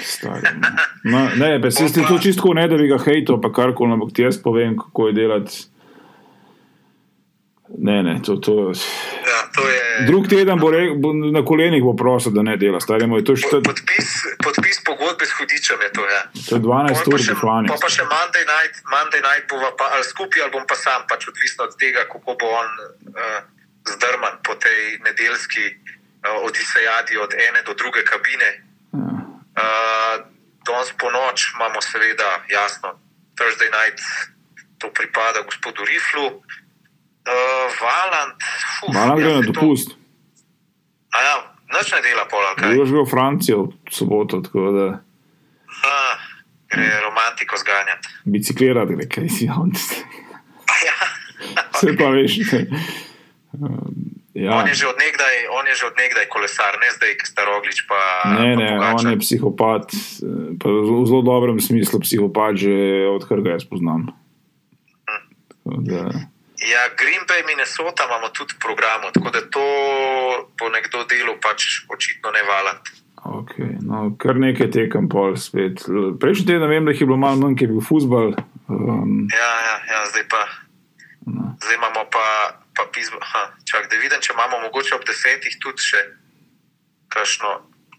stari. 0.00 0.46
No, 1.04 1.28
ne, 1.36 1.60
pa 1.60 1.70
se 1.70 1.86
ti 1.86 2.00
to 2.02 2.18
čisto 2.18 2.54
ne, 2.54 2.68
da 2.68 2.76
bi 2.76 2.86
ga 2.86 2.98
hejto, 2.98 3.40
pa 3.40 3.52
karkoli, 3.52 3.92
ampak 3.92 4.12
ti 4.12 4.22
jaz 4.22 4.38
povem, 4.38 4.76
kako 4.76 5.06
je 5.06 5.12
delati. 5.12 5.54
Ne, 7.82 8.02
ne, 8.02 8.22
to, 8.22 8.36
to. 8.38 8.70
Ja, 9.26 9.38
to 9.50 9.62
je 9.68 10.06
Drug 10.06 10.28
teden 10.30 10.58
bo, 10.62 10.70
re, 10.70 10.94
bo 10.94 11.10
na 11.12 11.42
kolenih 11.42 11.82
bo 11.82 11.96
prosil, 11.98 12.30
da 12.30 12.42
ne 12.46 12.54
dela, 12.56 12.78
stari 12.80 13.06
moj. 13.10 13.24
To 13.26 13.34
je, 13.34 13.42
po- 13.42 13.48
št- 13.48 13.64
podpis, 13.66 14.08
podpis 14.38 14.78
pogodbe 14.86 15.26
s 15.26 15.34
hudičem. 15.34 15.82
Je 15.82 15.90
to, 15.90 16.06
ja. 16.06 16.22
to 16.48 16.52
je 16.56 16.62
12 16.62 17.02
Pol 17.02 17.14
ur 17.14 17.18
pa 17.18 17.34
poslanja. 17.34 17.68
pol 17.74 17.80
pa 17.82 17.90
še 17.90 18.06
Monday 18.06 18.44
night, 18.46 18.74
Monday 18.86 19.22
night 19.26 19.50
bova 19.50 19.74
pa 19.74 19.90
ali 19.98 20.06
skupaj 20.06 20.46
ali 20.46 20.54
bom 20.54 20.62
pa 20.62 20.78
sam, 20.78 21.02
pač 21.10 21.26
odvisno 21.26 21.66
od 21.66 21.74
tega, 21.74 22.06
kako 22.06 22.38
bo 22.38 22.46
on 22.54 22.68
uh, 23.18 23.42
zdrman 23.90 24.38
po 24.46 24.54
tej 24.54 25.02
nedeljski 25.02 25.64
uh, 25.74 26.38
odisejadi 26.46 27.18
od 27.18 27.34
ene 27.34 27.66
do 27.66 27.74
druge 27.74 28.06
kabine. 28.06 28.50
Ja. 28.94 29.10
Uh, 29.58 30.14
danes 30.62 30.94
po 30.94 31.10
noč 31.10 31.50
imamo, 31.58 31.82
seveda, 31.82 32.46
jasno, 32.46 32.94
Thursday 33.34 33.74
night, 33.74 33.98
to 34.78 34.86
pripada 34.94 35.42
gospodu 35.42 35.82
Riflu. 35.82 36.38
Uh, 37.22 37.32
Valant, 37.76 38.34
uf, 38.82 38.90
Malo 38.90 39.14
gre 39.16 39.24
ja, 39.24 39.30
na 39.30 39.34
saj 39.36 39.46
to- 39.46 39.52
dopust. 39.52 39.88
A 41.08 41.18
Ja, 41.20 41.34
noč 41.70 41.90
ne 41.90 42.00
dela 42.00 42.24
pol, 42.26 42.40
ali 42.40 42.56
kaj. 42.56 42.74
Boš 42.74 42.90
bil 42.90 43.04
v 43.04 43.10
Francijo 43.10 43.58
v 43.64 43.90
soboto, 43.90 44.40
tako 44.40 44.72
da 44.72 44.86
A, 45.82 45.92
gre 46.68 46.88
romantiko 47.00 47.54
zganjati. 47.56 48.08
biciklirati 48.24 48.92
gre, 48.92 49.06
kaj 49.06 49.28
si 49.28 49.46
on. 49.48 49.70
Ja. 50.82 50.98
Vse 51.70 51.94
pa 51.94 52.10
veš. 52.10 52.32
Ja. 54.34 54.56
On 54.56 54.64
je 54.64 54.72
že 54.74 54.88
odnegdaj, 54.88 55.34
on 55.52 55.66
je 55.66 55.74
že 55.74 55.84
odnegdaj 55.86 56.24
kolesar, 56.26 56.80
ne 56.80 56.88
zdaj, 56.90 57.14
ki 57.14 57.26
sta 57.26 57.44
roglič. 57.44 57.84
Pa, 57.84 58.00
Ne, 58.32 58.56
pa 58.56 58.56
ne, 58.56 58.68
Pogačar. 58.72 58.96
on 58.96 59.06
je 59.06 59.18
psihopat, 59.18 59.84
pa 60.56 60.66
v 60.66 61.04
zelo 61.04 61.20
dobrem 61.20 61.60
smislu 61.60 62.00
psihopat, 62.00 62.56
že 62.56 62.72
odkar 63.10 63.38
ga 63.38 63.52
jaz 63.52 63.68
poznam. 63.68 64.08
Tako 65.52 65.84
Da, 65.84 66.31
Ja, 66.62 66.88
Green 66.96 67.24
Bay, 67.26 67.42
Minnesota 67.46 68.04
imamo 68.06 68.28
tudi 68.30 68.54
v 68.54 68.58
programu, 68.62 69.10
tako 69.12 69.30
da 69.30 69.40
to 69.50 69.64
bo 70.58 70.68
nekdo 70.70 71.02
delal, 71.10 71.34
pač 71.42 71.82
očitno 71.90 72.30
ne 72.30 72.42
valant. 72.42 72.86
okay, 73.22 73.78
no, 73.82 74.14
kar 74.18 74.34
nekaj 74.38 74.70
tekem 74.70 75.08
pol 75.08 75.36
spet. 75.36 75.82
Prejšnji 76.20 76.46
teden 76.46 76.68
vem, 76.70 76.84
da 76.84 76.90
jih 76.90 77.00
je 77.02 77.06
bilo 77.06 77.18
malo 77.18 77.36
manj, 77.38 77.54
ker 77.58 77.66
je 77.68 77.74
bil 77.74 77.82
futbal. 77.82 78.34
Um, 78.68 79.26
Ja, 79.30 79.52
ja, 79.66 79.76
ja 79.90 80.00
zdaj 80.10 80.26
pa. 80.28 80.42
no. 81.26 81.54
Zdaj 81.62 81.74
imamo 81.74 82.02
pa, 82.10 82.26
pa 82.74 82.86
pismo. 82.92 83.18
Čak, 83.66 83.90
da 83.90 83.96
vidim, 83.98 84.20
če 84.20 84.32
imamo 84.34 84.60
mogoče 84.66 84.94
ob 84.94 85.04
desetih 85.06 85.58
tudi 85.58 85.82
še 85.82 86.02
kakšno. 87.08 87.50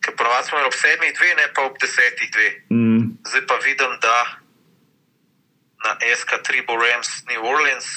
Ker 0.03 0.15
ponovadi 0.19 0.47
smo 0.47 0.59
ob 0.67 0.75
sedmih 0.75 1.11
dve, 1.15 1.35
ne 1.39 1.47
pa 1.55 1.67
ob 1.67 1.75
desetih 1.79 2.31
dve. 2.31 2.49
mm, 2.71 3.03
Zdaj 3.27 3.43
pa 3.47 3.55
vidim, 3.63 3.91
da 3.99 4.15
na 5.83 5.91
SK3 5.99 6.63
bo 6.67 6.75
Rams 6.75 7.23
New 7.27 7.43
Orleans 7.43 7.87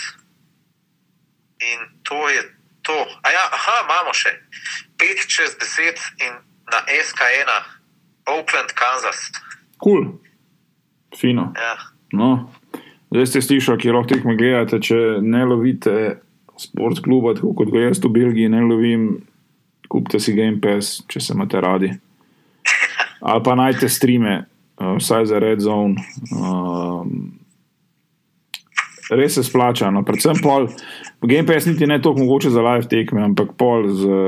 in 1.60 1.78
to 2.02 2.28
je 2.28 2.42
to. 2.82 2.96
A 3.22 3.26
ja, 3.30 3.44
aha, 3.52 3.76
imamo 3.84 4.14
še 4.14 4.32
5 5.00 5.26
čez 5.30 5.56
10 5.58 6.04
in 6.26 6.38
na 6.72 6.82
SK1 6.86 7.50
Oakland, 8.26 8.74
Kansas. 8.74 9.30
cool, 9.82 10.18
fino. 11.14 11.52
Ja. 11.54 11.74
No, 12.12 12.50
zdaj 13.10 13.26
ste 13.26 13.42
slišali, 13.42 13.78
kje 13.78 13.92
lahko 13.92 14.14
tekme 14.14 14.36
gledate, 14.38 14.80
če 14.82 15.20
ne 15.22 15.44
lovite 15.46 16.18
sport 16.58 17.02
kluba, 17.04 17.34
tako 17.36 17.52
kot 17.54 17.70
ga 17.70 17.86
jaz 17.86 18.00
v 18.02 18.10
Belgiji 18.12 18.50
ne 18.50 18.62
lovim, 18.64 19.06
kupite 19.92 20.20
si 20.22 20.34
Game 20.34 20.60
Pass, 20.62 21.02
če 21.10 21.20
se 21.20 21.34
imate 21.36 21.60
radi. 21.62 21.90
Ali 23.28 23.42
pa 23.44 23.54
najte 23.58 23.90
streame, 23.92 24.46
uh, 24.80 24.96
vsaj 24.98 25.28
za 25.30 25.40
Red 25.42 25.62
Zone. 25.62 26.00
Um, 26.32 27.36
res 29.10 29.36
se 29.36 29.44
splača. 29.46 29.90
No. 29.94 30.02
Predvsem 30.06 30.40
pol, 30.42 30.68
Game 31.22 31.46
Pass 31.46 31.66
niti 31.66 31.86
ne 31.86 32.02
toliko 32.02 32.20
mogoče 32.20 32.50
za 32.50 32.62
live 32.62 32.88
tekme, 32.88 33.22
ampak 33.24 33.52
pol 33.56 33.88
za, 33.88 34.22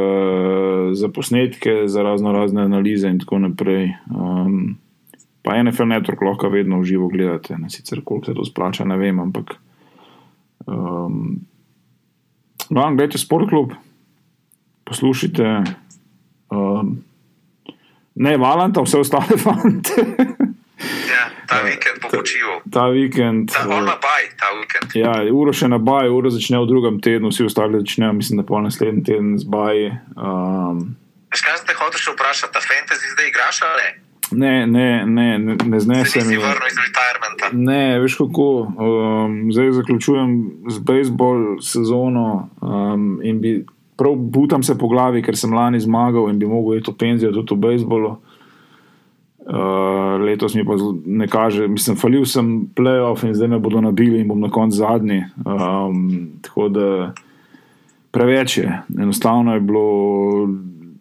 za 0.92 1.08
posnetke, 1.08 1.82
za 1.86 2.02
razno 2.02 2.32
razne 2.32 2.62
analize 2.62 3.08
in 3.08 3.18
tako 3.18 3.38
naprej. 3.38 3.92
Um, 4.10 4.78
pa 5.42 5.62
NFL 5.62 5.92
Network 5.92 6.24
lahko 6.24 6.48
vedno 6.48 6.80
v 6.80 6.84
živo 6.84 7.08
gledate, 7.08 7.58
ne 7.58 7.70
sicer 7.70 8.00
koliko 8.04 8.26
se 8.26 8.34
to 8.34 8.44
splača, 8.44 8.84
ne 8.84 8.96
vem, 8.96 9.20
ampak. 9.20 9.54
Um, 10.66 11.40
no, 12.70 12.88
gledajte 12.88 13.18
Sport 13.18 13.48
Club, 13.48 13.72
poslušajte. 14.84 15.62
Um, 16.50 17.04
ne 18.14 18.36
Valanta, 18.36 18.82
vse 18.82 18.98
ostale 18.98 19.38
fante. 19.44 20.36
Ja, 21.48 21.56
ta 21.56 21.62
vikend 21.64 22.02
bo 22.02 22.08
počival. 22.12 22.60
ta 22.70 22.88
vikend. 22.92 23.52
Ta, 23.52 23.64
on 23.66 23.72
uh, 23.72 23.78
ima 23.88 23.96
baj 24.02 24.24
ta 24.36 24.52
vikend. 24.60 24.92
Ja, 24.94 25.14
uro 25.32 25.52
še 25.52 25.68
na 25.68 25.78
baj, 25.78 26.08
uro 26.12 26.30
začne 26.30 26.60
v 26.60 26.68
drugem 26.68 27.00
tednu, 27.00 27.32
vsi 27.32 27.48
ostali 27.48 27.80
začnejo, 27.80 28.12
mislim, 28.12 28.42
da 28.42 28.46
pol 28.46 28.62
naslednji 28.62 29.04
teden 29.04 29.38
z 29.38 29.48
baj. 29.48 29.86
Um, 30.16 30.96
Veš, 31.32 31.40
kaj 31.44 31.56
sem 31.60 31.66
te 31.68 31.74
hotel 31.76 32.00
še 32.00 32.12
vprašati, 32.14 32.52
ta 32.52 32.60
fantasy 32.60 33.10
zdaj 33.16 33.26
igraš 33.28 33.62
ali 33.68 33.82
ne? 34.32 34.66
ne, 34.66 34.66
ne, 34.66 35.06
ne, 35.06 35.38
ne, 35.38 35.56
ne 35.64 35.80
Se 35.80 35.84
znese 35.84 36.18
nisi 36.18 36.28
mi. 36.28 36.36
vrnil 36.36 36.68
iz 36.68 36.78
retirementa. 36.84 37.48
Ne, 37.52 37.98
veš 38.00 38.16
kako. 38.16 38.48
Um, 38.76 39.52
zdaj 39.52 39.72
zaključujem 39.72 40.50
z 40.68 40.78
bejzbol 40.78 41.60
sezono 41.64 42.48
um, 42.60 43.20
in 43.22 43.40
bi 43.40 43.64
prav 43.96 44.14
butam 44.14 44.62
se 44.62 44.78
po 44.78 44.88
glavi, 44.88 45.22
ker 45.22 45.36
sem 45.36 45.52
lani 45.52 45.80
zmagal 45.80 46.30
in 46.30 46.38
bi 46.38 46.46
mogel 46.46 46.78
iti 46.78 46.90
v 46.92 46.96
penzijo 46.96 47.32
tudi 47.32 47.54
v 47.54 47.58
bejzbolu. 47.58 48.16
Uh, 49.48 50.20
letos 50.20 50.54
mi 50.54 50.64
pa 50.64 50.76
ne 51.06 51.28
kaže. 51.28 51.68
Mislim, 51.68 51.96
falil 51.96 52.26
sem 52.28 52.68
playoff 52.76 53.24
in 53.24 53.32
zdaj 53.34 53.48
me 53.48 53.58
bodo 53.58 53.80
nabili 53.80 54.20
in 54.20 54.28
bom 54.28 54.40
na 54.40 54.50
koncu 54.52 54.76
zadnji. 54.76 55.22
Um, 55.44 56.02
tako 56.44 56.68
da 56.68 56.88
preveč 58.12 58.58
je, 58.58 58.82
enostavno 58.98 59.54
je 59.54 59.60
bilo. 59.60 60.48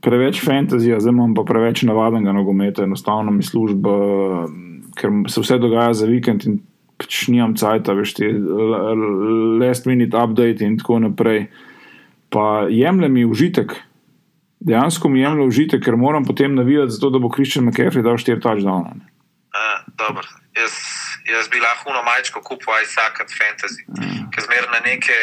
Preveč 0.01 0.39
fantazija, 0.45 0.99
zdaj 0.99 1.11
imam 1.11 1.33
pa 1.35 1.43
preveč 1.43 1.81
navadnega 1.83 2.31
nogometa, 2.31 2.83
enostavno 2.83 3.31
mi 3.31 3.43
služba, 3.43 3.93
ker 4.95 5.09
se 5.27 5.41
vse 5.41 5.57
dogaja 5.59 5.93
za 5.97 6.05
vikend 6.07 6.45
in 6.47 6.59
pač 7.01 7.25
nimam 7.33 7.55
cajt, 7.57 7.89
veš, 7.97 8.13
ti 8.15 8.29
last 9.59 9.89
minute 9.89 10.17
update 10.17 10.65
in 10.65 10.77
tako 10.77 10.99
naprej. 11.03 11.47
Pa 12.29 12.67
jemlje 12.69 13.09
mi 13.09 13.25
užitek, 13.25 13.75
dejansko 14.59 15.09
mi 15.09 15.21
jemlje 15.21 15.47
užitek, 15.47 15.83
ker 15.83 15.97
moram 15.97 16.25
potem 16.25 16.55
navijati 16.55 16.91
za 16.91 16.99
to, 16.99 17.09
da 17.09 17.19
bo 17.19 17.29
Kristjan 17.29 17.65
McCaffrey 17.65 18.03
dal 18.03 18.17
štiri 18.17 18.41
touchdowne. 18.41 19.05
Jaz, 20.57 20.73
jaz 21.29 21.45
bi 21.53 21.59
lahko 21.61 21.93
na 21.93 22.01
majčko 22.05 22.41
kupil 22.41 22.73
vsak 22.85 23.21
od 23.23 23.29
fantasy, 23.39 23.83
mm. 23.89 24.29
ker 24.33 24.41
zmeraj 24.45 24.69
na 24.73 24.79
neke 24.85 25.17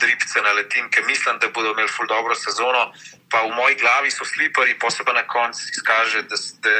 dripce 0.00 0.42
naletim, 0.44 0.88
ker 0.92 1.04
mislim, 1.08 1.40
da 1.40 1.48
bodo 1.54 1.72
imeli 1.72 1.88
ful 1.88 2.08
dobro 2.08 2.36
sezono. 2.36 2.92
Pa 3.32 3.44
v 3.46 3.52
moji 3.56 3.76
glavi 3.80 4.10
so 4.12 4.24
slipari, 4.26 4.76
posebej 4.82 5.14
na 5.16 5.24
koncu 5.34 5.60
izkaže, 5.72 6.22
da, 6.28 6.36
da 6.64 6.74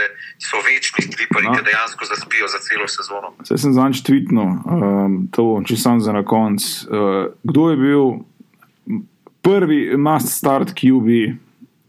so 0.48 0.60
večni 0.66 1.06
slipari, 1.08 1.46
no. 1.46 1.54
ki 1.56 1.66
dejansko 1.68 2.08
zaspijo 2.12 2.48
za 2.52 2.60
celo 2.66 2.88
sezono. 2.88 3.28
Zdaj 3.48 3.60
sem 3.64 3.76
zanj 3.76 4.02
tvitno, 4.06 4.44
um, 4.44 5.20
to 5.32 5.44
če 5.68 5.76
sem 5.80 6.00
za 6.04 6.12
na 6.12 6.24
konc. 6.26 6.60
Uh, 6.84 7.32
kdo 7.48 7.70
je 7.70 7.76
bil 7.80 8.04
prvi 9.40 9.96
must 9.96 10.36
start 10.36 10.76
QB 10.76 11.38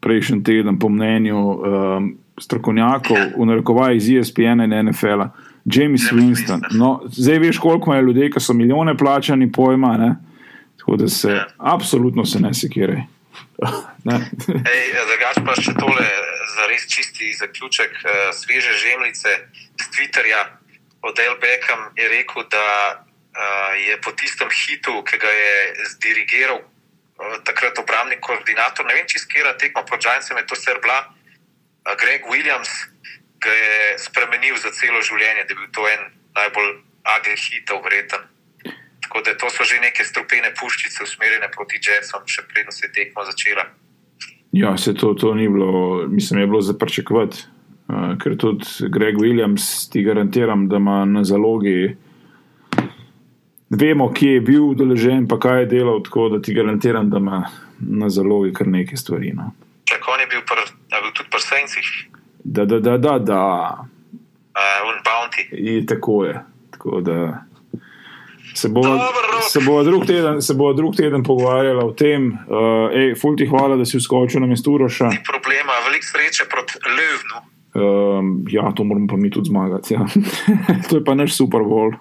prejšnji 0.02 0.44
teden, 0.44 0.80
po 0.80 0.90
mnenju 0.90 1.38
um, 1.38 2.18
strokovnjakov, 2.42 3.18
v 3.38 3.46
narekovaji 3.46 3.98
iz 3.98 4.10
ESPN 4.10 4.66
in 4.66 4.76
NFL-a? 4.86 5.30
James 5.66 6.12
Winston. 6.12 6.62
No, 6.72 7.02
zdaj 7.12 7.40
veš, 7.40 7.58
koliko 7.58 7.94
je 7.94 8.02
ljudi, 8.02 8.32
ki 8.34 8.40
so 8.40 8.54
milijone 8.54 8.98
plačani, 8.98 9.52
pojma. 9.52 9.98
Ne? 9.98 10.16
Tako 10.78 10.96
da 10.96 11.08
se 11.08 11.30
ja. 11.30 11.46
absolutno 11.58 12.26
se 12.26 12.40
ne 12.40 12.54
sekiraj. 12.54 13.02
Drugač 15.12 15.38
pa 15.46 15.54
še 15.62 15.76
tole, 15.78 16.08
za 16.56 16.66
res 16.72 16.88
čisti 16.90 17.30
zaključek, 17.38 17.94
uh, 18.02 18.34
sveže 18.34 18.74
žemljice 18.82 19.38
z 19.78 19.86
Twitterja. 19.94 20.42
Odel 21.02 21.38
Beckham 21.42 21.94
je 21.98 22.10
rekel, 22.10 22.44
da 22.50 22.66
uh, 22.98 23.78
je 23.78 24.02
po 24.02 24.12
tistem 24.18 24.50
hitu, 24.50 25.04
ki 25.06 25.22
ga 25.22 25.30
je 25.30 25.54
zdirigiral 25.94 26.62
takrat 27.46 27.80
obrambni 27.80 28.18
koordinator, 28.22 28.86
ne 28.86 28.96
vem, 28.98 29.08
če 29.08 29.22
skera 29.24 29.54
tekmo 29.58 29.84
proti 29.88 30.08
Džajncem, 30.08 30.38
je 30.42 30.48
to 30.50 30.58
srbla, 30.60 30.98
uh, 31.08 31.94
Greg 32.02 32.26
Williams, 32.30 32.72
ga 33.42 33.54
je 33.54 33.98
spremenil 34.02 34.58
za 34.62 34.72
celo 34.78 35.02
življenje, 35.02 35.46
da 35.46 35.54
je 35.54 35.60
bil 35.60 35.70
to 35.74 35.88
en 35.90 36.10
najbolj 36.38 36.76
agri 37.18 37.38
hitov 37.38 37.82
vreten. 37.86 38.28
Tako 39.02 39.22
da 39.26 39.34
to 39.36 39.50
so 39.50 39.66
že 39.68 39.82
neke 39.82 40.06
strupene 40.06 40.54
puščice, 40.56 41.04
usmerjene 41.04 41.50
proti 41.52 41.82
Jetsom, 41.82 42.28
še 42.30 42.46
predno 42.48 42.72
se 42.72 42.86
je 42.86 42.94
tekmo 42.96 43.26
začela. 43.28 43.66
Ja, 44.52 44.76
se 44.78 44.94
to, 44.94 45.14
to 45.14 45.34
ni 45.36 45.50
bilo, 45.50 46.08
mislim, 46.08 46.40
je 46.40 46.48
bilo 46.48 46.62
za 46.62 46.78
pričakovati. 46.78 47.48
Uh, 47.92 48.14
ker 48.22 48.38
tudi 48.40 48.88
Greg 48.94 49.18
Williams, 49.20 49.90
ti 49.92 50.04
garantiram, 50.04 50.70
da 50.72 50.80
ima 50.80 51.04
na 51.06 51.26
zalogi, 51.28 51.96
vemo, 53.72 54.12
kje 54.14 54.34
je 54.34 54.42
bil 54.42 54.70
udeležen, 54.74 55.28
pa 55.28 55.40
kaj 55.40 55.60
je 55.60 55.66
delal, 55.66 56.04
tako 56.04 56.30
da 56.30 56.42
ti 56.42 56.54
garantiram, 56.54 57.10
da 57.10 57.18
ima 57.18 57.44
na 57.80 58.10
zalogi 58.10 58.54
kar 58.54 58.68
nekaj 58.68 58.98
stvari. 58.98 59.32
No. 59.36 59.52
Tako 59.90 60.18
je 60.20 60.28
bil, 60.28 60.42
pr, 60.48 60.66
je 60.96 61.02
bil 61.02 61.14
tudi 61.14 61.30
pri 61.32 61.42
Sencih. 61.42 61.94
Da, 62.44 62.66
da, 62.66 62.80
da, 62.80 62.98
da. 62.98 63.20
da. 63.20 63.46
Uh, 64.52 64.92
Bounty. 65.06 65.48
In 65.52 65.86
tako 65.88 66.26
je. 66.26 66.44
Tako 66.72 67.02
da 67.02 67.44
se 68.54 68.70
bo, 68.70 68.82
se 69.50 69.60
bo 69.60 69.84
drug 69.84 70.06
teden, 70.06 70.42
se 70.42 70.54
bo 70.54 70.74
drug 70.74 70.96
teden 70.96 71.24
pogovarjala 71.24 71.86
o 71.86 71.92
tem. 71.92 72.28
Uh, 72.28 72.92
ej, 72.94 73.16
ful 73.16 73.36
ti 73.38 73.48
hvala, 73.48 73.76
da 73.76 73.86
si 73.86 73.98
vskočil 73.98 74.42
na 74.42 74.48
mestu 74.48 74.78
Roša. 74.78 75.10
Ni 75.14 75.22
problema, 75.24 75.80
veliko 75.88 76.06
sreče 76.12 76.50
proti 76.52 76.80
Levnu. 76.98 77.38
Um, 77.72 78.32
ja, 78.52 78.72
to 78.76 78.84
moramo 78.84 79.08
pa 79.08 79.18
mi 79.18 79.30
tudi 79.32 79.48
zmagati. 79.48 79.94
Ja. 79.94 80.06
to 80.90 80.98
je 80.98 81.04
pa 81.06 81.16
naš 81.16 81.38
Super 81.38 81.62
Bowl. 81.62 81.96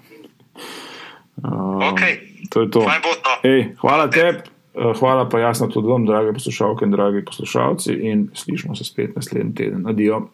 Uh, 1.44 1.92
okay. 1.92 2.18
To 2.50 2.60
je 2.60 2.70
to. 2.70 2.80
No. 2.80 3.34
Ej, 3.44 3.74
hvala 3.80 4.10
tebi. 4.10 4.38
Hvala 4.74 5.28
pa 5.28 5.38
jasno 5.38 5.66
tudi 5.66 5.88
vam, 5.88 6.06
dragi 6.06 6.32
poslušalke 6.32 6.84
in 6.84 6.90
dragi 6.90 7.24
poslušalci, 7.24 7.92
in 7.92 8.28
slišmo 8.34 8.74
se 8.74 8.84
spet 8.84 9.16
naslednji 9.16 9.54
teden. 9.54 9.86
Adijo. 9.88 10.30